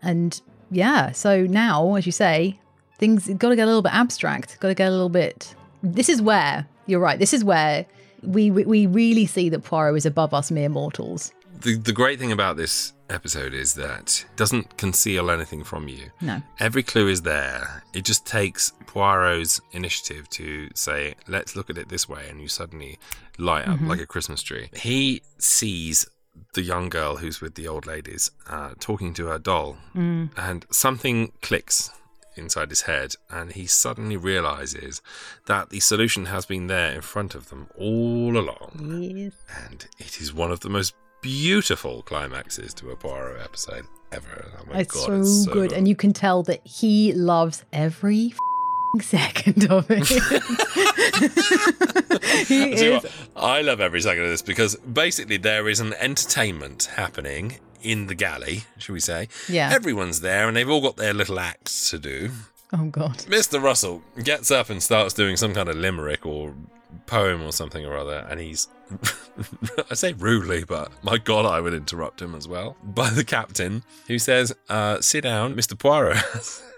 And 0.03 0.41
yeah, 0.71 1.13
so 1.13 1.45
now, 1.47 1.95
as 1.95 2.07
you 2.07 2.13
say, 2.13 2.59
things 2.99 3.29
got 3.29 3.51
to 3.51 3.57
get 3.57 3.65
a 3.65 3.67
little 3.67 3.83
bit 3.83 3.95
abstract. 3.95 4.59
Got 4.61 4.69
to 4.69 4.75
get 4.75 4.89
a 4.89 4.91
little 4.91 5.09
bit. 5.09 5.55
This 5.83 6.09
is 6.09 6.23
where 6.23 6.67
you're 6.87 7.01
right. 7.01 7.19
This 7.19 7.35
is 7.35 7.45
where 7.45 7.87
we 8.23 8.51
we, 8.51 8.65
we 8.65 8.87
really 8.87 9.27
see 9.27 9.49
that 9.51 9.65
Poirot 9.65 9.97
is 9.97 10.07
above 10.07 10.33
us 10.33 10.51
mere 10.51 10.69
mortals. 10.69 11.33
The, 11.61 11.77
the 11.77 11.93
great 11.93 12.19
thing 12.19 12.33
about 12.33 12.57
this 12.57 12.93
episode 13.11 13.55
is 13.55 13.75
that 13.75 14.25
it 14.31 14.37
doesn't 14.37 14.77
conceal 14.77 15.31
anything 15.31 15.63
from 15.65 15.89
you. 15.89 16.11
No. 16.21 16.43
Every 16.59 16.83
clue 16.83 17.09
is 17.09 17.23
there. 17.23 17.85
It 17.93 18.05
just 18.05 18.27
takes 18.27 18.73
Poirot's 18.87 19.61
initiative 19.73 20.29
to 20.31 20.69
say, 20.75 21.15
let's 21.29 21.55
look 21.57 21.71
at 21.71 21.79
it 21.79 21.89
this 21.89 22.09
way, 22.09 22.27
and 22.29 22.41
you 22.41 22.49
suddenly 22.49 22.99
light 23.39 23.67
up 23.69 23.79
Mhm. 23.79 23.89
like 23.89 24.01
a 24.01 24.07
Christmas 24.07 24.43
tree. 24.43 24.69
He 24.75 25.23
sees 25.39 26.07
the 26.55 26.63
young 26.63 26.89
girl 26.89 27.17
who's 27.17 27.41
with 27.41 27.55
the 27.55 27.69
old 27.69 27.87
ladies 27.87 28.31
uh, 28.49 28.75
talking 28.81 29.15
to 29.15 29.27
her 29.27 29.39
doll, 29.39 29.77
Mm. 29.95 30.31
and 30.37 30.67
something 30.71 31.33
clicks 31.43 31.91
inside 32.37 32.71
his 32.71 32.83
head, 32.83 33.15
and 33.31 33.53
he 33.53 33.67
suddenly 33.67 34.17
realizes 34.17 35.01
that 35.47 35.71
the 35.71 35.79
solution 35.79 36.27
has 36.27 36.45
been 36.47 36.67
there 36.67 36.91
in 36.93 37.01
front 37.01 37.35
of 37.37 37.49
them 37.49 37.69
all 37.79 38.37
along. 38.37 39.01
Yes. 39.15 39.35
And 39.69 39.87
it 40.01 40.21
is 40.21 40.33
one 40.35 40.51
of 40.51 40.61
the 40.61 40.69
most 40.69 40.95
beautiful 41.25 42.03
climaxes 42.03 42.75
to 42.75 42.91
a 42.91 42.97
Poirot 42.97 43.43
episode 43.43 43.87
ever. 44.13 44.51
Oh 44.61 44.65
my 44.71 44.81
it's 44.81 44.95
god, 44.95 45.07
so, 45.07 45.21
it's 45.21 45.45
so 45.45 45.53
good. 45.53 45.73
and 45.73 45.89
you 45.89 45.97
can 45.97 46.13
tell 46.13 46.43
that 46.45 46.61
he 46.67 47.13
loves 47.15 47.65
every 47.73 48.27
f***ing 48.27 49.01
second 49.01 49.71
of 49.71 49.87
it. 49.91 50.07
he 52.47 52.63
I'll 52.63 52.71
tell 52.77 52.85
you 52.85 52.95
is 52.97 53.03
what, 53.03 53.13
I 53.37 53.63
love 53.63 53.81
every 53.81 54.01
second 54.03 54.25
of 54.25 54.31
this 54.31 54.43
because 54.43 54.77
basically 54.77 55.39
there 55.39 55.69
is 55.69 55.81
an 55.81 55.95
entertainment 55.95 56.91
happening 56.97 57.59
in 57.83 58.07
the 58.07 58.15
galley, 58.15 58.65
should 58.79 58.93
we 58.93 59.01
say? 59.01 59.29
Yeah. 59.49 59.71
Everyone's 59.73 60.21
there 60.21 60.47
and 60.47 60.57
they've 60.57 60.69
all 60.69 60.83
got 60.83 60.97
their 60.97 61.15
little 61.15 61.41
acts 61.41 61.91
to 61.91 61.99
do. 61.99 62.31
Oh 62.73 62.85
God. 62.87 63.19
Mr. 63.29 63.63
Russell 63.63 64.03
gets 64.23 64.51
up 64.51 64.69
and 64.69 64.83
starts 64.83 65.15
doing 65.15 65.37
some 65.37 65.55
kind 65.55 65.69
of 65.71 65.77
limerick 65.77 66.27
or 66.27 66.55
poem 67.07 67.43
or 67.43 67.53
something 67.53 67.85
or 67.85 67.97
other, 67.97 68.27
and 68.31 68.41
he's, 68.41 68.69
I 69.91 69.95
say 69.95 70.13
rudely, 70.13 70.65
but 70.65 70.91
my 71.03 71.19
God, 71.19 71.47
I 71.47 71.61
would 71.61 71.75
interrupt 71.75 72.21
him 72.23 72.35
as 72.35 72.47
well, 72.49 72.77
by 72.83 73.11
the 73.11 73.25
captain, 73.25 73.83
who 74.07 74.19
says, 74.19 74.55
uh, 74.69 75.01
Sit 75.01 75.23
down, 75.23 75.55
Mr. 75.55 75.79
Poirot 75.79 76.17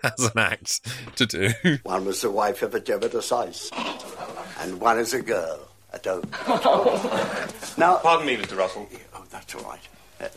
has 0.03 0.25
an 0.35 0.39
act 0.39 0.81
to 1.17 1.27
do. 1.27 1.51
One 1.83 2.05
was 2.05 2.23
the 2.23 2.31
wife 2.31 2.63
of 2.63 2.75
a 2.75 2.81
Jebediah 2.81 3.23
Sice, 3.23 3.71
and 4.61 4.81
one 4.81 4.99
is 4.99 5.13
a 5.15 5.23
girl, 5.23 5.69
a 5.93 5.99
dope. 5.99 6.27
now, 7.79 7.97
Pardon 7.99 8.27
me, 8.27 8.37
Mr. 8.37 8.57
Russell. 8.57 8.89
Oh, 9.15 9.25
that's 9.31 9.55
all 9.55 9.63
right. 9.63 9.81
Uh, 10.21 10.29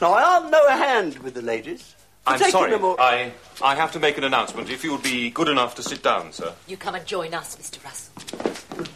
now, 0.00 0.12
I 0.14 0.36
am 0.38 0.50
no 0.50 0.68
hand 0.68 1.18
with 1.18 1.34
the 1.34 1.42
ladies. 1.42 1.94
I'm 2.26 2.38
sorry. 2.38 2.72
all- 2.74 3.00
I, 3.00 3.32
I 3.60 3.74
have 3.74 3.92
to 3.92 4.00
make 4.00 4.16
an 4.16 4.24
announcement. 4.24 4.70
If 4.70 4.84
you 4.84 4.92
would 4.92 5.02
be 5.02 5.30
good 5.30 5.48
enough 5.48 5.74
to 5.76 5.82
sit 5.82 6.02
down, 6.02 6.32
sir. 6.32 6.54
You 6.68 6.76
come 6.76 6.94
and 6.94 7.04
join 7.04 7.34
us, 7.34 7.56
Mr. 7.56 7.82
Russell. 7.84 8.92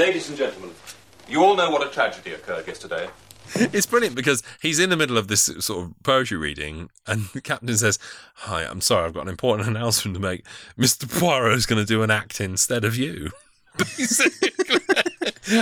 Ladies 0.00 0.30
and 0.30 0.38
gentlemen, 0.38 0.70
you 1.28 1.44
all 1.44 1.54
know 1.54 1.68
what 1.70 1.86
a 1.86 1.90
tragedy 1.90 2.32
occurred 2.32 2.66
yesterday. 2.66 3.10
It's 3.54 3.84
brilliant 3.84 4.16
because 4.16 4.42
he's 4.62 4.78
in 4.78 4.88
the 4.88 4.96
middle 4.96 5.18
of 5.18 5.28
this 5.28 5.42
sort 5.42 5.84
of 5.84 6.02
poetry 6.02 6.38
reading, 6.38 6.88
and 7.06 7.24
the 7.34 7.42
captain 7.42 7.76
says, 7.76 7.98
Hi, 8.36 8.62
I'm 8.64 8.80
sorry, 8.80 9.04
I've 9.04 9.12
got 9.12 9.24
an 9.24 9.28
important 9.28 9.68
announcement 9.76 10.14
to 10.14 10.20
make. 10.22 10.42
Mr. 10.78 11.06
Poirot's 11.06 11.66
going 11.66 11.82
to 11.82 11.86
do 11.86 12.02
an 12.02 12.10
act 12.10 12.40
instead 12.40 12.82
of 12.82 12.96
you. 12.96 13.28
Basically. 13.76 14.48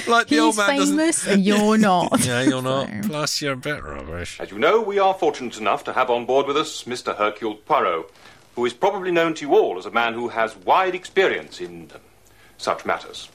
Like 0.07 0.28
the 0.28 0.36
He's 0.36 0.39
old 0.39 0.57
man 0.57 0.76
doesn't. 0.76 0.97
famous 0.97 1.26
and 1.26 1.45
you're 1.45 1.76
not. 1.76 2.24
yeah, 2.24 2.43
you're 2.43 2.62
not. 2.62 2.89
Plus, 3.07 3.43
you're 3.43 3.55
a 3.55 3.57
bit 3.57 3.82
rubbish. 3.82 4.39
As 4.39 4.53
you 4.53 4.59
know, 4.61 4.80
we 4.80 5.01
are 5.01 5.14
fortunate 5.14 5.59
enough 5.59 5.82
to 5.82 5.95
have 5.95 6.11
on 6.11 6.26
board 6.26 6.47
with 6.47 6.57
us 6.57 6.84
Mr. 6.84 7.16
Hercule 7.16 7.57
Poirot, 7.57 8.09
who 8.55 8.64
is 8.64 8.72
probably 8.72 9.11
known 9.11 9.34
to 9.34 9.45
you 9.45 9.57
all 9.57 9.78
as 9.78 9.86
a 9.86 9.91
man 9.91 10.14
who 10.14 10.28
has 10.28 10.55
wide 10.55 10.95
experience 10.95 11.61
in 11.61 11.91
um, 11.93 12.01
such 12.57 12.86
matters. 12.86 13.30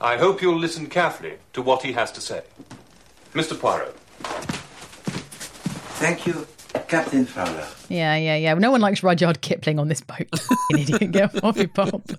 I 0.00 0.16
hope 0.16 0.40
you'll 0.40 0.58
listen 0.58 0.86
carefully 0.86 1.34
to 1.52 1.62
what 1.62 1.82
he 1.82 1.92
has 1.92 2.10
to 2.12 2.20
say. 2.20 2.42
Mr. 3.34 3.58
Poirot. 3.58 3.94
Thank 6.00 6.26
you, 6.26 6.46
Captain 6.88 7.26
Fowler. 7.26 7.66
Yeah, 7.88 8.16
yeah, 8.16 8.36
yeah. 8.36 8.54
No 8.54 8.70
one 8.70 8.80
likes 8.80 9.02
Rudyard 9.02 9.42
Kipling 9.42 9.78
on 9.78 9.88
this 9.88 10.00
boat. 10.00 10.28
An 10.70 10.78
idiot. 10.78 11.12
Get 11.12 11.44
off 11.44 11.56
your 11.56 11.68
pop. 11.68 12.10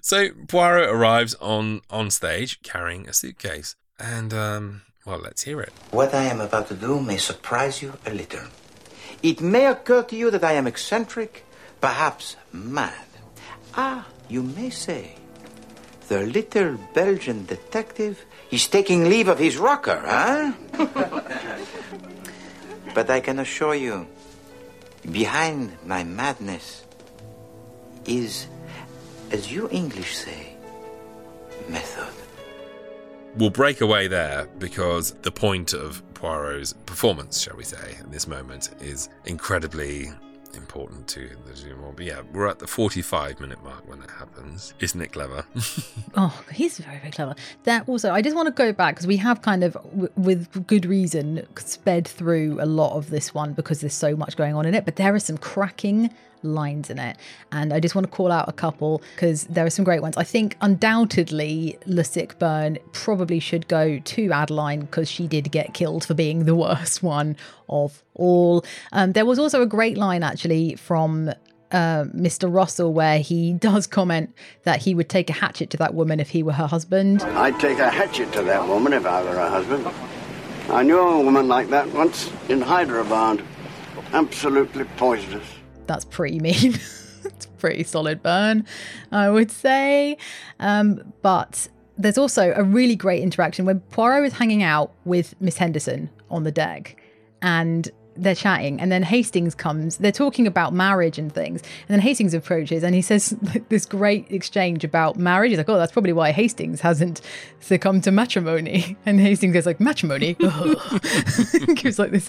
So 0.00 0.30
Poirot 0.48 0.88
arrives 0.88 1.34
on 1.42 1.82
on 1.90 2.10
stage 2.10 2.62
carrying 2.62 3.06
a 3.06 3.12
suitcase, 3.12 3.76
and 3.98 4.32
um, 4.32 4.82
well, 5.04 5.18
let's 5.18 5.42
hear 5.42 5.60
it. 5.60 5.72
What 5.90 6.14
I 6.14 6.24
am 6.24 6.40
about 6.40 6.68
to 6.68 6.74
do 6.74 7.00
may 7.00 7.18
surprise 7.18 7.82
you 7.82 7.92
a 8.06 8.10
little. 8.14 8.46
It 9.22 9.42
may 9.42 9.66
occur 9.66 10.04
to 10.04 10.16
you 10.16 10.30
that 10.30 10.42
I 10.42 10.52
am 10.54 10.66
eccentric, 10.66 11.44
perhaps 11.82 12.36
mad. 12.50 12.94
Ah, 13.74 14.06
you 14.28 14.42
may 14.42 14.70
say, 14.70 15.16
the 16.08 16.26
little 16.26 16.76
Belgian 16.94 17.44
detective 17.44 18.24
is 18.50 18.66
taking 18.66 19.04
leave 19.04 19.28
of 19.28 19.38
his 19.38 19.58
rocker, 19.58 20.02
huh? 20.04 20.52
but 22.94 23.10
I 23.10 23.20
can 23.20 23.38
assure 23.38 23.74
you, 23.74 24.06
behind 25.10 25.76
my 25.84 26.04
madness 26.04 26.84
is, 28.06 28.46
as 29.30 29.52
you 29.52 29.68
English 29.70 30.16
say, 30.16 30.56
method. 31.68 32.08
We'll 33.36 33.50
break 33.50 33.82
away 33.82 34.08
there 34.08 34.48
because 34.58 35.12
the 35.22 35.30
point 35.30 35.74
of 35.74 36.02
Poirot's 36.14 36.72
performance, 36.86 37.40
shall 37.40 37.56
we 37.56 37.64
say, 37.64 37.96
in 38.00 38.10
this 38.10 38.26
moment 38.26 38.70
is 38.80 39.10
incredibly 39.26 40.10
important 40.56 41.06
to 41.08 41.28
the 41.46 41.52
denouement. 41.52 41.96
But 41.96 42.06
yeah, 42.06 42.22
we're 42.32 42.46
at 42.48 42.58
the 42.58 42.66
45 42.66 43.40
minute 43.40 43.62
mark 43.62 43.88
when 43.88 44.02
it 44.02 44.10
happens. 44.10 44.74
Isn't 44.80 45.00
it 45.00 45.12
clever? 45.12 45.44
Oh, 46.14 46.42
he's 46.52 46.78
very, 46.78 46.98
very 46.98 47.10
clever. 47.12 47.34
That 47.64 47.88
also, 47.88 48.10
I 48.12 48.22
just 48.22 48.34
want 48.34 48.46
to 48.46 48.52
go 48.52 48.72
back 48.72 48.94
because 48.94 49.06
we 49.06 49.18
have 49.18 49.42
kind 49.42 49.62
of, 49.62 49.74
w- 49.74 50.08
with 50.16 50.66
good 50.66 50.84
reason, 50.86 51.46
sped 51.56 52.08
through 52.08 52.58
a 52.60 52.66
lot 52.66 52.96
of 52.96 53.10
this 53.10 53.32
one 53.34 53.52
because 53.52 53.80
there's 53.80 53.94
so 53.94 54.16
much 54.16 54.36
going 54.36 54.54
on 54.54 54.64
in 54.66 54.74
it. 54.74 54.84
But 54.84 54.96
there 54.96 55.14
are 55.14 55.20
some 55.20 55.38
cracking 55.38 56.10
lines 56.42 56.90
in 56.90 56.98
it, 56.98 57.16
and 57.52 57.72
I 57.72 57.80
just 57.80 57.94
want 57.94 58.06
to 58.06 58.10
call 58.10 58.32
out 58.32 58.48
a 58.48 58.52
couple 58.52 59.02
because 59.14 59.44
there 59.44 59.66
are 59.66 59.70
some 59.70 59.84
great 59.84 60.02
ones. 60.02 60.16
I 60.16 60.24
think 60.24 60.56
undoubtedly, 60.60 61.78
Lusick 61.86 62.38
Byrne 62.38 62.78
probably 62.92 63.40
should 63.40 63.68
go 63.68 63.98
to 63.98 64.32
Adeline 64.32 64.80
because 64.80 65.10
she 65.10 65.26
did 65.26 65.50
get 65.50 65.74
killed 65.74 66.04
for 66.04 66.14
being 66.14 66.44
the 66.44 66.54
worst 66.54 67.02
one 67.02 67.36
of 67.68 68.02
all. 68.14 68.64
Um, 68.92 69.12
there 69.12 69.26
was 69.26 69.38
also 69.38 69.62
a 69.62 69.66
great 69.66 69.96
line 69.96 70.22
actually 70.22 70.76
from 70.76 71.30
uh, 71.70 72.04
Mr. 72.14 72.52
Russell 72.52 72.92
where 72.92 73.18
he 73.18 73.52
does 73.68 73.86
comment 73.86 74.34
that 74.64 74.82
he 74.82 74.94
would 74.94 75.08
take 75.08 75.30
a 75.30 75.34
hatchet 75.34 75.70
to 75.70 75.76
that 75.78 75.94
woman 75.94 76.20
if 76.20 76.30
he 76.30 76.42
were 76.42 76.52
her 76.52 76.66
husband. 76.66 77.22
I'd 77.22 77.58
take 77.60 77.78
a 77.78 77.90
hatchet 77.90 78.32
to 78.32 78.42
that 78.42 78.66
woman 78.66 78.92
if 78.92 79.06
I 79.06 79.22
were 79.22 79.34
her 79.34 79.48
husband. 79.48 79.86
I 80.70 80.82
knew 80.82 80.98
a 80.98 81.22
woman 81.22 81.48
like 81.48 81.70
that 81.70 81.88
once 81.92 82.30
in 82.48 82.60
Hyderabad. 82.60 83.42
Absolutely 84.12 84.84
poisonous. 84.96 85.46
That's 85.88 86.04
pretty 86.04 86.38
mean. 86.38 86.74
it's 87.24 87.46
pretty 87.58 87.82
solid 87.82 88.22
burn, 88.22 88.64
I 89.10 89.28
would 89.30 89.50
say. 89.50 90.16
Um, 90.60 91.12
but 91.22 91.66
there's 91.96 92.18
also 92.18 92.52
a 92.54 92.62
really 92.62 92.94
great 92.94 93.22
interaction 93.22 93.64
when 93.64 93.80
Poirot 93.80 94.26
is 94.26 94.32
hanging 94.34 94.62
out 94.62 94.92
with 95.04 95.34
Miss 95.40 95.56
Henderson 95.56 96.10
on 96.30 96.44
the 96.44 96.52
deck 96.52 97.02
and 97.42 97.90
they're 98.22 98.34
chatting 98.34 98.80
and 98.80 98.90
then 98.90 99.02
Hastings 99.02 99.54
comes 99.54 99.96
they're 99.98 100.12
talking 100.12 100.46
about 100.46 100.72
marriage 100.72 101.18
and 101.18 101.32
things 101.32 101.62
and 101.62 101.88
then 101.88 102.00
Hastings 102.00 102.34
approaches 102.34 102.82
and 102.82 102.94
he 102.94 103.02
says 103.02 103.36
this 103.68 103.86
great 103.86 104.30
exchange 104.30 104.84
about 104.84 105.16
marriage 105.16 105.50
he's 105.50 105.58
like 105.58 105.68
oh 105.68 105.78
that's 105.78 105.92
probably 105.92 106.12
why 106.12 106.32
Hastings 106.32 106.80
hasn't 106.80 107.20
succumbed 107.60 108.04
to 108.04 108.10
matrimony 108.10 108.96
and 109.06 109.20
Hastings 109.20 109.54
goes 109.54 109.66
like 109.66 109.80
matrimony 109.80 110.34
gives 111.74 111.98
like 111.98 112.10
this 112.10 112.28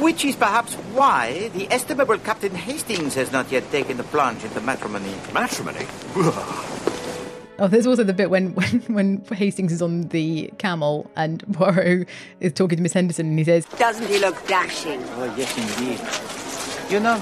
Which 0.00 0.24
is 0.24 0.36
perhaps 0.36 0.74
why 0.94 1.48
the 1.54 1.70
estimable 1.72 2.18
Captain 2.18 2.54
Hastings 2.54 3.14
has 3.14 3.32
not 3.32 3.50
yet 3.50 3.70
taken 3.70 3.96
the 3.96 4.04
plunge 4.04 4.44
into 4.44 4.60
matrimony. 4.60 5.14
Matrimony? 5.32 5.86
Oh, 7.58 7.68
there's 7.68 7.86
also 7.86 8.04
the 8.04 8.12
bit 8.12 8.30
when, 8.30 8.54
when 8.54 8.80
when 8.88 9.24
Hastings 9.32 9.72
is 9.72 9.82
on 9.82 10.02
the 10.08 10.50
camel 10.58 11.10
and 11.16 11.42
Poirot 11.52 12.08
is 12.40 12.52
talking 12.52 12.76
to 12.76 12.82
Miss 12.82 12.92
Henderson 12.92 13.26
and 13.26 13.38
he 13.38 13.44
says, 13.44 13.64
Doesn't 13.78 14.06
he 14.06 14.18
look 14.18 14.46
dashing? 14.46 15.02
Oh, 15.04 15.34
yes, 15.36 15.56
indeed. 15.56 16.92
You 16.92 17.00
know, 17.00 17.18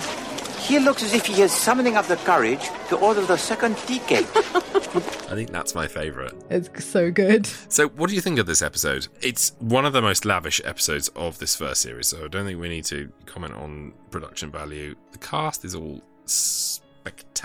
he 0.61 0.79
looks 0.79 1.03
as 1.03 1.15
if 1.15 1.27
he 1.27 1.43
is 1.43 1.53
summoning 1.53 1.97
up 1.97 2.07
the 2.07 2.17
courage 2.17 2.69
to 2.89 2.97
order 2.97 3.21
the 3.21 3.37
second 3.37 3.77
tea 3.79 3.99
cake. 4.01 4.27
I 4.35 5.35
think 5.37 5.51
that's 5.51 5.75
my 5.75 5.87
favourite. 5.87 6.33
It's 6.51 6.85
so 6.85 7.11
good. 7.11 7.47
So, 7.69 7.89
what 7.89 8.09
do 8.09 8.15
you 8.15 8.21
think 8.21 8.39
of 8.39 8.47
this 8.47 8.63
episode? 8.63 9.09
It's 9.21 9.53
one 9.59 9.85
of 9.85 9.93
the 9.93 10.03
most 10.03 10.25
lavish 10.25 10.61
episodes 10.65 11.09
of 11.09 11.39
this 11.39 11.55
first 11.57 11.83
series, 11.83 12.09
so 12.09 12.25
I 12.25 12.29
don't 12.29 12.47
think 12.47 12.61
we 12.61 12.69
need 12.69 12.85
to 12.87 13.11
comment 13.27 13.55
on 13.55 13.93
production 14.11 14.51
value. 14.51 14.95
The 15.13 15.19
cast 15.19 15.65
is 15.65 15.75
all 15.75 16.03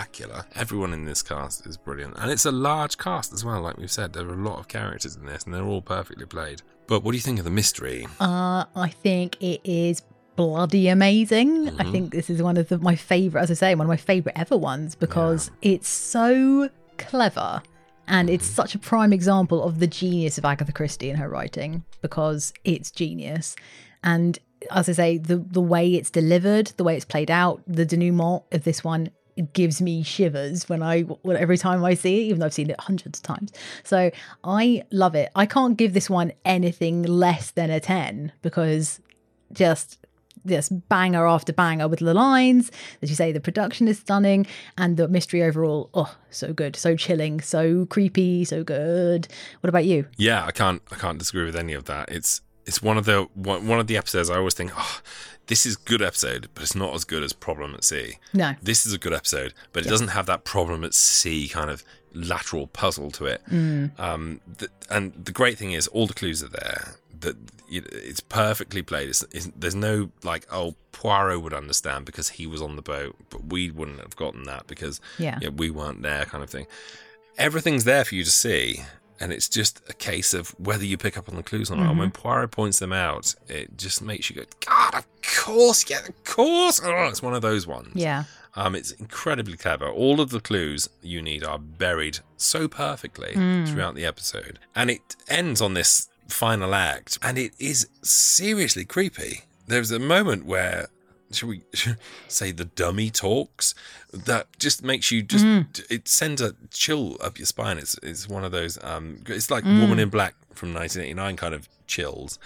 spectacular. 0.03 0.45
Everyone 0.55 0.93
in 0.93 1.05
this 1.05 1.21
cast 1.21 1.65
is 1.67 1.77
brilliant, 1.77 2.15
and 2.17 2.31
it's 2.31 2.45
a 2.45 2.51
large 2.51 2.97
cast 2.97 3.33
as 3.33 3.43
well. 3.43 3.61
Like 3.61 3.77
we've 3.77 3.91
said, 3.91 4.13
there 4.13 4.27
are 4.27 4.33
a 4.33 4.37
lot 4.43 4.59
of 4.59 4.67
characters 4.67 5.15
in 5.15 5.25
this, 5.25 5.43
and 5.43 5.53
they're 5.53 5.63
all 5.63 5.81
perfectly 5.81 6.25
played. 6.25 6.61
But 6.87 7.03
what 7.03 7.11
do 7.11 7.17
you 7.17 7.21
think 7.21 7.39
of 7.39 7.45
the 7.45 7.51
mystery? 7.51 8.07
Uh, 8.19 8.65
I 8.75 8.89
think 8.89 9.37
it 9.41 9.61
is 9.63 10.01
bloody 10.35 10.87
amazing. 10.87 11.67
I 11.79 11.83
Mhm. 11.83 11.91
think 11.91 12.11
this 12.13 12.29
is 12.29 12.41
one 12.41 12.57
of 12.57 12.69
the, 12.69 12.77
my 12.77 12.95
favorite, 12.95 13.41
as 13.41 13.51
I 13.51 13.55
say, 13.55 13.75
one 13.75 13.85
of 13.85 13.89
my 13.89 13.97
favorite 13.97 14.37
ever 14.37 14.57
ones 14.57 14.95
because 14.95 15.51
it's 15.61 15.89
so 15.89 16.69
clever 16.97 17.61
and 18.07 18.29
it's 18.29 18.45
such 18.45 18.73
a 18.73 18.79
prime 18.79 19.11
example 19.13 19.61
of 19.61 19.79
the 19.79 19.87
genius 19.87 20.37
of 20.37 20.45
Agatha 20.45 20.71
Christie 20.71 21.09
in 21.09 21.17
her 21.17 21.27
writing 21.29 21.83
because 22.01 22.53
it's 22.63 22.89
genius. 22.89 23.55
And 24.01 24.39
as 24.71 24.87
I 24.89 24.93
say, 24.93 25.17
the 25.17 25.37
the 25.37 25.61
way 25.61 25.93
it's 25.95 26.09
delivered, 26.09 26.67
the 26.77 26.83
way 26.85 26.95
it's 26.95 27.05
played 27.05 27.29
out, 27.29 27.61
the 27.67 27.85
denouement 27.85 28.43
of 28.53 28.63
this 28.63 28.81
one 28.83 29.09
it 29.39 29.53
gives 29.53 29.81
me 29.81 30.03
shivers 30.03 30.67
when 30.67 30.83
I 30.83 31.05
every 31.25 31.57
time 31.57 31.83
I 31.83 31.93
see 31.93 32.19
it, 32.19 32.23
even 32.25 32.39
though 32.39 32.47
I've 32.47 32.53
seen 32.53 32.69
it 32.69 32.79
hundreds 32.79 33.19
of 33.19 33.23
times. 33.23 33.53
So 33.85 34.11
I 34.43 34.83
love 34.91 35.15
it. 35.15 35.31
I 35.33 35.45
can't 35.45 35.77
give 35.77 35.93
this 35.93 36.09
one 36.09 36.33
anything 36.43 37.03
less 37.03 37.51
than 37.51 37.69
a 37.69 37.79
ten 37.79 38.33
because 38.41 38.99
just 39.53 39.97
this 40.43 40.67
banger 40.67 41.25
after 41.25 41.53
banger 41.53 41.87
with 41.87 41.99
the 41.99 42.13
lines. 42.13 42.69
As 43.01 43.09
you 43.09 43.15
say, 43.15 43.31
the 43.31 43.39
production 43.39 43.87
is 43.87 43.99
stunning 43.99 44.45
and 44.77 44.97
the 44.97 45.07
mystery 45.07 45.41
overall, 45.41 45.89
oh, 45.93 46.13
so 46.29 46.51
good, 46.51 46.75
so 46.75 46.97
chilling, 46.97 47.39
so 47.39 47.85
creepy, 47.85 48.43
so 48.43 48.61
good. 48.65 49.29
What 49.61 49.69
about 49.69 49.85
you? 49.85 50.05
Yeah, 50.17 50.45
I 50.45 50.51
can't 50.51 50.81
I 50.91 50.95
can't 50.95 51.17
disagree 51.17 51.45
with 51.45 51.55
any 51.55 51.71
of 51.71 51.85
that. 51.85 52.11
It's 52.11 52.41
it's 52.65 52.83
one 52.83 52.97
of 52.97 53.05
the 53.05 53.23
one 53.35 53.79
of 53.79 53.87
the 53.87 53.95
episodes 53.95 54.29
I 54.29 54.35
always 54.35 54.53
think, 54.53 54.73
oh, 54.75 54.99
this 55.49 55.65
is 55.65 55.75
a 55.75 55.79
good 55.89 56.01
episode, 56.01 56.47
but 56.55 56.63
it's 56.63 56.75
not 56.75 56.93
as 56.95 57.03
good 57.03 57.21
as 57.23 57.33
Problem 57.33 57.73
at 57.75 57.83
Sea. 57.83 58.17
No. 58.33 58.53
This 58.63 58.85
is 58.85 58.93
a 58.93 58.97
good 58.97 59.13
episode, 59.13 59.53
but 59.73 59.81
it 59.81 59.85
Yeah. 59.87 59.91
doesn't 59.91 60.07
have 60.09 60.25
that 60.27 60.45
Problem 60.45 60.83
at 60.85 60.93
Sea 60.93 61.47
kind 61.49 61.69
of 61.69 61.83
lateral 62.13 62.67
puzzle 62.67 63.11
to 63.11 63.25
it. 63.25 63.41
Mm. 63.51 63.99
Um, 63.99 64.41
th- 64.57 64.71
and 64.89 65.13
the 65.25 65.31
great 65.33 65.57
thing 65.57 65.73
is, 65.73 65.87
all 65.87 66.07
the 66.07 66.13
clues 66.13 66.41
are 66.41 66.47
there. 66.49 66.95
That 67.19 67.35
you 67.67 67.83
it's 67.91 68.21
perfectly 68.21 68.81
played. 68.81 69.09
It's, 69.09 69.23
it's, 69.31 69.49
there's 69.55 69.75
no 69.75 70.09
like, 70.23 70.47
oh, 70.51 70.75
Poirot 70.93 71.41
would 71.43 71.53
understand 71.53 72.05
because 72.05 72.29
he 72.29 72.47
was 72.47 72.61
on 72.61 72.77
the 72.77 72.81
boat, 72.81 73.15
but 73.29 73.45
we 73.47 73.69
wouldn't 73.71 73.99
have 73.99 74.15
gotten 74.15 74.43
that 74.45 74.65
because 74.67 75.01
Yeah. 75.17 75.37
we 75.49 75.69
weren't 75.69 76.01
there, 76.01 76.25
kind 76.25 76.43
of 76.43 76.49
thing. 76.49 76.65
Everything's 77.37 77.83
there 77.83 78.03
for 78.05 78.15
you 78.15 78.23
to 78.23 78.31
see, 78.31 78.83
and 79.19 79.31
it's 79.33 79.49
just 79.49 79.81
a 79.89 79.93
case 79.93 80.33
of 80.33 80.49
whether 80.59 80.85
you 80.85 80.97
pick 80.97 81.17
up 81.17 81.27
on 81.29 81.35
the 81.35 81.43
clues 81.43 81.69
or 81.71 81.75
not. 81.77 81.89
And 81.91 81.99
when 81.99 82.11
Poirot 82.11 82.51
points 82.51 82.79
them 82.79 82.93
out, 82.93 83.35
it 83.47 83.77
just 83.77 84.01
makes 84.01 84.29
you 84.29 84.35
go, 84.37 84.43
God, 84.65 84.95
of 84.95 85.05
course, 85.21 85.89
yeah, 85.89 85.99
of 86.07 86.23
course. 86.23 86.79
Oh, 86.83 87.07
it's 87.07 87.21
one 87.21 87.33
of 87.33 87.41
those 87.41 87.67
ones. 87.67 87.91
Yeah. 87.95 88.23
Um, 88.55 88.75
it's 88.75 88.91
incredibly 88.91 89.57
clever. 89.57 89.87
All 89.89 90.19
of 90.19 90.31
the 90.31 90.39
clues 90.39 90.89
you 91.01 91.21
need 91.21 91.43
are 91.43 91.59
buried 91.59 92.19
so 92.37 92.67
perfectly 92.67 93.33
Mm. 93.35 93.67
throughout 93.67 93.95
the 93.95 94.05
episode. 94.05 94.59
And 94.75 94.89
it 94.89 95.15
ends 95.27 95.61
on 95.61 95.73
this 95.75 96.09
final 96.27 96.73
act, 96.75 97.17
and 97.21 97.37
it 97.37 97.53
is 97.59 97.87
seriously 98.01 98.85
creepy. 98.85 99.41
There's 99.67 99.91
a 99.91 99.99
moment 99.99 100.45
where, 100.45 100.87
should 101.31 101.49
we 101.49 101.61
say, 102.27 102.51
the 102.51 102.65
dummy 102.65 103.09
talks 103.09 103.75
that 104.13 104.47
just 104.59 104.83
makes 104.83 105.11
you 105.11 105.21
just, 105.21 105.45
Mm. 105.45 105.85
it 105.89 106.07
sends 106.07 106.41
a 106.41 106.55
chill 106.71 107.17
up 107.21 107.37
your 107.37 107.45
spine. 107.45 107.77
It's, 107.77 107.97
it's 108.01 108.27
one 108.27 108.43
of 108.43 108.51
those, 108.51 108.77
um, 108.83 109.23
it's 109.27 109.49
like 109.51 109.63
Mm. 109.63 109.81
Woman 109.81 109.99
in 109.99 110.09
Black 110.09 110.35
from 110.53 110.73
1989 110.73 111.35
kind 111.37 111.53
of 111.53 111.67
chills. 111.87 112.37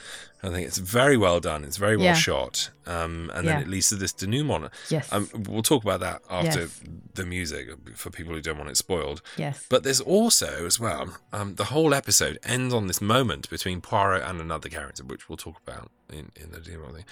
I 0.46 0.50
think 0.50 0.68
it's 0.68 0.78
very 0.78 1.16
well 1.16 1.40
done. 1.40 1.64
It's 1.64 1.78
very 1.78 1.96
well 1.96 2.08
Yeah. 2.08 2.14
shot. 2.16 2.70
Um, 2.86 3.32
and 3.34 3.48
then 3.48 3.60
Yeah. 3.60 3.62
it 3.62 3.70
leads 3.70 3.88
to 3.90 3.96
this 3.96 4.12
denouement. 4.12 4.70
Yes. 4.90 5.08
Um, 5.10 5.30
we'll 5.48 5.64
talk 5.64 5.84
about 5.84 6.02
that 6.02 6.22
after 6.30 6.62
Yes. 6.64 6.82
the 7.14 7.26
music 7.26 7.70
for 7.96 8.10
people 8.10 8.34
who 8.34 8.42
don't 8.42 8.58
want 8.58 8.70
it 8.70 8.76
spoiled. 8.76 9.22
Yes. 9.38 9.66
But 9.70 9.84
there's 9.84 10.02
also, 10.02 10.66
as 10.66 10.82
well, 10.82 11.16
um, 11.32 11.56
the 11.56 11.64
whole 11.66 11.94
episode 11.94 12.40
ends 12.44 12.74
on 12.74 12.88
this 12.88 13.00
moment 13.00 13.50
between 13.50 13.80
Poirot 13.80 14.24
and 14.24 14.42
another 14.42 14.68
character, 14.68 15.06
which 15.06 15.30
we'll 15.30 15.38
talk 15.38 15.62
about 15.66 15.90
in, 16.12 16.32
in 16.36 16.52
the 16.52 16.60
denouement 16.60 16.96
thing, 16.96 17.06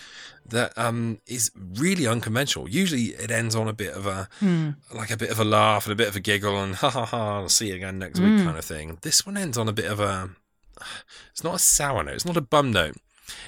that 0.46 0.78
um, 0.78 1.20
is 1.26 1.52
really 1.56 2.06
unconventional. 2.08 2.68
Usually 2.70 3.16
it 3.16 3.32
ends 3.32 3.56
on 3.56 3.70
a 3.70 3.74
bit 3.74 3.94
of 3.94 4.06
a, 4.08 4.28
Mm. 4.42 4.76
like 4.94 5.10
a 5.10 5.16
bit 5.16 5.30
of 5.30 5.40
a 5.40 5.46
laugh 5.46 5.86
and 5.86 5.94
a 5.94 5.96
bit 5.96 6.10
of 6.10 6.18
a 6.18 6.20
giggle 6.20 6.62
and 6.62 6.76
ha 6.76 6.90
ha 6.90 7.06
ha, 7.06 7.38
I'll 7.40 7.48
see 7.50 7.70
you 7.70 7.76
again 7.76 7.98
next 7.98 8.20
Mm. 8.20 8.36
week 8.36 8.46
kind 8.46 8.58
of 8.58 8.66
thing. 8.66 8.98
This 9.04 9.26
one 9.26 9.38
ends 9.38 9.58
on 9.58 9.70
a 9.70 9.74
bit 9.74 9.86
of 9.86 10.02
a, 10.02 10.32
it's 11.32 11.46
not 11.46 11.56
a 11.56 11.60
sour 11.60 12.04
note, 12.04 12.16
it's 12.16 12.26
not 12.26 12.36
a 12.36 12.42
bum 12.42 12.72
note. 12.72 12.98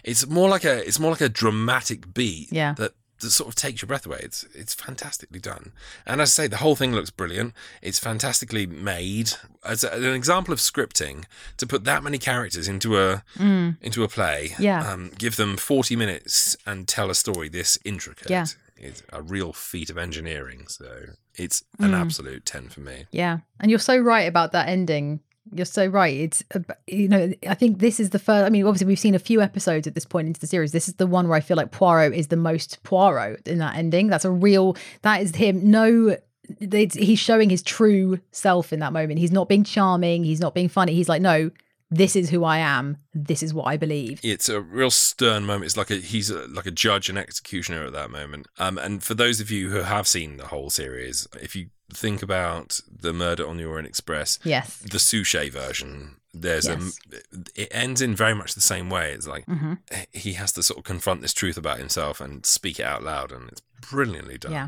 It's 0.03 0.27
more 0.27 0.49
like 0.49 0.63
a, 0.63 0.85
it's 0.87 0.99
more 0.99 1.11
like 1.11 1.21
a 1.21 1.29
dramatic 1.29 2.13
beat 2.13 2.49
Yeah. 2.51 2.73
that 2.77 2.93
that 3.19 3.29
sort 3.29 3.47
of 3.47 3.55
takes 3.55 3.81
your 3.81 3.87
breath 3.87 4.05
away. 4.05 4.19
It's 4.21 4.43
it's 4.53 4.73
fantastically 4.73 5.39
done, 5.39 5.71
and 6.05 6.19
as 6.19 6.29
I 6.37 6.43
say, 6.43 6.47
the 6.47 6.57
whole 6.57 6.75
thing 6.75 6.91
looks 6.93 7.09
brilliant. 7.09 7.53
It's 7.81 7.97
fantastically 7.99 8.65
made. 8.65 9.31
As 9.63 9.83
a- 9.85 9.91
an 9.93 10.13
example 10.13 10.51
of 10.53 10.59
scripting, 10.59 11.23
to 11.57 11.65
put 11.65 11.85
that 11.85 12.03
many 12.03 12.17
characters 12.17 12.67
into 12.67 12.99
a 12.99 13.23
Mm. 13.37 13.77
into 13.81 14.03
a 14.03 14.09
play, 14.09 14.55
Yeah. 14.59 14.85
um, 14.91 15.11
give 15.17 15.37
them 15.37 15.55
forty 15.55 15.95
minutes 15.95 16.57
and 16.65 16.85
tell 16.87 17.09
a 17.09 17.15
story 17.15 17.47
this 17.49 17.79
intricate. 17.85 18.29
Yeah. 18.29 18.45
It's 18.75 19.03
a 19.13 19.21
real 19.21 19.53
feat 19.53 19.89
of 19.89 19.97
engineering. 19.97 20.65
So 20.67 20.89
it's 21.35 21.63
an 21.79 21.91
Mm. 21.91 22.01
absolute 22.01 22.45
ten 22.45 22.67
for 22.67 22.81
me. 22.81 23.05
Yeah. 23.11 23.37
And 23.59 23.69
you're 23.71 23.79
so 23.79 23.97
right 23.97 24.27
about 24.27 24.51
that 24.51 24.67
ending. 24.67 25.21
You're 25.51 25.65
so 25.65 25.85
right. 25.87 26.15
It's, 26.15 26.43
you 26.87 27.07
know, 27.09 27.31
I 27.47 27.53
think 27.53 27.79
this 27.79 27.99
is 27.99 28.11
the 28.11 28.19
first. 28.19 28.45
I 28.45 28.49
mean, 28.49 28.65
obviously, 28.65 28.87
we've 28.87 28.99
seen 28.99 29.15
a 29.15 29.19
few 29.19 29.41
episodes 29.41 29.87
at 29.87 29.93
this 29.93 30.05
point 30.05 30.27
into 30.27 30.39
the 30.39 30.47
series. 30.47 30.71
This 30.71 30.87
is 30.87 30.95
the 30.95 31.07
one 31.07 31.27
where 31.27 31.37
I 31.37 31.41
feel 31.41 31.57
like 31.57 31.71
Poirot 31.71 32.13
is 32.13 32.27
the 32.27 32.37
most 32.37 32.81
Poirot 32.83 33.47
in 33.47 33.57
that 33.59 33.75
ending. 33.75 34.07
That's 34.07 34.25
a 34.25 34.31
real, 34.31 34.77
that 35.01 35.21
is 35.21 35.35
him. 35.35 35.69
No, 35.69 36.17
it's, 36.59 36.95
he's 36.95 37.19
showing 37.19 37.49
his 37.49 37.61
true 37.61 38.19
self 38.31 38.71
in 38.71 38.79
that 38.79 38.93
moment. 38.93 39.19
He's 39.19 39.31
not 39.31 39.49
being 39.49 39.63
charming. 39.63 40.23
He's 40.23 40.39
not 40.39 40.55
being 40.55 40.69
funny. 40.69 40.93
He's 40.93 41.09
like, 41.09 41.21
no, 41.21 41.51
this 41.91 42.15
is 42.15 42.29
who 42.29 42.43
I 42.43 42.57
am. 42.57 42.97
This 43.13 43.43
is 43.43 43.53
what 43.53 43.67
I 43.67 43.77
believe. 43.77 44.19
It's 44.23 44.49
a 44.49 44.59
real 44.59 44.89
stern 44.89 45.45
moment. 45.45 45.65
It's 45.65 45.77
like 45.77 45.91
a 45.91 45.95
he's 45.95 46.29
a, 46.31 46.47
like 46.47 46.65
a 46.65 46.71
judge 46.71 47.07
and 47.09 47.17
executioner 47.17 47.85
at 47.85 47.93
that 47.93 48.09
moment. 48.09 48.47
Um, 48.57 48.79
and 48.79 49.03
for 49.03 49.13
those 49.13 49.39
of 49.39 49.51
you 49.51 49.69
who 49.69 49.83
have 49.83 50.07
seen 50.07 50.37
the 50.37 50.47
whole 50.47 50.71
series, 50.71 51.27
if 51.39 51.55
you 51.55 51.67
think 51.93 52.21
about 52.21 52.79
the 52.89 53.13
Murder 53.13 53.47
on 53.47 53.57
the 53.57 53.65
Orient 53.65 53.87
Express, 53.87 54.39
Yes. 54.43 54.77
the 54.77 54.99
Suchet 54.99 55.49
version, 55.49 56.17
there's 56.33 56.67
Yes. 56.67 56.97
a 57.11 57.61
it 57.61 57.67
ends 57.71 58.01
in 58.01 58.15
very 58.15 58.33
much 58.33 58.53
the 58.55 58.61
same 58.61 58.89
way. 58.89 59.11
It's 59.13 59.27
like 59.27 59.45
Mhm. 59.45 59.77
he 60.11 60.33
has 60.33 60.51
to 60.53 60.63
sort 60.63 60.79
of 60.79 60.83
confront 60.83 61.21
this 61.21 61.33
truth 61.33 61.57
about 61.57 61.77
himself 61.79 62.19
and 62.21 62.45
speak 62.45 62.79
it 62.79 62.85
out 62.85 63.03
loud, 63.03 63.31
and 63.31 63.49
it's 63.51 63.61
brilliantly 63.89 64.37
done. 64.37 64.51
Yeah. 64.51 64.67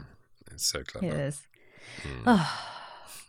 It's 0.51 0.65
so 0.65 0.83
clever. 0.83 1.07
It 1.07 1.13
is. 1.13 1.41
Hmm. 2.03 2.23
Oh, 2.27 2.61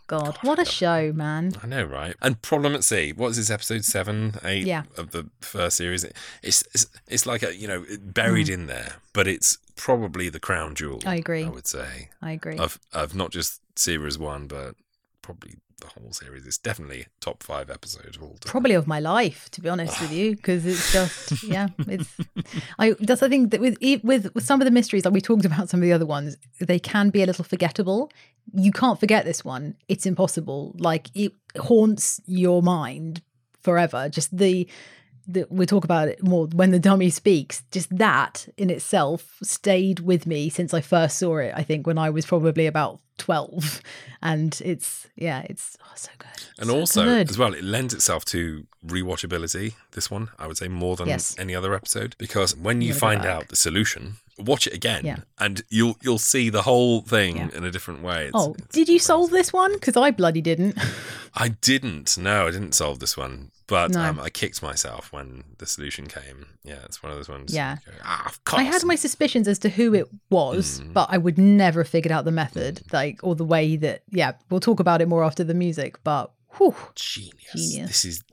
God. 0.09 0.39
What 0.43 0.61
a 0.61 0.65
show, 0.65 1.13
man. 1.13 1.55
I 1.65 1.67
know, 1.67 1.83
right? 1.83 2.15
And 2.23 2.41
Problem 2.41 2.77
at 2.77 2.85
Sea. 2.85 3.13
What 3.13 3.31
is 3.31 3.39
this 3.39 3.51
episode 3.51 3.85
seven, 3.85 4.39
eight 4.45 4.65
Yeah. 4.65 4.85
of 4.97 5.11
the 5.11 5.29
first 5.41 5.77
series? 5.79 6.05
It's 6.45 6.63
it's 6.73 6.87
it's 7.09 7.27
like 7.27 7.43
a 7.43 7.57
you 7.57 7.67
know 7.67 7.85
buried 8.01 8.47
Mm. 8.47 8.53
in 8.55 8.67
there, 8.67 8.97
but 9.13 9.27
it's 9.27 9.59
probably 9.75 10.29
the 10.29 10.39
crown 10.39 10.77
jewel. 10.77 11.03
I 11.05 11.17
agree. 11.17 11.43
I 11.45 11.49
would 11.49 11.67
say 11.67 12.11
I 12.23 12.31
agree. 12.31 12.57
of 12.57 12.79
of 12.93 13.17
not 13.17 13.33
just 13.33 13.61
series 13.79 14.19
one, 14.19 14.47
but 14.47 14.75
probably 15.23 15.55
the 15.81 15.89
whole 15.89 16.13
series. 16.13 16.47
It's 16.47 16.59
definitely 16.59 17.07
top 17.21 17.43
five 17.43 17.71
episode 17.71 18.17
of 18.17 18.23
all 18.23 18.37
time. 18.41 18.51
probably 18.51 18.75
of 18.75 18.87
my 18.87 19.01
life 19.01 19.51
to 19.51 19.61
be 19.61 19.69
honest 19.69 20.01
with 20.01 20.13
you 20.21 20.35
because 20.35 20.65
it's 20.65 20.93
just 20.93 21.43
yeah 21.43 21.69
it's 21.87 22.17
i 22.79 22.95
that's 23.01 23.23
i 23.23 23.29
think 23.29 23.51
that 23.51 23.61
with 23.61 23.77
with 24.03 24.35
with 24.35 24.45
some 24.45 24.61
of 24.61 24.65
the 24.65 24.71
mysteries 24.71 25.05
like 25.05 25.13
we 25.13 25.21
talked 25.21 25.45
about 25.45 25.69
some 25.69 25.81
of 25.81 25.85
the 25.85 25.93
other 25.93 26.07
ones 26.07 26.37
they 26.61 26.79
can 26.79 27.11
be 27.11 27.23
a 27.23 27.27
little 27.27 27.45
forgettable 27.45 28.11
you 28.55 28.73
can't 28.73 28.99
forget 28.99 29.25
this 29.27 29.45
one 29.45 29.75
it's 29.89 30.07
impossible 30.07 30.75
like 30.79 31.09
it 31.15 31.33
haunts 31.59 32.21
your 32.27 32.63
mind 32.63 33.21
forever 33.61 34.09
just 34.09 34.35
the 34.37 34.67
the, 35.29 35.47
we 35.51 35.67
talk 35.67 35.85
about 35.85 36.09
it 36.09 36.23
more 36.23 36.47
when 36.47 36.71
the 36.71 36.79
dummy 36.79 37.11
speaks. 37.11 37.65
Just 37.73 37.97
that 37.99 38.49
in 38.57 38.71
itself 38.71 39.39
stayed 39.43 39.99
with 39.99 40.25
me 40.25 40.49
since 40.49 40.73
I 40.73 40.81
first 40.81 41.19
saw 41.19 41.39
it. 41.39 41.53
I 41.55 41.65
think 41.65 41.85
when 41.85 41.99
I 41.99 42.11
was 42.11 42.25
probably 42.25 42.67
about 42.67 43.01
twelve, 43.19 43.81
and 44.23 44.61
it's 44.65 45.07
yeah, 45.17 45.45
it's 45.49 45.77
oh, 45.83 45.93
so 45.95 46.11
good. 46.19 46.29
And 46.59 46.69
So 46.69 46.79
also, 46.79 47.05
good. 47.05 47.31
as 47.31 47.39
well, 47.39 47.55
it 47.55 47.65
lends 47.65 47.93
itself 47.95 48.25
to 48.27 48.67
rewatchability. 48.87 49.75
This 49.93 50.11
one, 50.11 50.29
I 50.39 50.47
would 50.47 50.57
say, 50.57 50.69
more 50.69 50.97
than 50.97 51.09
Yes. 51.09 51.35
any 51.39 51.55
other 51.55 51.75
episode, 51.75 52.15
because 52.19 52.57
when 52.57 52.81
you 52.83 52.95
find 52.95 53.25
out 53.27 53.49
the 53.49 53.57
solution, 53.57 54.17
watch 54.39 54.67
it 54.67 54.73
again, 54.75 55.05
Yeah. 55.05 55.17
and 55.39 55.63
you'll 55.69 55.97
you'll 56.03 56.19
see 56.19 56.51
the 56.51 56.63
whole 56.63 57.01
thing 57.03 57.37
in 57.55 57.65
a 57.65 57.71
different 57.71 58.03
way. 58.03 58.27
It's, 58.27 58.33
Oh, 58.35 58.55
did 58.73 58.89
you 58.89 58.99
solve 58.99 59.31
this 59.31 59.53
one? 59.53 59.73
Because 59.75 59.97
I 59.97 60.11
bloody 60.11 60.41
didn't. 60.41 60.77
I 61.35 61.49
didn't. 61.49 62.17
No, 62.17 62.47
I 62.47 62.51
didn't 62.51 62.73
solve 62.75 62.99
this 62.99 63.15
one, 63.17 63.51
but 63.67 63.91
No. 63.91 64.01
um, 64.01 64.21
I 64.21 64.31
kicked 64.31 64.63
myself 64.63 65.13
when 65.13 65.45
the 65.59 65.67
solution 65.67 66.07
came. 66.07 66.47
Yeah, 66.65 66.79
it's 66.85 67.03
one 67.03 67.13
of 67.13 67.19
those 67.19 67.29
ones. 67.29 67.53
Yeah. 67.53 67.77
go, 67.85 67.93
ah, 68.05 68.33
I 68.53 68.63
had 68.63 68.85
my 68.85 68.95
suspicions 68.95 69.47
as 69.47 69.59
to 69.61 69.69
who 69.69 69.93
it 69.95 70.09
was, 70.31 70.81
Mm. 70.81 70.93
but 70.95 71.09
I 71.11 71.19
would 71.19 71.37
never 71.39 71.83
have 71.83 71.89
figured 71.91 72.13
out 72.13 72.25
the 72.25 72.33
method, 72.33 72.81
like 73.07 73.21
or 73.23 73.35
the 73.35 73.45
way 73.45 73.77
that. 73.77 74.03
Yeah, 74.11 74.33
we'll 74.51 74.61
talk 74.61 74.81
about 74.81 75.01
it 75.01 75.09
more 75.09 75.25
after 75.25 75.45
the 75.45 75.55
music. 75.55 75.99
But 76.05 76.31
whew, 76.57 76.75
genius. 76.95 77.53
genius. 77.55 77.89
This 77.89 78.05
is 78.05 78.25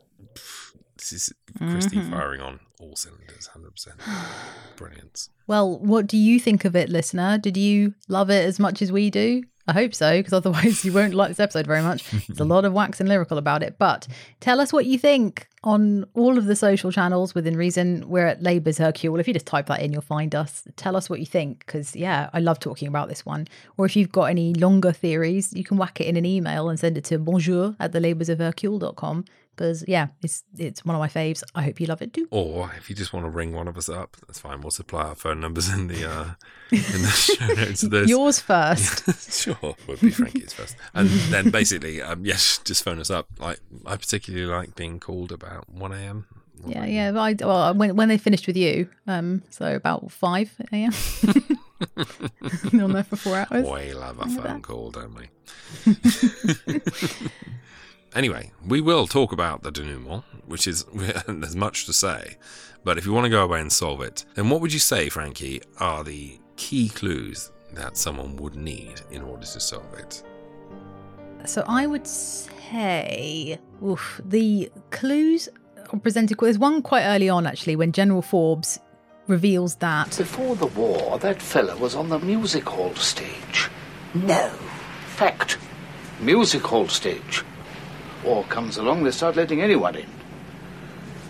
this 0.97 1.13
is 1.13 1.33
Christie 1.57 1.97
Mhm. 1.97 2.09
firing 2.11 2.41
on 2.41 2.59
all 2.79 2.95
cylinders, 2.95 3.47
hundred 3.47 3.71
percent. 3.71 3.95
Brilliant. 4.75 5.29
Well, 5.47 5.77
what 5.79 6.07
do 6.07 6.17
you 6.17 6.39
think 6.39 6.65
of 6.65 6.75
it, 6.75 6.89
listener? 6.89 7.37
Did 7.37 7.57
you 7.57 7.93
love 8.07 8.29
it 8.29 8.45
as 8.45 8.59
much 8.59 8.81
as 8.81 8.91
we 8.91 9.09
do? 9.09 9.43
I 9.65 9.73
hope 9.73 9.95
so, 9.95 10.17
because 10.17 10.33
otherwise 10.33 10.83
you 10.83 10.91
won't 10.91 11.13
like 11.13 11.29
this 11.29 11.39
episode 11.39 11.65
very 11.65 11.81
much. 11.81 12.09
There's 12.27 12.39
a 12.39 12.45
lot 12.45 12.65
of 12.65 12.73
wax 12.73 12.99
and 12.99 13.07
lyrical 13.07 13.37
about 13.37 13.63
it. 13.63 13.77
But 13.77 14.07
tell 14.41 14.59
us 14.59 14.73
what 14.73 14.85
you 14.85 14.99
think 14.99 15.47
on 15.63 16.05
all 16.13 16.37
of 16.37 16.45
the 16.45 16.55
social 16.55 16.91
channels 16.91 17.33
within 17.33 17.55
reason. 17.55 18.09
We're 18.09 18.27
at 18.27 18.43
Labour's 18.43 18.77
Hercule. 18.77 19.19
If 19.19 19.27
you 19.27 19.33
just 19.33 19.45
type 19.45 19.67
that 19.67 19.81
in, 19.81 19.93
you'll 19.93 20.01
find 20.01 20.35
us. 20.35 20.67
Tell 20.75 20.97
us 20.97 21.09
what 21.09 21.21
you 21.21 21.25
think, 21.25 21.59
because 21.65 21.95
yeah, 21.95 22.29
I 22.33 22.39
love 22.39 22.59
talking 22.59 22.89
about 22.89 23.07
this 23.07 23.25
one. 23.25 23.47
Or 23.77 23.85
if 23.85 23.95
you've 23.95 24.11
got 24.11 24.25
any 24.25 24.53
longer 24.53 24.91
theories, 24.91 25.53
you 25.53 25.63
can 25.63 25.77
whack 25.77 26.01
it 26.01 26.07
in 26.07 26.17
an 26.17 26.25
email 26.25 26.67
and 26.67 26.77
send 26.77 26.97
it 26.97 27.05
to 27.05 27.17
bonjour 27.17 27.75
at 27.79 27.93
thelaboursofhercule.com. 27.93 29.25
Because 29.55 29.83
yeah, 29.87 30.07
it's 30.21 30.43
it's 30.57 30.83
one 30.83 30.95
of 30.95 30.99
my 30.99 31.07
faves. 31.07 31.43
I 31.53 31.61
hope 31.63 31.79
you 31.79 31.85
love 31.85 32.01
it 32.01 32.13
too. 32.13 32.27
Or 32.31 32.71
if 32.77 32.89
you 32.89 32.95
just 32.95 33.13
want 33.13 33.25
to 33.25 33.29
ring 33.29 33.53
one 33.53 33.67
of 33.67 33.77
us 33.77 33.87
up, 33.87 34.17
that's 34.25 34.39
fine. 34.39 34.61
We'll 34.61 34.71
supply 34.71 35.03
our 35.03 35.15
phone 35.15 35.39
numbers 35.39 35.69
in 35.69 35.87
the 35.87 36.09
uh, 36.09 36.25
in 36.71 37.01
the 37.01 37.07
show 37.09 37.47
notes. 37.55 37.83
of 37.83 37.91
this. 37.91 38.09
Yours 38.09 38.39
first. 38.39 39.31
sure, 39.43 39.75
would 39.87 39.99
be 40.01 40.09
Frankie's 40.09 40.53
first, 40.53 40.75
and 40.93 41.07
then 41.29 41.51
basically, 41.51 42.01
um, 42.01 42.25
yes, 42.25 42.59
just 42.63 42.83
phone 42.83 42.99
us 42.99 43.11
up. 43.11 43.27
Like 43.39 43.59
I 43.85 43.95
particularly 43.97 44.47
like 44.47 44.75
being 44.75 44.99
called 44.99 45.31
about 45.31 45.69
one 45.69 45.91
a.m. 45.91 46.25
Yeah, 46.65 46.85
yeah. 46.85 47.11
I, 47.19 47.35
well, 47.39 47.73
when 47.73 47.95
when 47.95 48.09
they 48.09 48.17
finished 48.17 48.47
with 48.47 48.57
you, 48.57 48.87
um, 49.05 49.43
so 49.49 49.75
about 49.75 50.11
five 50.11 50.51
a.m. 50.71 50.93
on 52.81 52.93
there 52.93 53.03
for 53.03 53.17
four 53.17 53.35
hours. 53.35 53.65
We'll 53.65 54.01
have 54.01 54.19
a 54.19 54.27
phone 54.29 54.61
call, 54.61 54.91
don't 54.91 55.13
we? 55.13 55.29
Anyway, 58.15 58.51
we 58.65 58.81
will 58.81 59.07
talk 59.07 59.31
about 59.31 59.63
the 59.63 59.71
denouement, 59.71 60.23
which 60.45 60.67
is 60.67 60.85
there's 61.27 61.55
much 61.55 61.85
to 61.85 61.93
say. 61.93 62.37
But 62.83 62.97
if 62.97 63.05
you 63.05 63.13
want 63.13 63.25
to 63.25 63.29
go 63.29 63.43
away 63.43 63.61
and 63.61 63.71
solve 63.71 64.01
it, 64.01 64.25
then 64.35 64.49
what 64.49 64.61
would 64.61 64.73
you 64.73 64.79
say, 64.79 65.09
Frankie, 65.09 65.61
are 65.79 66.03
the 66.03 66.37
key 66.57 66.89
clues 66.89 67.51
that 67.73 67.97
someone 67.97 68.35
would 68.37 68.55
need 68.55 69.01
in 69.11 69.21
order 69.21 69.45
to 69.45 69.59
solve 69.59 69.93
it? 69.97 70.21
So 71.45 71.63
I 71.67 71.87
would 71.87 72.07
say, 72.07 73.57
oof, 73.83 74.21
the 74.23 74.71
clues 74.91 75.49
are 75.91 75.99
presented. 75.99 76.37
There's 76.39 76.59
one 76.59 76.81
quite 76.81 77.03
early 77.05 77.29
on 77.29 77.47
actually 77.47 77.75
when 77.75 77.91
General 77.91 78.21
Forbes 78.21 78.79
reveals 79.27 79.75
that 79.75 80.15
Before 80.17 80.55
the 80.55 80.67
war, 80.67 81.17
that 81.19 81.41
fella 81.41 81.77
was 81.77 81.95
on 81.95 82.09
the 82.09 82.19
music 82.19 82.67
hall 82.67 82.93
stage. 82.95 83.69
No. 84.13 84.49
Fact. 85.15 85.57
Music 86.19 86.61
hall 86.63 86.87
stage. 86.87 87.43
War 88.23 88.43
comes 88.45 88.77
along, 88.77 89.03
they 89.03 89.11
start 89.11 89.35
letting 89.35 89.61
anyone 89.61 89.95
in. 89.95 90.07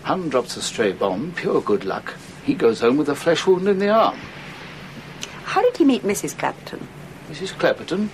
Hun 0.02 0.28
drops 0.28 0.56
a 0.56 0.62
stray 0.62 0.92
bomb, 0.92 1.32
pure 1.32 1.60
good 1.60 1.84
luck. 1.84 2.14
He 2.44 2.54
goes 2.54 2.80
home 2.80 2.96
with 2.96 3.08
a 3.08 3.14
flesh 3.14 3.46
wound 3.46 3.66
in 3.68 3.78
the 3.78 3.88
arm. 3.88 4.18
How 5.44 5.62
did 5.62 5.76
he 5.76 5.84
meet 5.84 6.02
Mrs. 6.02 6.36
Clapperton? 6.36 6.86
Mrs. 7.30 7.52
Clapperton? 7.54 8.08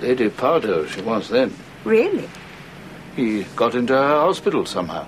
Lady 0.00 0.28
Pardo, 0.28 0.86
she 0.86 1.00
was 1.02 1.28
then. 1.28 1.54
Really? 1.84 2.28
He 3.14 3.44
got 3.56 3.74
into 3.74 3.92
her 3.92 4.20
hospital 4.20 4.66
somehow. 4.66 5.06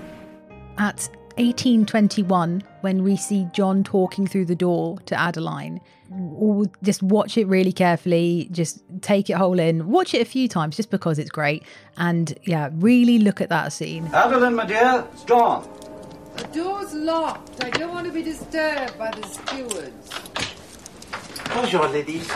at 0.78 1.08
1821 1.38 2.62
when 2.82 3.02
we 3.02 3.16
see 3.16 3.48
John 3.52 3.82
talking 3.82 4.26
through 4.26 4.44
the 4.44 4.54
door 4.54 4.98
to 5.06 5.18
Adeline. 5.18 5.80
Or 6.10 6.66
just 6.82 7.02
watch 7.02 7.36
it 7.36 7.46
really 7.46 7.72
carefully, 7.72 8.48
just 8.52 8.82
take 9.00 9.28
it 9.28 9.34
whole 9.34 9.58
in. 9.58 9.88
Watch 9.88 10.14
it 10.14 10.22
a 10.22 10.24
few 10.24 10.48
times 10.48 10.76
just 10.76 10.90
because 10.90 11.18
it's 11.18 11.30
great. 11.30 11.64
And 11.96 12.38
yeah, 12.44 12.70
really 12.74 13.18
look 13.18 13.40
at 13.40 13.48
that 13.48 13.72
scene. 13.72 14.06
Adeline, 14.12 14.54
my 14.54 14.66
dear, 14.66 15.06
it's 15.12 15.24
John. 15.24 15.68
The 16.36 16.44
door's 16.44 16.94
locked. 16.94 17.64
I 17.64 17.70
don't 17.70 17.92
want 17.92 18.06
to 18.06 18.12
be 18.12 18.22
disturbed 18.22 18.96
by 18.98 19.10
the 19.10 19.26
stewards. 19.26 20.10
Bonjour, 21.54 21.88
ladies. 21.88 22.30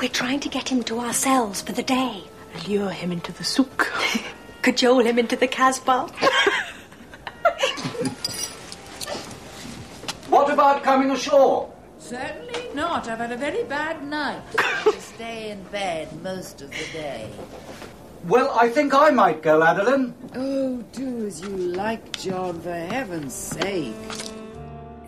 We're 0.00 0.08
trying 0.08 0.40
to 0.40 0.48
get 0.48 0.68
him 0.68 0.82
to 0.84 1.00
ourselves 1.00 1.60
for 1.60 1.72
the 1.72 1.82
day. 1.82 2.22
Lure 2.68 2.90
him 2.90 3.12
into 3.12 3.32
the 3.32 3.44
souk. 3.44 3.90
Cajole 4.62 5.04
him 5.04 5.18
into 5.18 5.36
the 5.36 5.48
Casbah. 5.48 6.08
What 10.30 10.48
about 10.52 10.84
coming 10.84 11.10
ashore? 11.10 11.68
Certainly 12.10 12.74
not. 12.74 13.06
I've 13.06 13.18
had 13.18 13.30
a 13.30 13.36
very 13.36 13.62
bad 13.62 14.02
night. 14.04 14.42
I 14.58 14.90
to 14.90 15.00
stay 15.00 15.52
in 15.52 15.62
bed 15.70 16.08
most 16.24 16.60
of 16.60 16.68
the 16.72 16.84
day. 16.92 17.30
Well, 18.24 18.50
I 18.58 18.68
think 18.68 18.92
I 18.92 19.10
might 19.10 19.42
go, 19.42 19.62
Adeline. 19.62 20.12
Oh, 20.34 20.82
do 20.90 21.24
as 21.28 21.40
you 21.40 21.50
like, 21.50 22.18
John, 22.18 22.60
for 22.62 22.72
heaven's 22.74 23.32
sake. 23.32 23.94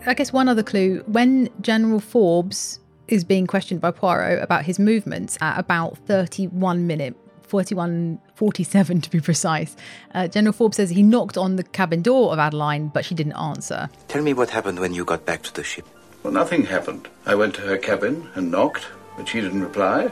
I 0.05 0.13
guess 0.13 0.31
one 0.31 0.47
other 0.47 0.63
clue 0.63 1.03
when 1.07 1.49
General 1.59 1.99
Forbes 1.99 2.79
is 3.09 3.25
being 3.25 3.47
questioned 3.47 3.81
by 3.81 3.91
Poirot 3.91 4.41
about 4.41 4.63
his 4.63 4.79
movements 4.79 5.37
at 5.41 5.59
about 5.59 5.97
31 6.07 6.87
minute 6.87 7.17
41 7.41 8.17
47 8.35 9.01
to 9.01 9.09
be 9.09 9.19
precise 9.19 9.75
uh, 10.15 10.27
general 10.27 10.53
forbes 10.53 10.77
says 10.77 10.89
he 10.89 11.03
knocked 11.03 11.37
on 11.37 11.57
the 11.57 11.63
cabin 11.63 12.01
door 12.01 12.31
of 12.31 12.39
adeline 12.39 12.87
but 12.87 13.03
she 13.05 13.13
didn't 13.13 13.33
answer 13.33 13.89
Tell 14.07 14.23
me 14.23 14.33
what 14.33 14.49
happened 14.49 14.79
when 14.79 14.93
you 14.93 15.03
got 15.05 15.25
back 15.25 15.43
to 15.43 15.53
the 15.53 15.63
ship. 15.63 15.85
Well, 16.23 16.33
nothing 16.33 16.65
happened. 16.65 17.09
I 17.25 17.35
went 17.35 17.53
to 17.55 17.61
her 17.61 17.77
cabin 17.77 18.29
and 18.33 18.49
knocked, 18.49 18.87
but 19.17 19.27
she 19.27 19.41
didn't 19.41 19.61
reply. 19.61 20.09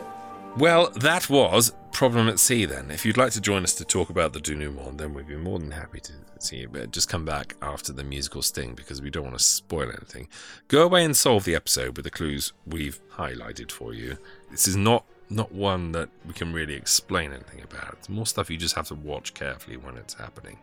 Well, 0.57 0.89
that 0.91 1.29
was 1.29 1.71
Problem 1.91 2.27
at 2.27 2.39
Sea 2.39 2.65
then. 2.65 2.91
If 2.91 3.05
you'd 3.05 3.17
like 3.17 3.31
to 3.33 3.41
join 3.41 3.63
us 3.63 3.73
to 3.75 3.85
talk 3.85 4.09
about 4.09 4.33
the 4.33 4.39
denouement, 4.39 4.97
then 4.97 5.13
we'd 5.13 5.27
be 5.27 5.35
more 5.35 5.59
than 5.59 5.71
happy 5.71 5.99
to 6.01 6.13
see 6.39 6.57
you. 6.57 6.69
But 6.69 6.91
just 6.91 7.09
come 7.09 7.25
back 7.25 7.55
after 7.61 7.93
the 7.93 8.03
musical 8.03 8.41
sting 8.41 8.73
because 8.73 9.01
we 9.01 9.09
don't 9.09 9.25
want 9.25 9.37
to 9.37 9.43
spoil 9.43 9.89
anything. 9.89 10.27
Go 10.67 10.83
away 10.83 11.05
and 11.05 11.15
solve 11.15 11.45
the 11.45 11.55
episode 11.55 11.95
with 11.95 12.03
the 12.03 12.11
clues 12.11 12.53
we've 12.65 12.99
highlighted 13.11 13.71
for 13.71 13.93
you. 13.93 14.17
This 14.49 14.67
is 14.67 14.75
not 14.75 15.05
not 15.29 15.53
one 15.53 15.93
that 15.93 16.09
we 16.27 16.33
can 16.33 16.51
really 16.51 16.73
explain 16.73 17.31
anything 17.31 17.61
about. 17.61 17.93
It's 17.99 18.09
more 18.09 18.25
stuff 18.25 18.49
you 18.49 18.57
just 18.57 18.75
have 18.75 18.87
to 18.89 18.95
watch 18.95 19.33
carefully 19.33 19.77
when 19.77 19.95
it's 19.95 20.15
happening. 20.15 20.57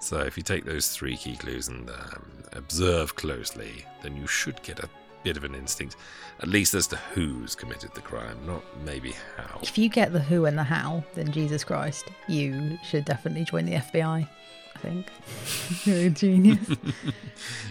So 0.00 0.18
if 0.18 0.36
you 0.36 0.42
take 0.42 0.64
those 0.64 0.88
three 0.88 1.16
key 1.16 1.36
clues 1.36 1.68
and 1.68 1.88
um, 1.90 2.32
observe 2.52 3.14
closely, 3.16 3.84
then 4.02 4.16
you 4.16 4.26
should 4.26 4.60
get 4.62 4.80
a 4.80 4.88
bit 5.22 5.36
of 5.36 5.44
an 5.44 5.54
instinct, 5.54 5.96
at 6.40 6.48
least 6.48 6.72
as 6.74 6.86
to 6.88 6.96
who's 6.96 7.54
committed 7.54 7.94
the 7.94 8.00
crime, 8.00 8.38
not 8.46 8.62
maybe 8.84 9.14
how. 9.36 9.58
if 9.62 9.76
you 9.76 9.90
get 9.90 10.12
the 10.12 10.20
who 10.20 10.46
and 10.46 10.56
the 10.56 10.64
how 10.64 11.04
then 11.14 11.30
jesus 11.30 11.62
christ 11.62 12.06
you 12.26 12.78
should 12.82 13.04
definitely 13.04 13.44
join 13.44 13.66
the 13.66 13.72
fbi 13.72 14.26
i 14.74 14.78
think 14.78 15.06
you're 15.84 16.06
a 16.06 16.10
genius 16.10 16.58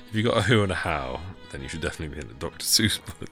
If 0.10 0.16
you 0.16 0.24
got 0.24 0.38
a 0.38 0.42
who 0.42 0.64
and 0.64 0.72
a 0.72 0.76
how, 0.76 1.20
then 1.52 1.62
you 1.62 1.68
should 1.68 1.82
definitely 1.82 2.16
be 2.16 2.22
in 2.22 2.28
the 2.28 2.34
Dr. 2.34 2.66
Seuss 2.66 3.00
book. 3.20 3.30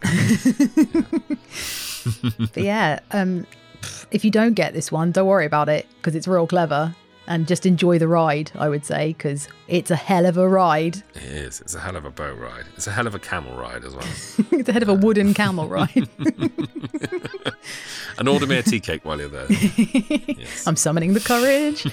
but 2.54 2.64
yeah, 2.64 3.00
um, 3.10 3.48
if 4.12 4.24
you 4.24 4.30
don't 4.30 4.54
get 4.54 4.76
this 4.76 4.91
one, 4.91 5.12
don't 5.12 5.26
worry 5.26 5.48
about 5.48 5.70
it 5.70 5.88
because 5.98 6.14
it's 6.14 6.28
real 6.28 6.45
clever 6.45 6.95
and 7.28 7.47
just 7.47 7.65
enjoy 7.65 7.99
the 7.99 8.07
ride. 8.07 8.51
I 8.55 8.69
would 8.69 8.86
say 8.86 9.09
because 9.09 9.47
it's 9.67 9.91
a 9.91 9.95
hell 9.95 10.25
of 10.25 10.38
a 10.38 10.47
ride. 10.47 10.97
It 11.15 11.23
is. 11.23 11.61
It's 11.61 11.75
a 11.75 11.80
hell 11.80 11.95
of 11.95 12.05
a 12.05 12.11
boat 12.11 12.38
ride. 12.39 12.65
It's 12.75 12.88
a 12.88 12.91
hell 12.91 13.07
of 13.07 13.15
a 13.15 13.19
camel 13.19 13.55
ride 13.57 13.84
as 13.84 13.95
well. 13.95 14.07
it's 14.51 14.69
a 14.69 14.73
hell 14.73 14.84
of 14.84 14.89
a 14.89 14.93
wooden 14.93 15.34
camel 15.34 15.67
ride. 15.78 16.09
and 18.17 18.28
order 18.30 18.47
me 18.47 18.57
a 18.57 18.63
tea 18.63 18.80
cake 18.80 19.03
while 19.05 19.19
you're 19.19 19.30
there. 19.30 19.47
I'm 20.65 20.75
summoning 20.75 21.13
the 21.13 21.19
courage. 21.19 21.86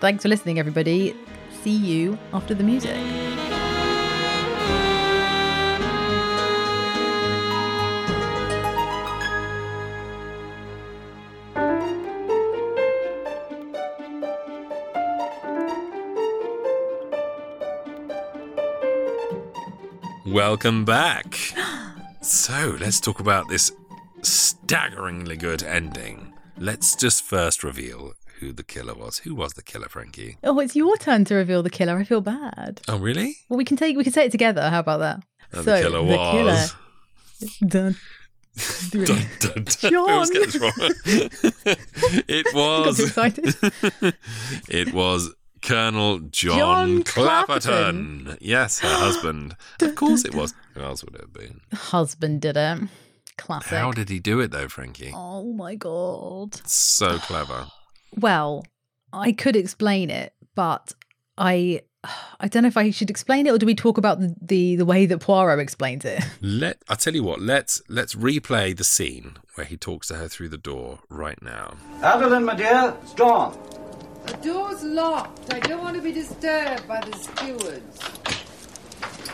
Thanks 0.00 0.22
for 0.22 0.28
listening, 0.28 0.58
everybody. 0.58 1.16
See 1.62 1.70
you 1.76 2.18
after 2.32 2.54
the 2.54 2.64
music. 2.64 3.35
Welcome 20.36 20.84
back. 20.84 21.38
So 22.20 22.76
let's 22.80 22.98
talk 23.00 23.20
about 23.20 23.48
this 23.48 23.70
staggeringly 24.22 25.36
good 25.36 25.62
ending. 25.62 26.34
Let's 26.58 26.96
just 26.96 27.22
first 27.22 27.62
reveal 27.62 28.14
who 28.40 28.52
the 28.52 28.64
killer 28.64 28.94
was. 28.94 29.18
Who 29.18 29.34
was 29.34 29.52
the 29.52 29.62
killer, 29.62 29.88
Frankie? 29.88 30.38
Oh, 30.42 30.58
it's 30.58 30.74
your 30.74 30.96
turn 30.96 31.24
to 31.26 31.36
reveal 31.36 31.62
the 31.62 31.70
killer. 31.70 31.96
I 31.96 32.04
feel 32.04 32.20
bad. 32.20 32.80
Oh, 32.88 32.98
really? 32.98 33.36
Well, 33.48 33.56
we 33.58 33.64
can 33.64 33.76
take 33.76 33.96
we 33.96 34.02
can 34.02 34.12
say 34.12 34.26
it 34.26 34.32
together. 34.32 34.68
How 34.68 34.80
about 34.80 34.98
that? 34.98 35.22
And 35.52 35.64
the 35.64 35.80
killer 35.80 36.02
was. 36.02 36.74
Dun. 37.66 37.96
Dun, 38.90 39.06
dun, 39.38 39.64
dun. 39.64 39.94
I 39.94 40.12
always 40.12 40.30
get 40.30 40.52
this 40.52 40.60
wrong. 40.60 40.72
it 42.28 42.46
was. 42.54 42.86
Got 42.86 42.96
too 42.96 43.04
excited. 43.04 44.14
it 44.68 44.92
was 44.92 45.32
Colonel 45.62 46.18
John, 46.20 46.58
John 46.58 47.02
Clapperton. 47.02 47.46
Clapperton. 48.26 48.38
Yes, 48.40 48.80
her 48.80 48.88
husband. 48.98 49.56
of 49.80 49.94
course 49.94 50.24
it 50.24 50.34
was. 50.34 50.54
Who 50.74 50.82
else 50.82 51.02
would 51.04 51.14
it 51.14 51.20
have 51.22 51.32
been? 51.32 51.60
Husband 51.72 52.40
did 52.40 52.56
it. 52.56 52.80
Classic. 53.38 53.68
How 53.76 53.92
did 53.92 54.08
he 54.08 54.18
do 54.18 54.40
it 54.40 54.50
though, 54.50 54.68
Frankie? 54.68 55.12
Oh 55.14 55.52
my 55.52 55.74
god. 55.74 56.54
So 56.68 57.18
clever. 57.18 57.66
Well, 58.18 58.64
I 59.12 59.32
could 59.32 59.56
explain 59.56 60.08
it, 60.08 60.32
but 60.54 60.94
I 61.36 61.82
I 62.40 62.48
don't 62.48 62.62
know 62.62 62.68
if 62.68 62.76
I 62.78 62.90
should 62.90 63.10
explain 63.10 63.46
it 63.46 63.50
or 63.50 63.58
do 63.58 63.66
we 63.66 63.74
talk 63.74 63.98
about 63.98 64.20
the 64.20 64.34
the, 64.40 64.76
the 64.76 64.84
way 64.86 65.04
that 65.06 65.18
Poirot 65.18 65.58
explains 65.58 66.04
it? 66.06 66.22
Let 66.40 66.78
I 66.88 66.94
tell 66.94 67.14
you 67.14 67.24
what. 67.24 67.40
Let's 67.40 67.82
let's 67.88 68.14
replay 68.14 68.74
the 68.76 68.84
scene 68.84 69.36
where 69.56 69.66
he 69.66 69.76
talks 69.76 70.08
to 70.08 70.14
her 70.14 70.28
through 70.28 70.48
the 70.50 70.56
door 70.58 71.00
right 71.10 71.40
now. 71.42 71.74
Adeline, 72.02 72.44
my 72.44 72.54
dear, 72.54 72.94
it's 73.02 73.12
John. 73.12 73.58
The 74.26 74.38
door's 74.42 74.82
locked. 74.82 75.54
I 75.54 75.60
don't 75.60 75.82
want 75.82 75.96
to 75.96 76.02
be 76.02 76.12
disturbed 76.12 76.86
by 76.88 77.00
the 77.00 77.16
stewards. 77.16 78.00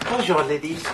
Bonjour, 0.05 0.45
ladies. 0.45 0.85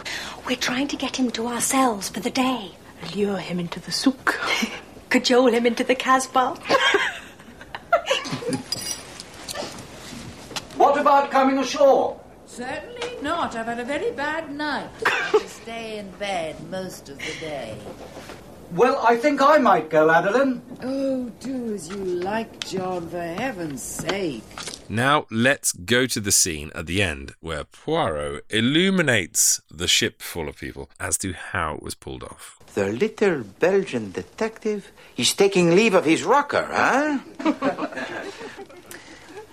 We're 0.47 0.57
trying 0.57 0.89
to 0.89 0.97
get 0.97 1.17
him 1.17 1.31
to 1.33 1.47
ourselves 1.49 2.09
for 2.09 2.21
the 2.21 2.31
day. 2.31 2.73
Lure 3.15 3.39
him 3.39 3.59
into 3.59 3.81
the 3.81 3.93
souk. 3.93 4.39
Cajole 5.11 5.53
him 5.53 5.67
into 5.67 5.85
the 5.85 5.95
Casbah. 5.95 6.57
What 10.79 10.97
about 10.97 11.33
coming 11.33 11.59
ashore? 11.59 12.21
Certainly 12.47 13.21
not. 13.21 13.57
I've 13.57 13.67
had 13.67 13.81
a 13.81 13.85
very 13.85 14.13
bad 14.13 14.55
night. 14.55 14.89
I 15.05 15.11
have 15.11 15.43
to 15.43 15.49
stay 15.49 15.99
in 15.99 16.09
bed 16.13 16.55
most 16.71 17.09
of 17.09 17.19
the 17.19 17.33
day. 17.41 17.77
Well, 18.73 19.01
I 19.03 19.16
think 19.16 19.41
I 19.41 19.59
might 19.59 19.89
go, 19.89 20.11
Adeline. 20.11 20.61
Oh, 20.83 21.31
do 21.41 21.75
as 21.75 21.89
you 21.89 21.97
like, 21.97 22.61
John, 22.66 23.09
for 23.09 23.21
heaven's 23.21 23.83
sake. 23.83 24.43
Now 24.91 25.27
let's 25.31 25.73
go 25.73 26.07
to 26.07 26.21
the 26.21 26.33
scene 26.33 26.71
at 26.75 26.87
the 26.87 27.03
end 27.03 27.35
where 27.41 27.64
Poirot 27.64 28.45
illuminates 28.51 29.62
the 29.71 29.89
ship 29.89 30.21
full 30.21 30.49
of 30.49 30.57
people 30.57 30.91
as 31.01 31.16
to 31.19 31.33
how 31.33 31.77
it 31.77 31.83
was 31.83 31.95
pulled 31.95 32.23
off. 32.23 32.59
The 32.75 32.93
little 32.93 33.43
Belgian 33.43 34.12
detective 34.12 34.91
is 35.16 35.33
taking 35.35 35.75
leave 35.75 35.95
of 35.95 36.05
his 36.05 36.23
rocker, 36.23 36.69
huh? 36.71 37.19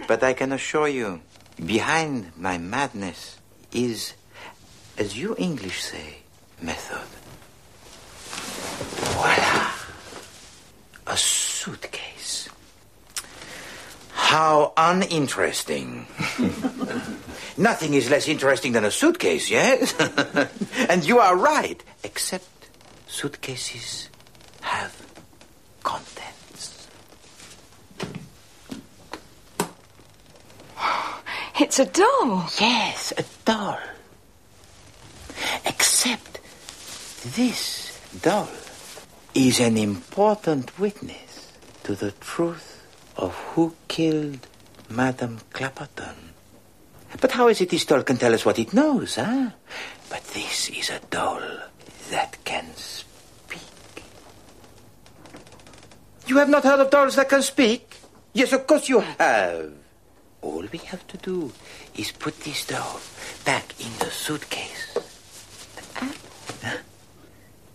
but 0.08 0.24
I 0.24 0.34
can 0.34 0.52
assure 0.52 0.90
you, 0.90 1.22
behind 1.66 2.34
my 2.38 2.58
madness 2.58 3.38
is, 3.72 4.14
as 4.98 5.18
you 5.18 5.36
English 5.38 5.84
say, 5.84 6.18
method. 6.62 7.08
Voila! 8.78 9.72
A 11.08 11.18
suitcase. 11.18 12.50
How 14.12 14.74
uninteresting. 14.76 16.08
Nothing 17.58 17.94
is 17.94 18.10
less 18.10 18.28
interesting 18.28 18.74
than 18.74 18.84
a 18.84 18.92
suitcase, 18.92 19.50
yes? 19.50 19.94
and 20.90 21.06
you 21.06 21.20
are 21.20 21.38
right, 21.38 21.82
except 22.04 22.50
suitcases 23.08 24.10
have 24.62 24.94
contents. 25.84 26.88
It's 31.60 31.80
a 31.80 31.86
doll. 31.86 32.50
Yes, 32.60 33.14
a 33.18 33.24
doll. 33.46 33.80
Except 35.66 36.40
this 37.36 37.98
doll 38.22 38.50
is 39.36 39.60
an 39.60 39.76
important 39.78 40.80
witness 40.80 41.52
to 41.84 41.94
the 41.94 42.12
truth 42.14 42.88
of 43.18 43.36
who 43.36 43.76
killed 43.90 44.48
Madame 44.90 45.40
Clapperton. 45.54 46.16
But 47.20 47.34
how 47.34 47.50
is 47.50 47.60
it 47.60 47.70
this 47.70 47.84
doll 47.84 48.04
can 48.04 48.16
tell 48.16 48.34
us 48.34 48.46
what 48.46 48.58
it 48.60 48.74
knows, 48.74 49.16
huh? 49.16 49.50
But 50.10 50.24
this 50.34 50.70
is 50.70 50.90
a 50.90 51.00
doll 51.10 51.44
that 52.12 52.38
can 52.46 52.74
speak. 52.76 54.04
You 56.28 56.38
have 56.38 56.50
not 56.50 56.64
heard 56.64 56.80
of 56.80 56.90
dolls 56.90 57.18
that 57.18 57.28
can 57.28 57.42
speak? 57.42 57.98
Yes, 58.32 58.54
of 58.54 58.66
course 58.66 58.88
you 58.88 59.02
have. 59.02 59.74
All 60.42 60.64
we 60.72 60.78
have 60.80 61.06
to 61.08 61.18
do 61.18 61.52
is 61.98 62.14
put 62.14 62.40
this 62.40 62.66
doll 62.68 63.02
back 63.44 63.66
in 63.82 63.92
the 64.00 64.12
suitcase. 64.12 64.98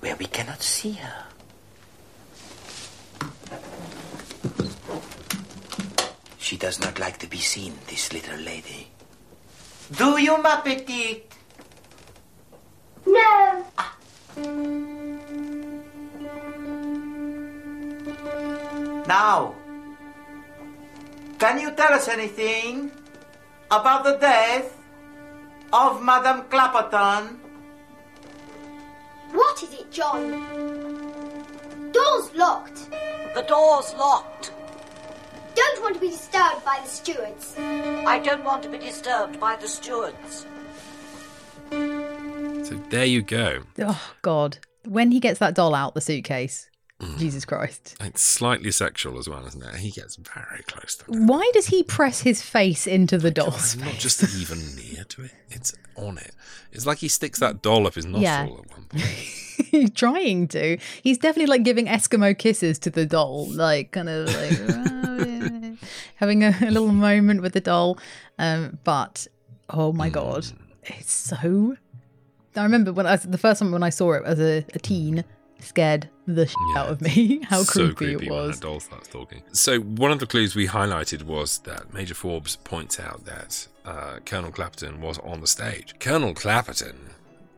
Where 0.01 0.17
we 0.17 0.25
cannot 0.25 0.63
see 0.63 0.93
her. 0.93 1.30
She 6.41 6.57
does 6.57 6.81
not 6.81 6.99
like 6.99 7.19
to 7.19 7.29
be 7.29 7.37
seen, 7.37 7.75
this 7.87 8.13
little 8.15 8.39
lady. 8.39 8.89
Do 9.93 10.19
you, 10.19 10.41
ma 10.43 10.63
petite? 10.63 11.31
No. 13.07 13.65
Ah. 13.77 13.95
Now, 19.07 19.55
can 21.39 21.61
you 21.61 21.71
tell 21.73 21.93
us 21.93 22.09
anything 22.09 22.91
about 23.71 24.05
the 24.05 24.17
death 24.17 24.77
of 25.75 26.03
Madame 26.03 26.49
Clapperton? 26.49 27.37
What 29.33 29.63
is 29.63 29.73
it, 29.75 29.93
John? 29.93 30.41
Door's 31.93 32.35
locked. 32.35 32.89
The 33.35 33.43
door's 33.43 33.93
locked. 33.95 34.53
I 35.63 35.73
don't 35.75 35.83
want 35.83 35.95
to 35.95 36.01
be 36.01 36.09
disturbed 36.11 36.65
by 36.65 36.81
the 36.83 36.89
stewards. 36.89 37.55
I 37.59 38.19
don't 38.19 38.45
want 38.45 38.63
to 38.63 38.69
be 38.69 38.79
disturbed 38.79 39.39
by 39.39 39.57
the 39.57 39.69
stewards. 39.69 40.47
So 41.71 42.75
there 42.91 43.05
you 43.05 43.23
go. 43.23 43.63
Oh 43.79 44.13
God! 44.23 44.59
When 44.87 45.11
he 45.11 45.21
gets 45.21 45.39
that 45.41 45.55
doll 45.55 45.75
out 45.75 45.95
the 45.95 46.01
suitcase, 46.01 46.69
mm. 47.01 47.19
Jesus 47.19 47.45
Christ! 47.45 47.97
It's 48.01 48.23
slightly 48.23 48.71
sexual 48.71 49.19
as 49.19 49.29
well, 49.29 49.47
isn't 49.47 49.63
it? 49.63 49.77
He 49.77 49.91
gets 49.91 50.17
very 50.17 50.63
close 50.67 50.97
to 50.97 51.05
it. 51.13 51.19
Why 51.21 51.49
does 51.55 51.67
he 51.67 51.83
press 51.83 52.21
his 52.21 52.43
face 52.43 52.87
into 52.87 53.19
the 53.19 53.31
doll's 53.31 53.77
Not 53.77 53.89
face? 53.91 54.03
just 54.03 54.23
even 54.37 54.59
near 54.77 55.05
to 55.05 55.25
it, 55.25 55.33
it's 55.51 55.75
on 55.97 56.19
it. 56.19 56.33
It's 56.73 56.87
like 56.87 56.99
he 56.99 57.09
sticks 57.09 57.39
that 57.41 57.63
doll 57.63 57.87
up 57.87 57.95
his 57.95 58.07
nostril 58.07 58.23
Yeah. 58.23 58.43
at 58.45 58.51
one 58.51 58.85
point. 58.89 59.03
He's 59.05 59.91
trying 59.91 60.49
to. 60.49 60.79
He's 61.03 61.19
definitely 61.19 61.47
like 61.51 61.63
giving 61.63 61.87
Eskimo 61.87 62.37
kisses 62.37 62.79
to 62.81 62.91
the 62.91 63.07
doll, 63.07 63.47
like 63.51 63.93
kind 63.93 64.09
of 64.09 64.27
like 64.27 64.51
having 66.17 66.45
a, 66.45 66.49
a 66.63 66.71
little 66.71 66.89
moment 66.93 67.43
with 67.43 67.53
the 67.53 67.61
doll. 67.61 67.99
Um, 68.39 68.79
but 68.85 69.27
oh 69.69 69.93
my 69.93 70.09
god, 70.09 70.47
it's 70.85 71.13
so. 71.13 71.77
I 72.57 72.63
remember 72.63 72.93
when 72.93 73.07
I 73.07 73.17
the 73.17 73.39
first 73.39 73.61
time 73.61 73.73
when 73.73 73.83
I 73.83 73.91
saw 73.91 74.13
it 74.15 74.23
as 74.25 74.41
a, 74.41 74.65
a 74.75 74.79
teen, 74.79 75.25
scared 75.61 76.09
the 76.27 76.47
shit 76.47 76.57
out 76.77 76.89
of 76.89 77.01
me. 77.01 77.41
How 77.49 77.63
so 77.63 77.93
creepy, 77.93 77.95
creepy 77.95 78.27
it 78.27 78.31
when 78.31 78.47
was. 78.49 78.61
that 78.61 78.67
doll 78.67 78.81
starts 78.81 79.09
talking. 79.09 79.43
So 79.53 79.81
one 79.81 80.11
of 80.11 80.19
the 80.19 80.27
clues 80.27 80.55
we 80.55 80.67
highlighted 80.69 81.23
was 81.23 81.59
that 81.61 81.93
Major 81.93 82.15
Forbes 82.15 82.57
points 82.57 82.99
out 82.99 83.25
that 83.25 83.69
uh, 83.85 84.19
Colonel 84.25 84.51
Clapperton 84.51 84.99
was 84.99 85.19
on 85.19 85.41
the 85.41 85.47
stage. 85.47 85.95
Colonel 85.99 86.35
Clapperton 86.35 86.97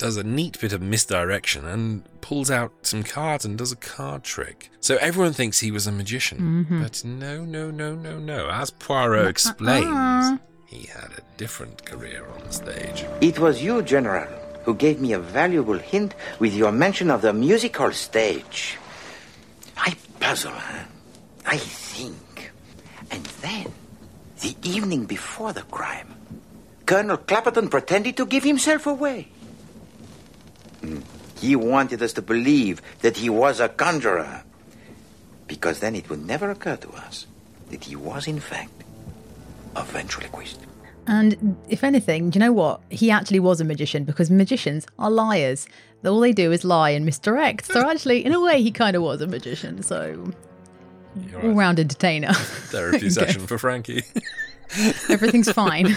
does 0.02 0.16
a 0.16 0.24
neat 0.24 0.58
bit 0.60 0.72
of 0.72 0.82
misdirection 0.82 1.64
and 1.64 2.02
pulls 2.20 2.50
out 2.50 2.72
some 2.82 3.04
cards 3.04 3.44
and 3.44 3.56
does 3.56 3.70
a 3.70 3.76
card 3.76 4.24
trick. 4.24 4.68
So 4.80 4.96
everyone 4.96 5.32
thinks 5.32 5.60
he 5.60 5.70
was 5.70 5.86
a 5.86 5.92
magician, 5.92 6.66
Mhm. 6.68 6.82
but 6.82 7.04
no, 7.04 7.44
no, 7.44 7.70
no, 7.70 7.94
no, 7.94 8.18
no. 8.18 8.48
As 8.50 8.70
Poirot 8.70 9.28
explains, 9.28 10.40
he 10.66 10.86
had 10.86 11.10
a 11.16 11.22
different 11.36 11.86
career 11.86 12.26
on 12.34 12.40
the 12.46 12.52
stage. 12.52 13.04
It 13.20 13.38
was 13.38 13.62
you, 13.62 13.80
General, 13.82 14.26
who 14.64 14.74
gave 14.74 15.00
me 15.00 15.12
a 15.12 15.20
valuable 15.20 15.78
hint 15.78 16.16
with 16.40 16.52
your 16.52 16.72
mention 16.72 17.08
of 17.08 17.22
the 17.22 17.32
music 17.32 17.76
hall 17.76 17.92
stage. 17.92 18.76
I 19.76 19.94
puzzle, 20.18 20.50
huh? 20.68 20.84
I 21.46 21.58
think. 21.58 22.50
And 23.12 23.24
then, 23.40 23.66
the 24.40 24.56
evening 24.64 25.04
before 25.06 25.52
the 25.52 25.62
crime, 25.62 26.10
Colonel 26.86 27.18
Clapperton 27.18 27.70
pretended 27.70 28.16
to 28.16 28.26
give 28.26 28.42
himself 28.42 28.86
away. 28.86 29.28
He 31.40 31.56
wanted 31.56 32.02
us 32.02 32.12
to 32.14 32.22
believe 32.22 32.80
that 33.00 33.16
he 33.16 33.28
was 33.28 33.60
a 33.60 33.68
conjurer, 33.68 34.42
because 35.46 35.80
then 35.80 35.94
it 35.94 36.08
would 36.08 36.24
never 36.26 36.50
occur 36.50 36.76
to 36.76 36.90
us 36.90 37.26
that 37.70 37.84
he 37.84 37.96
was, 37.96 38.26
in 38.28 38.38
fact, 38.38 38.84
a 39.74 39.82
ventriloquist. 39.82 40.60
And 41.06 41.56
if 41.68 41.82
anything, 41.82 42.30
do 42.30 42.38
you 42.38 42.44
know 42.44 42.52
what? 42.52 42.80
He 42.90 43.10
actually 43.10 43.40
was 43.40 43.60
a 43.60 43.64
magician 43.64 44.04
because 44.04 44.30
magicians 44.30 44.86
are 44.98 45.10
liars. 45.10 45.66
All 46.04 46.20
they 46.20 46.32
do 46.32 46.52
is 46.52 46.64
lie 46.64 46.90
and 46.90 47.04
misdirect. 47.04 47.66
So 47.66 47.88
actually, 47.90 48.24
in 48.24 48.32
a 48.32 48.40
way, 48.40 48.62
he 48.62 48.70
kind 48.70 48.94
of 48.94 49.02
was 49.02 49.20
a 49.20 49.26
magician. 49.26 49.82
So 49.82 50.32
You're 51.16 51.42
all 51.42 51.54
round 51.54 51.80
entertainer. 51.80 52.32
Therapy 52.34 53.10
session 53.18 53.46
for 53.46 53.58
Frankie. 53.58 54.04
Everything's 55.08 55.50
fine. 55.50 55.94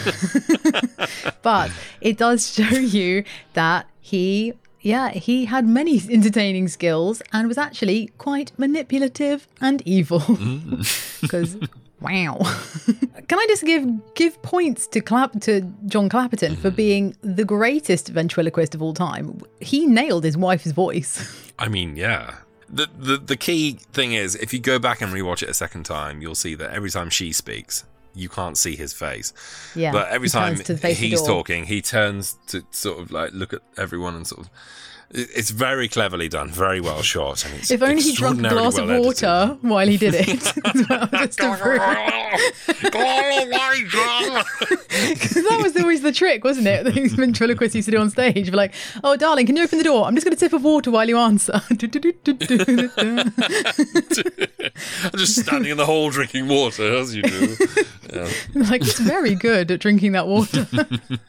but 1.43 1.71
it 2.01 2.17
does 2.17 2.51
show 2.53 2.67
you 2.77 3.23
that 3.53 3.88
he, 4.01 4.53
yeah, 4.86 5.09
he 5.09 5.45
had 5.45 5.67
many 5.67 5.99
entertaining 6.09 6.67
skills 6.67 7.21
and 7.33 7.47
was 7.47 7.57
actually 7.57 8.11
quite 8.19 8.51
manipulative 8.57 9.47
and 9.59 9.81
evil. 9.86 10.19
Mm. 10.19 11.01
Because, 11.25 11.57
wow. 11.99 12.38
Can 13.27 13.39
I 13.39 13.45
just 13.47 13.65
give 13.65 14.13
give 14.13 14.39
points 14.43 14.86
to 14.88 15.01
Clap 15.01 15.39
to 15.41 15.61
John 15.88 16.07
Clapperton 16.07 16.55
for 16.55 16.67
mm-hmm. 16.67 16.75
being 16.75 17.15
the 17.21 17.43
greatest 17.43 18.09
ventriloquist 18.09 18.75
of 18.75 18.83
all 18.83 18.93
time? 18.93 19.41
He 19.59 19.88
nailed 19.88 20.23
his 20.23 20.38
wife's 20.38 20.71
voice. 20.71 21.51
I 21.57 21.67
mean, 21.67 21.95
yeah. 21.95 22.36
The, 22.69 22.88
the 22.95 23.17
the 23.17 23.38
key 23.38 23.79
thing 23.91 24.13
is 24.13 24.36
if 24.36 24.53
you 24.53 24.59
go 24.59 24.77
back 24.77 25.01
and 25.01 25.11
rewatch 25.11 25.41
it 25.41 25.49
a 25.49 25.55
second 25.55 25.86
time, 25.86 26.21
you'll 26.21 26.36
see 26.36 26.53
that 26.53 26.69
every 26.69 26.91
time 26.91 27.09
she 27.09 27.31
speaks, 27.31 27.86
you 28.16 28.30
can't 28.30 28.57
see 28.57 28.76
his 28.76 28.93
face. 28.93 29.34
Yeah, 29.76 29.91
But 29.91 30.09
every 30.09 30.30
time 30.30 30.55
turns 30.55 30.68
to 30.68 30.78
face 30.78 30.99
the 30.99 31.07
he's 31.09 31.22
talking, 31.22 31.66
he 31.66 31.82
turns 31.82 32.38
to 32.47 32.63
sort 32.72 32.99
of 32.99 33.11
like 33.11 33.32
look 33.34 33.53
at 33.53 33.61
everyone 33.78 34.16
and 34.16 34.26
sort 34.26 34.41
of. 34.45 34.49
It's 35.11 35.51
very 35.51 35.88
cleverly 35.88 36.28
done, 36.30 36.49
very 36.49 36.82
well 36.82 37.01
shot, 37.13 37.45
and 37.45 37.53
it's 37.53 37.70
if 37.70 37.84
only 37.84 38.01
he 38.01 38.13
drunk 38.13 38.39
a 38.39 38.49
glass 38.49 38.76
of 38.78 38.88
well 38.88 38.95
edited. 39.05 39.05
water 39.05 39.57
while 39.61 39.88
he 39.88 39.97
did 39.97 40.16
it. 40.18 40.28
well, 40.89 41.07
just 41.11 41.38
to 41.38 41.55
prove- 41.57 41.80
Because 45.09 45.43
that 45.43 45.59
was 45.61 45.78
always 45.78 46.01
the 46.01 46.11
trick, 46.11 46.43
wasn't 46.43 46.66
it? 46.68 46.91
These 46.93 47.13
ventriloquists 47.13 47.76
used 47.76 47.86
to 47.86 47.91
do 47.91 47.99
on 47.99 48.09
stage. 48.09 48.45
Be 48.49 48.57
like, 48.57 48.74
oh, 49.03 49.16
darling, 49.16 49.45
can 49.45 49.55
you 49.55 49.63
open 49.63 49.78
the 49.78 49.84
door? 49.84 50.05
I'm 50.05 50.16
just 50.16 50.26
going 50.26 50.34
to 50.36 50.39
sip 50.39 50.53
of 50.53 50.63
water 50.63 50.89
while 50.91 51.07
you 51.07 51.18
answer. 51.18 51.61
I'm 51.70 51.78
just 55.18 55.36
standing 55.41 55.72
in 55.72 55.78
the 55.78 55.86
hole 55.86 56.09
drinking 56.09 56.47
water 56.47 56.95
as 56.95 57.16
you 57.16 57.22
do. 57.24 57.55
Yeah. 58.13 58.29
like, 58.55 58.83
he's 58.83 58.99
very 58.99 59.35
good 59.35 59.71
at 59.71 59.79
drinking 59.79 60.13
that 60.13 60.27
water. 60.27 60.67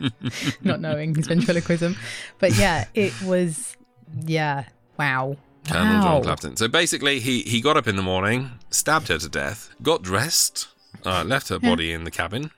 Not 0.63 0.81
knowing 0.81 1.15
his 1.15 1.27
ventriloquism. 1.27 1.97
But 2.39 2.57
yeah, 2.57 2.87
it 2.95 3.13
was, 3.23 3.77
yeah, 4.25 4.65
wow. 4.99 5.37
Colonel 5.69 5.95
wow. 5.95 6.03
John 6.03 6.23
Clapton. 6.23 6.57
So 6.57 6.69
basically, 6.69 7.21
he, 7.21 7.43
he 7.43 7.61
got 7.61 7.77
up 7.77 7.89
in 7.89 7.97
the 7.97 8.03
morning, 8.03 8.53
stabbed 8.71 9.09
her 9.09 9.19
to 9.19 9.29
death, 9.29 9.71
got 9.83 10.03
dressed, 10.03 10.69
uh, 11.05 11.25
left 11.25 11.49
her 11.49 11.59
Yeah. 11.61 11.71
body 11.71 11.93
in 11.93 12.05
the 12.05 12.11
cabin, 12.11 12.51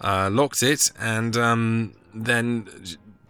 uh, 0.00 0.30
locked 0.32 0.62
it, 0.62 0.90
and 0.98 1.36
um, 1.36 1.94
then 2.14 2.68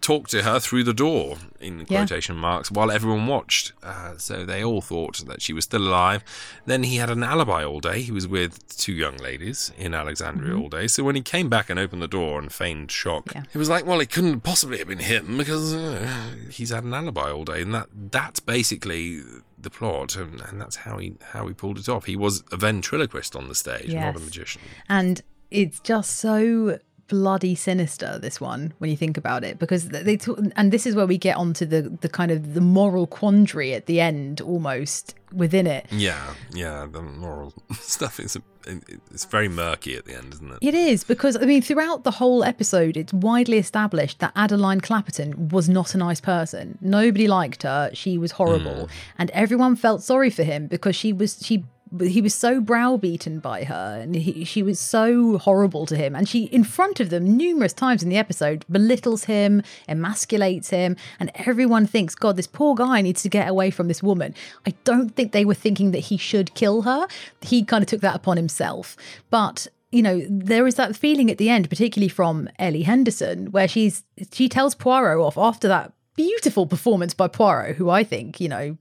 talked 0.05 0.29
to 0.31 0.43
her 0.43 0.59
through 0.59 0.83
the 0.83 0.93
door 0.93 1.37
in 1.59 1.79
Yeah. 1.79 1.85
quotation 2.05 2.35
marks 2.35 2.69
while 2.69 2.91
everyone 2.91 3.25
watched. 3.27 3.73
Uh, 3.81 4.13
so 4.17 4.45
they 4.45 4.63
all 4.63 4.81
thought 4.81 5.17
that 5.29 5.41
she 5.41 5.51
was 5.53 5.63
still 5.63 5.81
alive. 5.87 6.21
Then 6.65 6.83
he 6.83 6.97
had 6.97 7.09
an 7.09 7.23
alibi 7.23 7.63
all 7.65 7.79
day. 7.79 8.01
He 8.01 8.11
was 8.11 8.27
with 8.27 8.53
two 8.85 8.93
young 8.93 9.17
ladies 9.17 9.71
in 9.77 9.93
Alexandria 9.93 10.53
Mhm. 10.53 10.61
all 10.61 10.69
day. 10.69 10.87
So 10.87 11.03
when 11.03 11.15
he 11.15 11.21
came 11.21 11.49
back 11.49 11.69
and 11.69 11.79
opened 11.79 12.01
the 12.03 12.07
door 12.19 12.39
and 12.39 12.51
feigned 12.53 12.91
shock, 12.91 13.25
it 13.35 13.57
was 13.57 13.69
like, 13.69 13.85
well, 13.85 13.99
it 13.99 14.11
couldn't 14.11 14.41
possibly 14.41 14.77
have 14.77 14.87
been 14.87 14.99
him 14.99 15.37
because 15.37 15.73
uh, 15.73 16.07
he's 16.51 16.69
had 16.69 16.83
an 16.83 16.93
alibi 16.93 17.31
all 17.31 17.43
day, 17.45 17.61
and 17.63 17.73
that 17.73 17.87
that's 18.11 18.39
basically 18.39 19.21
the 19.57 19.69
plot, 19.71 20.15
and, 20.15 20.41
and 20.41 20.61
that's 20.61 20.75
how 20.85 20.97
he 20.99 21.15
how 21.33 21.47
he 21.47 21.53
pulled 21.53 21.79
it 21.79 21.89
off. 21.89 22.05
He 22.05 22.15
was 22.15 22.43
a 22.51 22.57
ventriloquist 22.57 23.35
on 23.35 23.47
the 23.47 23.55
stage, 23.55 23.91
not 23.93 24.15
a 24.15 24.19
magician. 24.19 24.61
And 24.87 25.21
it's 25.49 25.79
just 25.79 26.11
so 26.17 26.77
bloody 27.07 27.55
sinister 27.55 28.17
this 28.19 28.41
one 28.41 28.73
when 28.79 28.89
you 28.89 28.97
think 28.97 29.17
about 29.17 29.43
it 29.43 29.59
because 29.59 29.89
they 29.89 30.17
talk, 30.17 30.39
and 30.55 30.71
this 30.71 30.85
is 30.85 30.95
where 30.95 31.05
we 31.05 31.17
get 31.17 31.37
onto 31.37 31.65
the 31.65 31.81
the 32.01 32.09
kind 32.09 32.31
of 32.31 32.53
the 32.53 32.61
moral 32.61 33.07
quandary 33.07 33.73
at 33.73 33.85
the 33.85 33.99
end 33.99 34.41
almost 34.41 35.15
within 35.33 35.67
it 35.67 35.85
Yeah, 35.91 36.33
yeah, 36.53 36.87
the 36.91 37.01
moral 37.01 37.53
stuff 37.73 38.19
is 38.19 38.37
it's 38.67 39.25
very 39.25 39.47
murky 39.47 39.95
at 39.95 40.05
the 40.05 40.15
end, 40.15 40.33
isn't 40.33 40.51
it? 40.51 40.57
It 40.61 40.73
is 40.73 41.03
because 41.03 41.37
I 41.37 41.41
mean, 41.41 41.61
throughout 41.61 42.03
the 42.03 42.11
whole 42.11 42.43
episode, 42.43 42.97
it's 42.97 43.13
widely 43.13 43.57
established 43.57 44.19
that 44.19 44.31
Adeline 44.35 44.81
Clapperton 44.81 45.51
was 45.51 45.69
not 45.69 45.93
a 45.93 45.97
nice 45.97 46.21
person. 46.21 46.77
Nobody 46.81 47.27
liked 47.27 47.63
her; 47.63 47.91
she 47.93 48.17
was 48.17 48.33
horrible, 48.33 48.85
hmm. 48.85 48.91
and 49.17 49.29
everyone 49.31 49.75
felt 49.75 50.03
sorry 50.03 50.29
for 50.29 50.43
him 50.43 50.67
because 50.67 50.95
she 50.95 51.13
was 51.13 51.45
she. 51.45 51.65
He 51.99 52.21
was 52.21 52.33
so 52.33 52.59
browbeaten 52.59 53.39
by 53.39 53.63
her, 53.63 53.99
and 54.01 54.15
he, 54.15 54.43
she 54.43 54.63
was 54.63 54.79
so 54.79 55.37
horrible 55.37 55.85
to 55.87 55.95
him. 55.95 56.15
And 56.15 56.27
she, 56.27 56.45
in 56.45 56.63
front 56.63 56.99
of 56.99 57.09
them, 57.09 57.37
numerous 57.37 57.73
times 57.73 58.03
in 58.03 58.09
the 58.09 58.17
episode, 58.17 58.65
belittles 58.69 59.25
him, 59.25 59.61
emasculates 59.87 60.69
him, 60.69 60.95
and 61.19 61.31
everyone 61.35 61.85
thinks, 61.87 62.15
"God, 62.15 62.35
this 62.35 62.47
poor 62.47 62.75
guy 62.75 63.01
needs 63.01 63.21
to 63.23 63.29
get 63.29 63.47
away 63.47 63.69
from 63.69 63.87
this 63.87 64.03
woman." 64.03 64.33
I 64.65 64.73
don't 64.83 65.15
think 65.15 65.31
they 65.31 65.45
were 65.45 65.53
thinking 65.53 65.91
that 65.91 65.99
he 65.99 66.17
should 66.17 66.53
kill 66.55 66.83
her. 66.83 67.07
He 67.41 67.63
kind 67.63 67.83
of 67.83 67.87
took 67.87 68.01
that 68.01 68.15
upon 68.15 68.37
himself, 68.37 68.95
but 69.29 69.67
you 69.91 70.01
know, 70.01 70.25
there 70.29 70.67
is 70.67 70.75
that 70.75 70.95
feeling 70.95 71.31
at 71.31 71.37
the 71.37 71.49
end, 71.49 71.69
particularly 71.69 72.09
from 72.09 72.49
Ellie 72.59 72.83
Henderson, 72.83 73.51
where 73.51 73.67
she's 73.67 74.03
she 74.33 74.49
tells 74.49 74.75
Poirot 74.75 75.19
off 75.19 75.37
after 75.37 75.69
that 75.69 75.93
beautiful 76.15 76.65
performance 76.65 77.13
by 77.13 77.27
Poirot, 77.27 77.75
who 77.77 77.89
I 77.89 78.03
think, 78.03 78.39
you 78.39 78.49
know, 78.49 78.77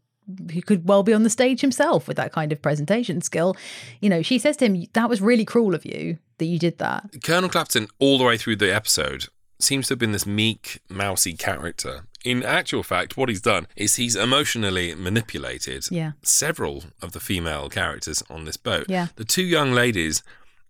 he 0.51 0.63
could 0.63 0.89
well 0.89 1.03
be 1.03 1.13
on 1.13 1.23
the 1.23 1.31
stage 1.31 1.61
himself 1.61 2.09
with 2.09 2.17
that 2.17 2.33
kind 2.33 2.53
of 2.53 2.63
presentation 2.63 3.21
skill. 3.21 3.57
You 4.01 4.09
know, 4.09 4.23
she 4.23 4.39
says 4.39 4.57
to 4.59 4.67
him, 4.67 4.87
That 4.95 5.09
was 5.09 5.21
really 5.21 5.45
cruel 5.45 5.75
of 5.75 5.85
you 5.85 6.19
that 6.39 6.47
you 6.47 6.59
did 6.59 6.79
that. 6.79 7.09
Colonel 7.23 7.51
Clapton, 7.51 7.89
all 7.99 8.19
the 8.19 8.25
way 8.25 8.37
through 8.37 8.57
the 8.57 8.75
episode, 8.75 9.27
seems 9.61 9.89
to 9.89 9.93
have 9.93 9.99
been 9.99 10.13
this 10.13 10.27
meek, 10.27 10.81
mousy 10.89 11.35
character. 11.35 12.07
In 12.25 12.43
actual 12.43 12.83
fact, 12.83 13.17
what 13.17 13.29
he's 13.29 13.41
done 13.43 13.67
is 13.77 13.97
he's 13.97 14.17
emotionally 14.17 14.95
manipulated 14.95 15.87
Yeah. 15.91 16.13
several 16.23 16.85
of 17.03 17.13
the 17.13 17.21
female 17.21 17.69
characters 17.69 18.23
on 18.31 18.45
this 18.45 18.57
boat. 18.57 18.87
Yeah. 18.89 19.09
The 19.17 19.25
two 19.27 19.43
young 19.45 19.73
ladies 19.73 20.23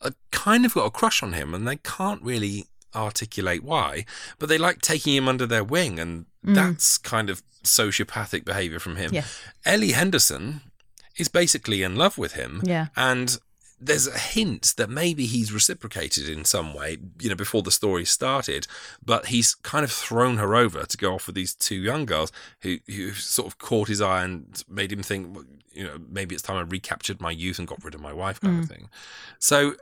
are 0.02 0.12
kind 0.32 0.66
of 0.66 0.74
got 0.74 0.84
a 0.86 0.90
crush 0.90 1.22
on 1.22 1.32
him 1.32 1.54
and 1.54 1.66
they 1.66 1.76
can't 1.76 2.20
really 2.22 2.66
articulate 2.94 3.62
why, 3.64 4.04
but 4.38 4.48
they 4.48 4.58
like 4.58 4.80
taking 4.80 5.14
him 5.14 5.28
under 5.28 5.46
their 5.46 5.64
wing, 5.64 5.98
and 5.98 6.26
Mm. 6.44 6.54
that's 6.54 6.98
kind 6.98 7.30
of 7.30 7.42
sociopathic 7.62 8.44
behavior 8.44 8.78
from 8.78 8.96
him. 8.96 9.10
Yes. 9.14 9.40
Ellie 9.64 9.92
Henderson 9.92 10.60
is 11.16 11.28
basically 11.28 11.82
in 11.82 11.96
love 11.96 12.18
with 12.18 12.32
him. 12.34 12.60
Yeah. 12.64 12.88
And 12.96 13.38
there's 13.80 14.06
a 14.06 14.18
hint 14.18 14.74
that 14.76 14.88
maybe 14.90 15.26
he's 15.26 15.52
reciprocated 15.52 16.28
in 16.28 16.44
some 16.44 16.74
way, 16.74 16.98
you 17.20 17.28
know, 17.28 17.34
before 17.34 17.62
the 17.62 17.70
story 17.70 18.04
started, 18.04 18.66
but 19.04 19.26
he's 19.26 19.54
kind 19.56 19.84
of 19.84 19.90
thrown 19.92 20.36
her 20.38 20.54
over 20.54 20.84
to 20.84 20.96
go 20.96 21.14
off 21.14 21.26
with 21.26 21.34
these 21.36 21.54
two 21.54 21.76
young 21.76 22.04
girls 22.06 22.30
who, 22.60 22.78
who 22.86 23.12
sort 23.12 23.46
of 23.46 23.58
caught 23.58 23.88
his 23.88 24.00
eye 24.00 24.22
and 24.24 24.62
made 24.68 24.92
him 24.92 25.02
think, 25.02 25.36
you 25.72 25.84
know, 25.84 25.96
maybe 26.08 26.34
it's 26.34 26.42
time 26.42 26.56
I 26.56 26.62
recaptured 26.62 27.20
my 27.20 27.30
youth 27.30 27.58
and 27.58 27.66
got 27.68 27.82
rid 27.84 27.94
of 27.94 28.00
my 28.00 28.12
wife 28.12 28.40
kind 28.40 28.60
of 28.60 28.66
Mm. 28.66 28.68
thing. 28.68 28.88
So, 29.38 29.76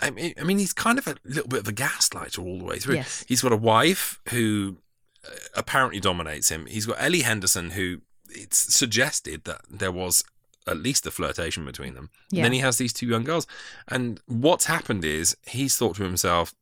I 0.00 0.10
mean, 0.10 0.34
I 0.40 0.44
mean, 0.44 0.58
he's 0.58 0.72
kind 0.72 0.98
of 0.98 1.06
a 1.06 1.16
little 1.24 1.48
bit 1.48 1.60
of 1.60 1.68
a 1.68 1.72
gaslighter 1.72 2.44
all 2.44 2.58
the 2.58 2.64
way 2.64 2.78
through. 2.78 2.96
Yes. 2.96 3.24
He's 3.28 3.42
got 3.42 3.52
a 3.52 3.56
wife 3.56 4.20
who 4.30 4.78
uh, 5.26 5.30
apparently 5.54 6.00
dominates 6.00 6.48
him. 6.50 6.66
He's 6.66 6.86
got 6.86 6.96
Ellie 6.98 7.22
Henderson, 7.22 7.70
who 7.70 7.98
it's 8.28 8.74
suggested 8.74 9.44
that 9.44 9.62
there 9.70 9.92
was 9.92 10.24
at 10.66 10.78
least 10.78 11.06
a 11.06 11.10
flirtation 11.10 11.64
between 11.64 11.94
them. 11.94 12.10
Yeah. 12.30 12.38
And 12.38 12.46
then 12.46 12.52
he 12.52 12.58
has 12.60 12.78
these 12.78 12.92
two 12.92 13.06
young 13.06 13.24
girls, 13.24 13.46
and 13.88 14.20
what's 14.26 14.64
happened 14.66 15.04
is 15.04 15.36
he's 15.46 15.76
thought 15.76 15.96
to 15.96 16.04
himself, 16.04 16.54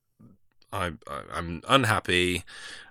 I, 0.73 0.93
I, 1.09 1.23
I'm 1.33 1.63
unhappy. 1.69 2.45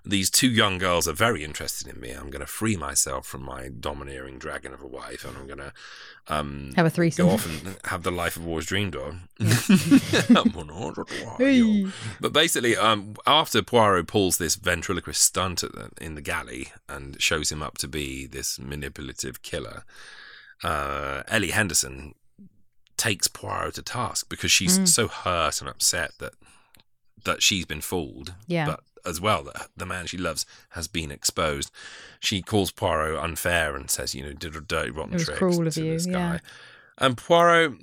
These 0.03 0.29
two 0.31 0.49
young 0.49 0.77
girls 0.79 1.07
are 1.07 1.13
very 1.13 1.43
interested 1.43 1.87
in 1.93 1.99
me. 2.01 2.11
I'm 2.11 2.29
going 2.31 2.39
to 2.41 2.47
free 2.47 2.75
myself 2.75 3.25
from 3.27 3.43
my 3.43 3.69
domineering 3.69 4.39
dragon 4.39 4.73
of 4.73 4.81
a 4.81 4.87
wife, 4.87 5.25
and 5.25 5.37
I'm 5.37 5.45
going 5.45 5.59
to 5.59 5.73
um, 6.27 6.73
Have 6.75 6.85
a 6.87 6.89
threesome. 6.89 7.27
Go 7.27 7.33
off 7.33 7.45
and 7.45 7.77
have 7.85 8.03
the 8.03 8.11
life 8.11 8.37
I've 8.37 8.47
always 8.47 8.65
dreamed 8.65 8.95
of. 8.95 9.15
Hey. 11.37 11.85
But 12.19 12.33
basically, 12.33 12.75
um, 12.75 13.15
after 13.27 13.61
Poirot 13.61 14.07
pulls 14.07 14.37
this 14.37 14.55
ventriloquist 14.55 15.21
stunt 15.21 15.63
at 15.63 15.73
the, 15.73 15.89
in 15.99 16.15
the 16.15 16.21
galley 16.21 16.71
and 16.89 17.21
shows 17.21 17.51
him 17.51 17.61
up 17.61 17.77
to 17.79 17.87
be 17.87 18.25
this 18.25 18.59
manipulative 18.59 19.41
killer, 19.41 19.83
uh, 20.63 21.23
Ellie 21.27 21.51
Henderson 21.51 22.15
takes 22.97 23.27
Poirot 23.27 23.75
to 23.75 23.81
task 23.81 24.29
because 24.29 24.51
she's 24.51 24.77
Mm. 24.79 24.87
so 24.87 25.07
hurt 25.07 25.59
and 25.61 25.69
upset 25.69 26.11
that 26.19 26.33
that 27.25 27.43
she's 27.43 27.65
been 27.65 27.81
fooled. 27.81 28.33
Yeah. 28.47 28.65
But 28.65 28.81
as 29.05 29.19
well, 29.19 29.43
that 29.43 29.69
the 29.75 29.85
man 29.85 30.05
she 30.05 30.17
loves 30.17 30.45
has 30.69 30.87
been 30.87 31.11
exposed. 31.11 31.71
She 32.19 32.41
calls 32.41 32.71
Poirot 32.71 33.21
unfair 33.21 33.75
and 33.75 33.89
says, 33.89 34.13
you 34.13 34.23
know, 34.23 34.33
did 34.33 34.55
a 34.55 34.61
dirty, 34.61 34.91
rotten 34.91 35.17
trick 35.17 35.37
cruel 35.37 35.67
of 35.67 35.73
to 35.73 35.85
you, 35.85 35.93
this 35.93 36.07
yeah. 36.07 36.13
guy. 36.13 36.39
And 36.97 37.17
Poirot 37.17 37.73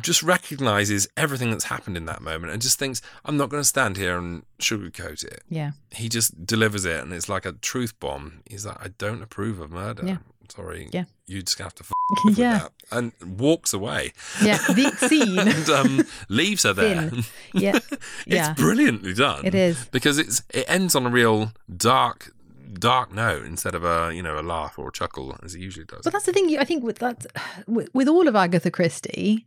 just 0.00 0.22
recognizes 0.22 1.08
everything 1.16 1.50
that's 1.50 1.64
happened 1.64 1.96
in 1.96 2.06
that 2.06 2.22
moment 2.22 2.52
and 2.52 2.62
just 2.62 2.78
thinks, 2.78 3.00
I'm 3.24 3.36
not 3.36 3.48
going 3.48 3.60
to 3.60 3.68
stand 3.68 3.96
here 3.96 4.18
and 4.18 4.44
sugarcoat 4.60 5.24
it. 5.24 5.42
Yeah. 5.48 5.72
He 5.90 6.08
just 6.08 6.46
delivers 6.46 6.84
it 6.84 7.00
and 7.00 7.12
it's 7.12 7.28
like 7.28 7.46
a 7.46 7.52
truth 7.52 7.98
bomb. 7.98 8.42
He's 8.48 8.66
like, 8.66 8.78
I 8.80 8.88
don't 8.98 9.22
approve 9.22 9.60
of 9.60 9.70
murder. 9.70 10.06
Yeah. 10.06 10.18
Sorry. 10.48 10.88
Yeah. 10.92 11.04
You 11.26 11.42
just 11.42 11.58
have 11.58 11.74
to 11.76 11.84
f- 11.84 12.36
Yeah. 12.38 12.58
that. 12.58 12.72
And 12.90 13.12
walks 13.38 13.72
away. 13.74 14.12
Yeah, 14.42 14.56
the 14.68 14.90
scene. 15.08 15.38
and 15.38 15.68
um, 15.68 16.06
leaves 16.28 16.62
her 16.62 16.72
there. 16.72 17.10
Thin. 17.10 17.24
Yeah. 17.54 17.78
it's 17.90 18.02
Yeah. 18.26 18.54
brilliantly 18.54 19.14
done. 19.14 19.44
It 19.44 19.54
is. 19.54 19.84
because 19.92 20.18
it's 20.18 20.42
it 20.54 20.64
ends 20.68 20.94
on 20.94 21.04
a 21.06 21.10
real 21.10 21.52
dark, 21.76 22.32
dark 22.72 23.12
note 23.12 23.44
instead 23.44 23.74
of 23.74 23.84
a 23.84 24.12
you 24.14 24.22
know 24.22 24.38
a 24.38 24.42
laugh 24.42 24.78
or 24.78 24.88
a 24.88 24.92
chuckle 24.92 25.36
as 25.42 25.54
it 25.54 25.60
usually 25.60 25.84
does. 25.86 26.00
But 26.04 26.12
that's 26.14 26.26
the 26.26 26.32
thing. 26.32 26.48
you- 26.48 26.58
I 26.60 26.64
think 26.64 26.82
with 26.82 26.98
that, 26.98 27.26
with, 27.66 27.88
with 27.94 28.08
all 28.08 28.26
of 28.28 28.34
Agatha 28.34 28.70
Christie, 28.70 29.46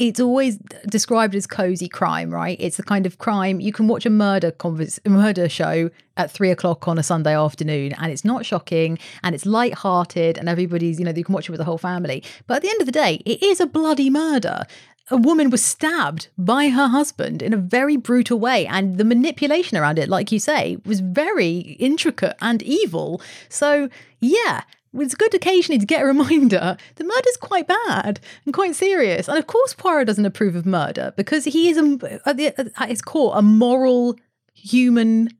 it's 0.00 0.18
always 0.18 0.56
described 0.88 1.34
as 1.34 1.46
cozy 1.46 1.86
crime, 1.86 2.32
right? 2.32 2.56
It's 2.58 2.78
the 2.78 2.82
kind 2.82 3.04
of 3.04 3.18
crime 3.18 3.60
you 3.60 3.70
can 3.70 3.86
watch 3.86 4.06
a 4.06 4.10
murder 4.10 4.50
convers- 4.50 4.98
a 5.04 5.10
murder 5.10 5.46
show 5.46 5.90
at 6.16 6.30
three 6.30 6.50
o'clock 6.50 6.88
on 6.88 6.98
a 6.98 7.02
Sunday 7.02 7.36
afternoon, 7.36 7.92
and 7.98 8.10
it's 8.10 8.24
not 8.24 8.46
shocking, 8.46 8.98
and 9.22 9.34
it's 9.34 9.44
light-hearted, 9.44 10.38
and 10.38 10.48
everybody's 10.48 10.98
you 10.98 11.04
know 11.04 11.12
you 11.14 11.22
can 11.22 11.34
watch 11.34 11.48
it 11.48 11.52
with 11.52 11.58
the 11.58 11.66
whole 11.66 11.78
family. 11.78 12.24
But 12.46 12.56
at 12.56 12.62
the 12.62 12.70
end 12.70 12.80
of 12.80 12.86
the 12.86 12.92
day, 12.92 13.22
it 13.26 13.42
is 13.42 13.60
a 13.60 13.66
bloody 13.66 14.08
murder. 14.08 14.64
A 15.10 15.18
woman 15.18 15.50
was 15.50 15.62
stabbed 15.62 16.28
by 16.38 16.68
her 16.70 16.88
husband 16.88 17.42
in 17.42 17.52
a 17.52 17.58
very 17.58 17.98
brutal 17.98 18.38
way, 18.38 18.66
and 18.66 18.96
the 18.96 19.04
manipulation 19.04 19.76
around 19.76 19.98
it, 19.98 20.08
like 20.08 20.32
you 20.32 20.38
say, 20.38 20.78
was 20.86 21.00
very 21.00 21.76
intricate 21.78 22.36
and 22.40 22.62
evil. 22.62 23.20
So, 23.50 23.90
yeah, 24.20 24.62
it's 24.94 25.14
good 25.14 25.34
occasionally 25.34 25.78
to 25.78 25.86
get 25.86 26.02
a 26.02 26.06
reminder 26.06 26.76
the 26.96 27.04
murder's 27.04 27.36
quite 27.36 27.68
bad 27.68 28.20
and 28.44 28.54
quite 28.54 28.74
serious. 28.74 29.28
And 29.28 29.38
of 29.38 29.46
course, 29.46 29.74
Poirot 29.74 30.06
doesn't 30.06 30.26
approve 30.26 30.56
of 30.56 30.66
murder 30.66 31.12
because 31.16 31.44
he 31.44 31.68
is, 31.68 31.78
at, 32.26 32.36
the, 32.36 32.72
at 32.76 32.88
his 32.88 33.02
core, 33.02 33.32
a 33.36 33.42
moral 33.42 34.16
human, 34.52 35.30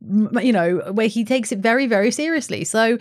you 0.00 0.52
know, 0.52 0.78
where 0.92 1.08
he 1.08 1.24
takes 1.24 1.52
it 1.52 1.58
very, 1.60 1.86
very 1.86 2.10
seriously. 2.10 2.64
So, 2.64 2.98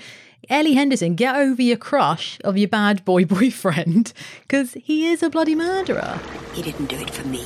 Ellie 0.49 0.74
Henderson, 0.74 1.16
get 1.16 1.36
over 1.36 1.62
your 1.62 1.78
crush 1.78 2.39
of 2.43 2.58
your 2.58 2.68
bad 2.68 3.03
boy 3.03 3.26
boyfriend 3.26 4.14
because 4.41 4.74
he 4.74 5.08
is 5.08 5.24
a 5.24 5.30
bloody 5.30 5.56
murderer. 5.56 6.20
He 6.53 6.62
didn't 6.62 6.88
do 6.88 6.97
it 6.97 7.10
for 7.10 7.28
me. 7.28 7.45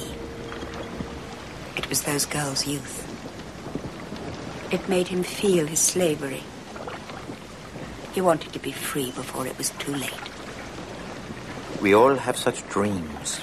It 1.78 1.88
was 1.88 2.03
those 2.03 2.26
girls' 2.26 2.68
youth. 2.68 3.05
It 4.72 4.89
made 4.89 5.07
him 5.07 5.24
feel 5.24 5.66
his 5.66 5.80
slavery. 5.80 6.43
He 8.14 8.22
wanted 8.22 8.53
to 8.53 8.60
be 8.60 8.72
free 8.72 9.12
before 9.12 9.45
it 9.45 9.57
was 9.57 9.70
too 9.72 9.93
late. 9.93 10.30
We 11.82 11.93
all 11.93 12.16
have 12.16 12.38
such 12.38 12.68
dreams. 12.70 13.38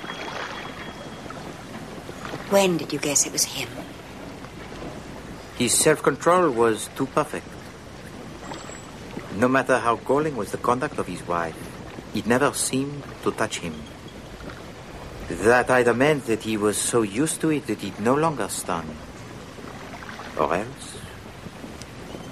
When 2.50 2.76
did 2.76 2.92
you 2.92 2.98
guess 2.98 3.26
it 3.26 3.32
was 3.32 3.44
him? 3.44 3.68
His 5.58 5.72
self 5.72 6.02
control 6.02 6.50
was 6.50 6.88
too 6.96 7.06
perfect. 7.06 7.46
No 9.36 9.48
matter 9.48 9.78
how 9.78 9.96
galling 9.96 10.36
was 10.36 10.52
the 10.52 10.58
conduct 10.58 10.98
of 10.98 11.06
his 11.06 11.26
wife, 11.26 11.56
it 12.14 12.26
never 12.26 12.52
seemed 12.52 13.02
to 13.22 13.30
touch 13.32 13.58
him. 13.60 13.74
That 15.28 15.70
either 15.70 15.92
meant 15.92 16.26
that 16.26 16.42
he 16.42 16.56
was 16.56 16.76
so 16.76 17.02
used 17.02 17.40
to 17.40 17.50
it 17.50 17.66
that 17.66 17.82
it 17.82 17.98
no 18.00 18.14
longer 18.14 18.48
stung. 18.48 18.96
Or 20.38 20.54
else, 20.54 20.98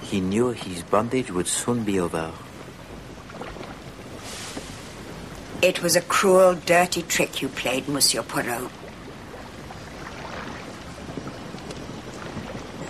he 0.05 0.21
knew 0.21 0.51
his 0.51 0.83
bondage 0.83 1.31
would 1.31 1.47
soon 1.47 1.83
be 1.83 1.99
over. 1.99 2.31
It 5.61 5.81
was 5.81 5.95
a 5.95 6.01
cruel, 6.01 6.53
dirty 6.53 7.01
trick 7.01 7.41
you 7.41 7.49
played, 7.49 7.87
Monsieur 7.87 8.21
Poirot. 8.21 8.69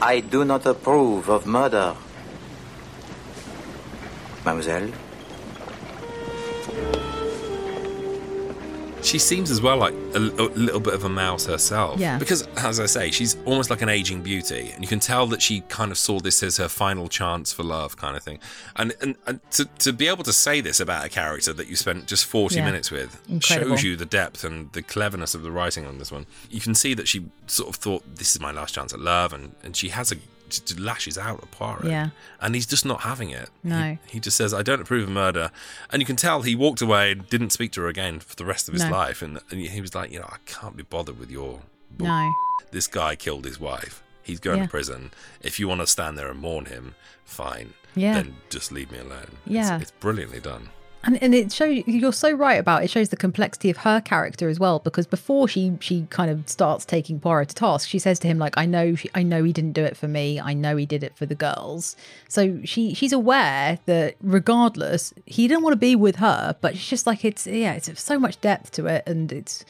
I 0.01 0.19
do 0.19 0.43
not 0.43 0.65
approve 0.65 1.29
of 1.29 1.47
murder. 1.47 1.95
Mademoiselle, 4.43 4.91
She 9.05 9.19
seems 9.19 9.51
as 9.51 9.61
well 9.61 9.77
like 9.77 9.93
a, 10.15 10.17
a 10.17 10.49
little 10.57 10.79
bit 10.79 10.95
of 10.95 11.03
a 11.03 11.09
mouse 11.09 11.45
herself. 11.45 11.99
Yeah. 11.99 12.17
Because, 12.17 12.44
as 12.57 12.79
I 12.79 12.85
say, 12.85 13.11
she's 13.11 13.35
almost 13.45 13.69
like 13.69 13.81
an 13.81 13.89
aging 13.89 14.21
beauty. 14.21 14.71
And 14.73 14.83
you 14.83 14.87
can 14.87 14.99
tell 14.99 15.27
that 15.27 15.41
she 15.41 15.61
kind 15.61 15.91
of 15.91 15.97
saw 15.97 16.19
this 16.19 16.41
as 16.43 16.57
her 16.57 16.67
final 16.67 17.07
chance 17.07 17.51
for 17.53 17.63
love, 17.63 17.97
kind 17.97 18.15
of 18.15 18.23
thing. 18.23 18.39
And, 18.75 18.93
and, 19.01 19.15
and 19.27 19.39
to, 19.51 19.65
to 19.79 19.93
be 19.93 20.07
able 20.07 20.23
to 20.23 20.33
say 20.33 20.61
this 20.61 20.79
about 20.79 21.05
a 21.05 21.09
character 21.09 21.53
that 21.53 21.67
you 21.67 21.75
spent 21.75 22.07
just 22.07 22.25
40 22.25 22.55
Yeah. 22.55 22.65
minutes 22.65 22.91
with 22.91 23.21
Incredible. 23.29 23.75
shows 23.75 23.83
you 23.83 23.95
the 23.95 24.05
depth 24.05 24.43
and 24.43 24.71
the 24.73 24.81
cleverness 24.81 25.33
of 25.35 25.43
the 25.43 25.51
writing 25.51 25.85
on 25.85 25.97
this 25.97 26.11
one. 26.11 26.25
You 26.49 26.61
can 26.61 26.75
see 26.75 26.93
that 26.93 27.07
she 27.07 27.25
sort 27.47 27.69
of 27.69 27.75
thought, 27.75 28.15
this 28.15 28.35
is 28.35 28.41
my 28.41 28.51
last 28.51 28.73
chance 28.75 28.93
at 28.93 28.99
love. 28.99 29.33
And, 29.33 29.53
and 29.63 29.75
she 29.75 29.89
has 29.89 30.11
a. 30.11 30.15
Just 30.47 30.79
lashes 30.79 31.17
out 31.17 31.41
at 31.41 31.49
Poirot. 31.49 31.85
Yeah. 31.85 32.09
And 32.39 32.53
he's 32.53 32.67
just 32.67 32.85
not 32.85 33.01
having 33.01 33.31
it. 33.31 33.49
No. 33.63 33.97
He 34.07 34.19
just 34.19 34.37
says, 34.37 34.53
I 34.53 34.61
don't 34.61 34.79
approve 34.79 35.05
of 35.05 35.09
murder. 35.09 35.49
And 35.89 36.03
you 36.03 36.05
can 36.05 36.15
tell 36.15 36.43
he 36.43 36.53
walked 36.55 36.83
away 36.83 37.13
and 37.13 37.27
didn't 37.27 37.49
speak 37.49 37.71
to 37.71 37.81
her 37.81 37.87
again 37.87 38.19
for 38.19 38.35
the 38.35 38.45
rest 38.45 38.67
of 38.67 38.75
his 38.75 38.83
No. 38.83 38.91
life. 38.91 39.23
And, 39.23 39.39
and 39.49 39.59
he 39.59 39.81
was 39.81 39.95
like, 39.95 40.11
you 40.11 40.19
know, 40.19 40.27
I 40.29 40.37
can't 40.45 40.77
be 40.77 40.83
bothered 40.83 41.17
with 41.19 41.31
your. 41.31 41.61
No. 41.99 42.33
This 42.71 42.87
guy 42.87 43.15
killed 43.15 43.45
his 43.45 43.59
wife. 43.59 44.03
He's 44.23 44.39
going 44.39 44.57
Yeah. 44.57 44.63
to 44.65 44.69
prison. 44.69 45.11
If 45.41 45.59
you 45.59 45.67
want 45.67 45.81
to 45.81 45.87
stand 45.87 46.17
there 46.17 46.29
and 46.29 46.39
mourn 46.39 46.65
him, 46.65 46.95
fine. 47.25 47.73
Yeah. 47.95 48.15
Then 48.15 48.35
just 48.49 48.71
leave 48.71 48.91
me 48.91 48.97
alone. 48.99 49.37
Yeah. 49.45 49.75
It's, 49.75 49.83
it's 49.83 49.91
brilliantly 49.91 50.39
done. 50.39 50.69
And 51.05 51.21
and 51.21 51.35
it 51.35 51.51
shows 51.51 51.83
you're 51.85 52.11
so 52.11 52.31
right 52.31 52.59
about 52.59 52.83
it 52.83 52.89
shows 52.89 53.09
the 53.09 53.15
complexity 53.15 53.69
of 53.69 53.77
her 53.77 54.01
character 54.01 54.49
as 54.49 54.59
well 54.59 54.79
because 54.79 55.05
before 55.05 55.47
she 55.47 55.77
she 55.79 56.07
kind 56.09 56.31
of 56.31 56.49
starts 56.49 56.83
taking 56.83 57.19
Poirot 57.19 57.49
to 57.49 57.55
task, 57.55 57.87
she 57.87 57.99
says 57.99 58.17
to 58.19 58.27
him 58.27 58.39
like 58.39 58.57
I 58.57 58.65
know 58.65 58.95
she, 58.95 59.09
I 59.13 59.21
know 59.21 59.43
he 59.43 59.53
didn't 59.53 59.73
do 59.73 59.83
it 59.83 59.95
for 59.95 60.07
me. 60.07 60.39
I 60.39 60.53
know 60.53 60.75
he 60.75 60.85
did 60.87 61.03
it 61.03 61.15
for 61.15 61.25
the 61.27 61.35
girls. 61.35 61.95
So 62.27 62.59
she 62.63 62.95
she's 62.95 63.13
aware 63.13 63.77
that 63.85 64.15
regardless, 64.21 65.13
he 65.25 65.47
didn't 65.47 65.63
want 65.63 65.73
to 65.73 65.77
be 65.77 65.95
with 65.95 66.15
her, 66.17 66.55
but 66.59 66.73
it's 66.73 66.87
just 66.89 67.05
like 67.05 67.23
it's 67.23 67.45
yeah, 67.45 67.73
it's 67.73 68.01
so 68.01 68.17
much 68.17 68.41
depth 68.41 68.71
to 68.71 68.87
it 68.87 69.03
and 69.05 69.31
it's 69.31 69.63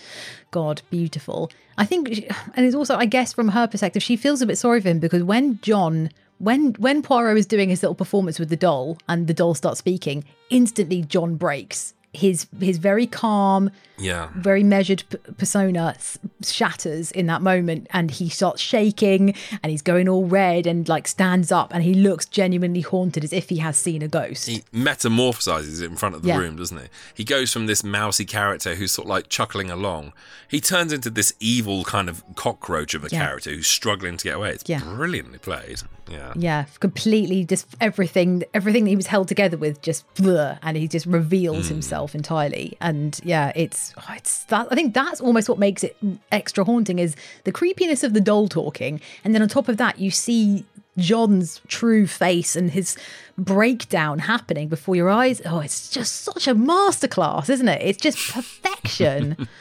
god 0.51 0.81
beautiful. 0.89 1.51
I 1.77 1.85
think 1.85 2.13
she- 2.13 2.29
and 2.55 2.65
it's 2.65 2.75
also 2.75 2.95
I 2.95 3.05
guess 3.05 3.33
from 3.33 3.49
her 3.49 3.67
perspective, 3.67 4.01
she 4.01 4.15
feels 4.15 4.41
a 4.41 4.45
bit 4.45 4.57
sorry 4.57 4.79
for 4.79 4.87
him 4.87 4.99
because 4.99 5.23
when 5.23 5.59
John 5.61 6.11
when 6.37 6.73
when 6.73 7.01
Poirot 7.01 7.37
is 7.37 7.45
doing 7.45 7.69
his 7.69 7.81
little 7.81 7.95
performance 7.95 8.39
with 8.39 8.49
the 8.49 8.57
doll 8.57 8.97
and 9.07 9.27
the 9.27 9.33
doll 9.33 9.53
starts 9.53 9.79
speaking, 9.79 10.23
instantly 10.49 11.01
John 11.01 11.35
breaks. 11.35 11.93
His 12.13 12.47
his 12.59 12.77
very 12.77 13.07
calm, 13.07 13.71
Yeah. 13.97 14.29
very 14.35 14.63
measured 14.63 15.03
p- 15.09 15.17
persona 15.37 15.93
s- 15.95 16.17
shatters 16.43 17.11
in 17.11 17.27
that 17.27 17.41
moment, 17.41 17.87
and 17.91 18.11
he 18.11 18.29
starts 18.29 18.61
shaking 18.61 19.33
and 19.63 19.71
he's 19.71 19.81
going 19.81 20.09
all 20.09 20.25
red 20.25 20.67
and 20.67 20.87
like 20.89 21.07
stands 21.07 21.51
up 21.51 21.73
and 21.73 21.83
he 21.83 21.93
looks 21.93 22.25
genuinely 22.25 22.81
haunted 22.81 23.23
as 23.23 23.31
if 23.33 23.49
he 23.49 23.57
has 23.57 23.77
seen 23.77 24.01
a 24.01 24.07
ghost. 24.07 24.47
He 24.47 24.63
metamorphosizes 24.73 25.83
in 25.83 25.95
front 25.95 26.15
of 26.15 26.21
the 26.23 26.29
Yeah. 26.29 26.37
room, 26.37 26.55
doesn't 26.55 26.77
he? 26.77 26.87
He 27.13 27.23
goes 27.23 27.51
from 27.53 27.67
this 27.67 27.83
mousy 27.83 28.25
character 28.25 28.75
who's 28.75 28.91
sort 28.91 29.05
of 29.05 29.09
like 29.09 29.29
chuckling 29.29 29.69
along. 29.69 30.13
He 30.47 30.59
turns 30.59 30.91
into 30.93 31.09
this 31.09 31.33
evil 31.39 31.83
kind 31.83 32.09
of 32.09 32.23
cockroach 32.35 32.93
of 32.93 33.03
a 33.03 33.09
Yeah. 33.11 33.19
character 33.25 33.51
who's 33.51 33.67
struggling 33.67 34.17
to 34.17 34.23
get 34.23 34.35
away. 34.35 34.51
It's 34.51 34.63
Yeah. 34.67 34.79
brilliantly 34.81 35.39
played. 35.39 35.81
Yeah. 36.07 36.33
yeah, 36.35 36.65
completely 36.79 37.45
just 37.45 37.65
everything 37.81 38.43
everything 38.53 38.83
that 38.83 38.91
he 38.91 38.95
was 38.95 39.07
held 39.07 39.27
together 39.27 39.57
with 39.57 39.81
just 39.81 40.05
blur, 40.13 40.59
and 40.61 40.77
he 40.77 40.87
just 40.87 41.07
reveals 41.07 41.67
Hmm. 41.67 41.73
himself 41.75 42.13
entirely. 42.13 42.77
And 42.79 43.19
yeah, 43.23 43.51
it's 43.55 43.84
oh, 43.97 44.13
it's 44.15 44.43
that 44.45 44.67
I 44.71 44.75
think 44.75 44.93
that's 44.93 45.21
almost 45.21 45.47
what 45.49 45.59
makes 45.59 45.83
it 45.83 45.95
extra 46.31 46.63
haunting 46.63 46.99
is 46.99 47.15
the 47.43 47.51
creepiness 47.51 48.03
of 48.03 48.13
the 48.13 48.21
doll 48.21 48.47
talking, 48.47 49.01
and 49.23 49.33
then 49.35 49.41
on 49.41 49.47
top 49.49 49.67
of 49.67 49.77
that, 49.77 49.99
you 49.99 50.11
see 50.11 50.65
John's 50.97 51.61
true 51.67 52.07
face 52.07 52.55
and 52.55 52.71
his 52.71 52.97
breakdown 53.37 54.19
happening 54.19 54.67
before 54.69 54.95
your 54.95 55.09
eyes. 55.09 55.41
Oh, 55.45 55.59
it's 55.59 55.89
just 55.89 56.21
such 56.21 56.47
a 56.47 56.55
masterclass, 56.55 57.49
isn't 57.49 57.67
it? 57.67 57.81
It's 57.81 58.01
just 58.01 58.17
perfection. 58.31 59.47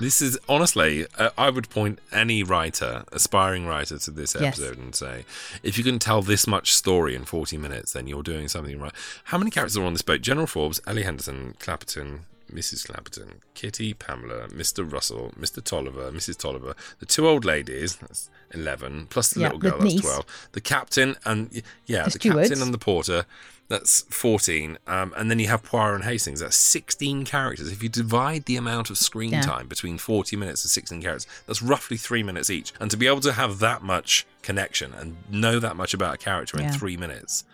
This 0.00 0.20
is 0.20 0.36
honestly, 0.48 1.06
uh, 1.16 1.30
I 1.38 1.48
would 1.50 1.70
point 1.70 2.00
any 2.10 2.42
writer, 2.42 3.04
aspiring 3.12 3.66
writer, 3.68 3.98
to 4.00 4.10
this 4.10 4.34
Yes. 4.34 4.58
episode 4.58 4.76
and 4.78 4.92
say, 4.96 5.24
if 5.62 5.78
you 5.78 5.84
can 5.84 6.00
tell 6.00 6.22
this 6.22 6.44
much 6.44 6.74
story 6.74 7.14
in 7.14 7.24
40 7.24 7.56
minutes, 7.56 7.92
then 7.92 8.08
you're 8.08 8.24
doing 8.24 8.48
something 8.48 8.80
right. 8.80 8.90
How 9.24 9.38
many 9.38 9.52
characters 9.52 9.76
are 9.76 9.84
on 9.84 9.92
this 9.92 10.02
boat? 10.02 10.20
General 10.20 10.48
Forbes, 10.48 10.80
Ellie 10.88 11.04
Henderson, 11.04 11.54
Clapperton, 11.60 12.20
Mrs. 12.52 12.86
Clapperton, 12.86 13.40
Kitty, 13.54 13.94
Pamela, 13.94 14.48
Mr. 14.48 14.90
Russell, 14.90 15.32
Mr. 15.38 15.62
Tolliver, 15.62 16.10
Mrs. 16.12 16.36
Tolliver, 16.38 16.74
the 16.98 17.06
two 17.06 17.26
old 17.26 17.44
ladies, 17.44 17.96
that's 17.96 18.30
11, 18.52 19.06
plus 19.10 19.30
the 19.30 19.40
Yeah, 19.40 19.46
little 19.46 19.58
the 19.60 19.70
girl, 19.70 19.78
that's 19.80 19.94
niece. 19.94 20.02
12, 20.02 20.48
the 20.52 20.60
captain, 20.60 21.16
and 21.24 21.62
yeah, 21.86 22.04
The 22.04 22.10
the, 22.10 22.18
captain 22.18 22.62
and 22.62 22.72
the 22.74 22.78
porter. 22.78 23.24
That's 23.68 24.02
14. 24.10 24.76
Um, 24.86 25.14
and 25.16 25.30
then 25.30 25.38
you 25.38 25.48
have 25.48 25.62
Poirot 25.62 25.94
and 25.94 26.04
Hastings. 26.04 26.40
That's 26.40 26.56
16 26.56 27.24
characters. 27.24 27.72
If 27.72 27.82
you 27.82 27.88
divide 27.88 28.44
the 28.44 28.56
amount 28.56 28.90
of 28.90 28.98
screen 28.98 29.30
Yeah. 29.32 29.40
time 29.42 29.66
between 29.66 29.96
40 29.96 30.36
minutes 30.36 30.62
and 30.62 30.70
16 30.70 31.00
characters, 31.00 31.26
that's 31.46 31.62
roughly 31.62 31.96
three 31.96 32.22
minutes 32.22 32.50
each. 32.50 32.74
And 32.80 32.90
to 32.90 32.98
be 32.98 33.06
able 33.06 33.20
to 33.20 33.32
have 33.32 33.60
that 33.60 33.80
much 33.82 34.26
connection 34.42 34.92
and 34.92 35.16
know 35.30 35.58
that 35.58 35.74
much 35.74 35.94
about 35.94 36.16
a 36.16 36.18
character 36.18 36.60
in 36.60 36.70
three 36.72 36.98
minutes, 36.98 37.44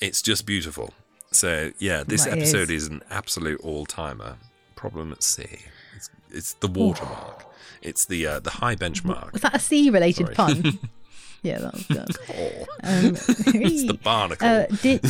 it's 0.00 0.22
just 0.22 0.44
beautiful. 0.44 0.92
So, 1.34 1.72
yeah, 1.78 2.04
this 2.04 2.26
episode 2.26 2.70
is. 2.70 2.84
is. 2.84 2.88
an 2.88 3.02
absolute 3.10 3.60
all 3.60 3.86
timer. 3.86 4.36
Problem 4.76 5.12
at 5.12 5.22
sea. 5.22 5.58
It's, 5.96 6.10
it's 6.30 6.52
the 6.54 6.68
watermark. 6.68 7.44
It's 7.82 8.06
the 8.06 8.26
uh, 8.26 8.40
the 8.40 8.50
high 8.50 8.76
benchmark. 8.76 9.32
Was 9.32 9.42
that 9.42 9.54
a 9.54 9.58
sea 9.58 9.90
related 9.90 10.34
pun? 10.34 10.78
yeah, 11.42 11.58
that 11.58 11.74
was 11.74 11.86
good. 11.86 12.16
Oh. 12.30 12.66
Um, 12.82 13.04
it's 13.62 13.86
the 13.86 13.98
barnacle. 14.02 14.48
Uh, 14.48 14.66
did 14.80 15.02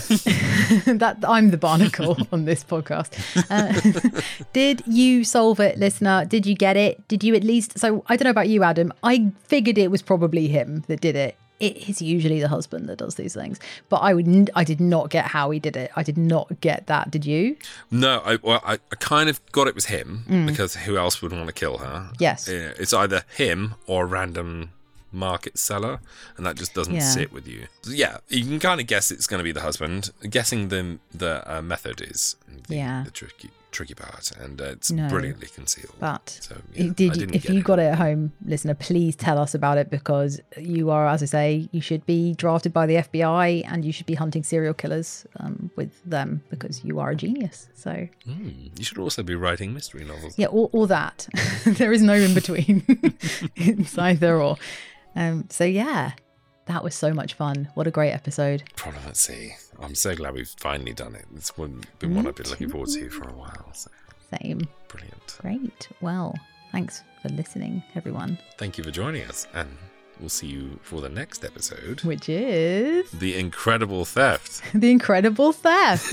that 0.99 1.19
I'm 1.27 1.51
the 1.51 1.57
barnacle 1.57 2.17
on 2.33 2.45
this 2.45 2.65
podcast? 2.65 3.15
Uh, 3.49 4.43
did 4.53 4.83
you 4.87 5.23
solve 5.23 5.61
it, 5.61 5.79
listener? 5.79 6.25
Did 6.25 6.47
you 6.47 6.57
get 6.57 6.77
it? 6.77 7.07
Did 7.07 7.23
you 7.23 7.37
at 7.37 7.45
least? 7.45 7.79
So 7.79 8.05
I 8.09 8.17
don't 8.17 8.25
know 8.25 8.31
about 8.31 8.49
you, 8.49 8.65
Adam. 8.65 8.93
I 9.05 9.31
figured 9.45 9.79
it 9.79 9.91
was 9.91 10.03
probably 10.03 10.49
him 10.49 10.83
that 10.89 11.01
did 11.01 11.15
it. 11.15 11.37
It 11.61 11.89
is 11.89 12.03
usually 12.03 12.41
the 12.41 12.49
husband 12.49 12.89
that 12.89 12.99
does 12.99 13.15
these 13.15 13.33
things, 13.35 13.61
but 13.89 13.99
I 13.99 14.13
would. 14.13 14.51
I 14.57 14.65
did 14.65 14.81
not 14.81 15.09
get 15.11 15.27
how 15.27 15.51
he 15.51 15.61
did 15.61 15.77
it. 15.77 15.91
I 15.95 16.03
did 16.03 16.19
not 16.19 16.61
get 16.61 16.89
that. 16.89 17.11
Did 17.13 17.25
you? 17.25 17.57
No, 17.91 18.21
I, 18.25 18.39
well, 18.43 18.61
I, 18.65 18.75
I 18.75 18.97
kind 18.99 19.29
of 19.31 19.41
got 19.53 19.69
it 19.69 19.75
was 19.75 19.87
him 19.87 20.25
Mm. 20.29 20.47
because 20.47 20.75
who 20.75 20.97
else 20.97 21.23
would 21.23 21.33
want 21.33 21.47
to 21.47 21.53
kill 21.53 21.79
her? 21.79 22.11
Yes. 22.19 22.49
Yeah, 22.49 22.73
it's 22.77 22.93
either 22.93 23.23
him 23.37 23.77
or 23.87 24.03
a 24.03 24.07
random 24.07 24.71
market 25.13 25.57
seller, 25.57 26.01
and 26.37 26.45
that 26.45 26.57
just 26.57 26.75
doesn't 26.75 26.95
Yeah. 26.95 27.09
sit 27.09 27.33
with 27.33 27.47
you. 27.47 27.69
Yeah, 27.87 28.19
you 28.29 28.43
can 28.45 28.59
kind 28.59 28.81
of 28.81 28.89
guess 28.89 29.13
it's 29.13 29.29
going 29.29 29.39
to 29.39 29.45
be 29.45 29.53
the 29.53 29.61
husband. 29.61 30.11
Guessing 30.29 30.69
the 30.69 30.99
the 31.15 31.43
uh, 31.51 31.63
method 31.63 32.01
is 32.01 32.35
the, 32.67 32.75
Yeah. 32.77 33.03
the 33.05 33.13
tricky 33.13 33.51
tricky 33.75 33.95
part, 33.95 34.31
and 34.43 34.61
uh, 34.61 34.65
it's 34.77 34.91
No. 34.91 35.09
brilliantly 35.09 35.49
concealed. 35.49 35.95
But 35.99 36.31
So, 36.41 36.55
yeah, 36.75 36.93
did 36.95 37.17
you, 37.17 37.29
if 37.33 37.49
you 37.51 37.59
it. 37.59 37.65
got 37.65 37.79
it 37.79 37.89
at 37.93 37.99
home, 37.99 38.33
listener, 38.45 38.75
please 38.75 39.15
tell 39.17 39.39
us 39.39 39.55
about 39.55 39.77
it 39.79 39.91
because 39.91 40.41
you 40.57 40.91
are, 40.91 41.07
as 41.15 41.23
I 41.23 41.27
say, 41.27 41.69
you 41.73 41.81
should 41.81 42.07
be 42.07 42.35
drafted 42.35 42.73
by 42.73 42.87
the 42.87 42.97
FBI 42.97 43.65
and 43.71 43.85
you 43.85 43.93
should 43.93 44.07
be 44.07 44.15
hunting 44.15 44.43
serial 44.45 44.75
killers 44.75 45.27
um, 45.41 45.71
with 45.77 45.91
them 46.05 46.43
because 46.51 46.85
you 46.85 46.99
are 47.01 47.11
a 47.11 47.17
genius. 47.17 47.69
So 47.75 48.09
Hmm, 48.25 48.49
you 48.79 48.85
should 48.85 48.99
also 48.99 49.23
be 49.23 49.35
writing 49.35 49.75
mystery 49.75 50.05
novels. 50.05 50.35
yeah, 50.39 50.47
all, 50.47 50.71
all 50.73 50.87
that. 50.87 51.29
there 51.67 51.93
is 51.93 52.01
no 52.03 52.15
in 52.15 52.33
between. 52.35 52.85
it's 53.57 53.99
either 53.99 54.41
or. 54.41 54.57
Um, 55.17 55.47
so 55.51 55.65
yeah, 55.65 56.13
that 56.67 56.83
was 56.83 56.95
so 56.95 57.13
much 57.13 57.35
fun. 57.35 57.69
What 57.75 57.87
a 57.87 57.91
great 57.91 58.13
episode. 58.13 58.63
Problem 58.77 59.03
at 59.07 59.17
sea. 59.17 59.55
I'm 59.85 59.95
so 59.95 60.15
glad 60.15 60.35
we've 60.35 60.55
finally 60.59 60.93
done 60.93 61.15
it. 61.15 61.27
It's 61.37 61.57
one, 61.57 61.83
been 61.99 62.15
one 62.15 62.27
I've 62.27 62.35
been 62.35 62.49
looking 62.49 62.71
forward 62.71 62.91
to 62.91 63.11
for 63.11 63.29
a 63.29 63.33
while. 63.33 63.71
So 63.73 63.91
Same. 64.41 64.67
brilliant. 64.89 65.39
Great. 65.41 65.89
Well, 66.01 66.35
thanks 66.73 67.03
for 67.23 67.29
listening, 67.29 67.83
everyone. 67.95 68.39
Thank 68.59 68.79
you 68.79 68.85
for 68.85 68.91
joining 68.91 69.25
us, 69.25 69.47
and 69.55 69.69
we'll 70.21 70.29
see 70.29 70.47
you 70.47 70.79
for 70.83 71.01
the 71.01 71.09
next 71.09 71.45
episode. 71.45 72.03
Which 72.03 72.29
is 72.29 73.11
The 73.11 73.37
Incredible 73.37 74.05
Theft. 74.05 74.63
the 74.75 74.91
incredible 74.91 75.53
theft. 75.53 76.13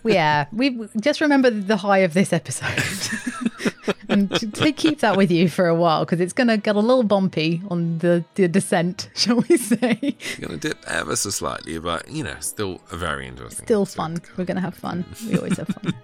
yeah, 0.04 0.46
we 0.52 0.88
just 1.00 1.20
remember 1.20 1.50
the 1.50 1.76
high 1.76 1.98
of 1.98 2.14
this 2.14 2.32
episode. 2.32 2.82
and 4.08 4.30
keep 4.76 5.00
that 5.00 5.16
with 5.16 5.30
you 5.30 5.48
for 5.48 5.68
a 5.68 5.74
while 5.74 6.04
because 6.04 6.20
it's 6.20 6.32
going 6.32 6.48
to 6.48 6.56
get 6.56 6.76
a 6.76 6.80
little 6.80 7.02
bumpy 7.02 7.62
on 7.70 7.98
the, 7.98 8.24
the 8.34 8.48
descent, 8.48 9.08
shall 9.14 9.36
we 9.48 9.56
say? 9.56 10.16
Going 10.40 10.58
to 10.58 10.68
dip 10.68 10.78
ever 10.86 11.16
so 11.16 11.30
slightly, 11.30 11.78
but 11.78 12.08
you 12.08 12.24
know, 12.24 12.36
still 12.40 12.80
a 12.90 12.96
very 12.96 13.26
interesting. 13.26 13.66
Still 13.66 13.86
fun. 13.86 14.20
We're 14.36 14.44
going 14.44 14.56
to 14.56 14.62
have 14.62 14.74
fun. 14.74 15.04
We 15.28 15.38
always 15.38 15.58
have 15.58 15.68
fun. 15.68 15.94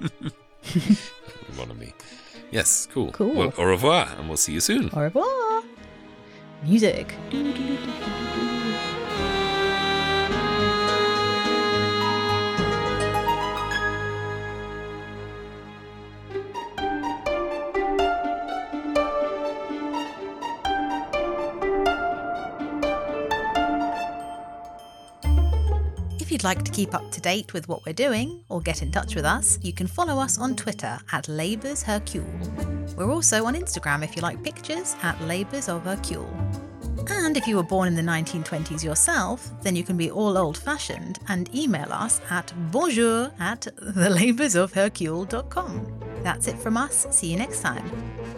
one 1.57 1.71
of 1.71 1.79
me. 1.79 1.93
Yes, 2.51 2.89
cool. 2.93 3.13
Cool. 3.13 3.35
Well, 3.35 3.53
au 3.59 3.65
revoir, 3.65 4.09
and 4.19 4.29
we'll 4.29 4.39
see 4.39 4.53
you 4.53 4.61
soon. 4.61 4.91
Au 4.95 5.01
revoir. 5.01 5.63
Music. 6.63 7.15
If 26.29 26.33
you'd 26.33 26.45
like 26.45 26.63
to 26.63 26.71
keep 26.71 26.95
up 26.95 27.11
to 27.13 27.23
date 27.23 27.55
with 27.55 27.69
what 27.69 27.87
we're 27.87 27.95
doing 27.95 28.45
or 28.51 28.61
get 28.61 28.83
in 28.83 28.93
touch 28.93 29.15
with 29.15 29.25
us, 29.25 29.59
you 29.63 29.73
can 29.73 29.87
follow 29.87 30.21
us 30.21 30.37
on 30.37 30.57
Twitter 30.57 30.99
at 31.11 31.27
Labours 31.27 31.83
Hercule. 31.83 32.29
We're 32.99 33.11
also 33.11 33.47
on 33.47 33.55
Instagram 33.55 34.05
if 34.05 34.15
you 34.15 34.21
like 34.21 34.45
pictures 34.45 34.95
at 35.03 35.19
Labours 35.23 35.71
of 35.71 35.85
Hercule. 35.85 36.31
And 37.09 37.39
if 37.39 37.49
you 37.49 37.57
were 37.57 37.63
born 37.63 37.89
in 37.89 37.95
the 37.95 38.03
1920s 38.03 38.85
yourself, 38.85 39.51
then 39.63 39.75
you 39.75 39.83
can 39.83 39.97
be 39.97 40.11
all 40.11 40.37
old 40.37 40.59
fashioned 40.59 41.19
and 41.29 41.49
email 41.55 41.91
us 41.91 42.21
at 42.29 42.53
bonjour 42.73 43.33
at 43.41 43.67
thelaboursofhercule.com. 43.97 46.03
That's 46.23 46.47
it 46.47 46.59
from 46.59 46.77
us. 46.77 47.07
See 47.11 47.29
you 47.29 47.39
next 47.39 47.63
time. 47.63 47.91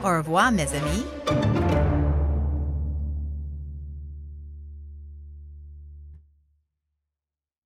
Au 0.05 0.13
revoir, 0.13 0.53
mes 0.53 0.73
amis. 0.75 1.90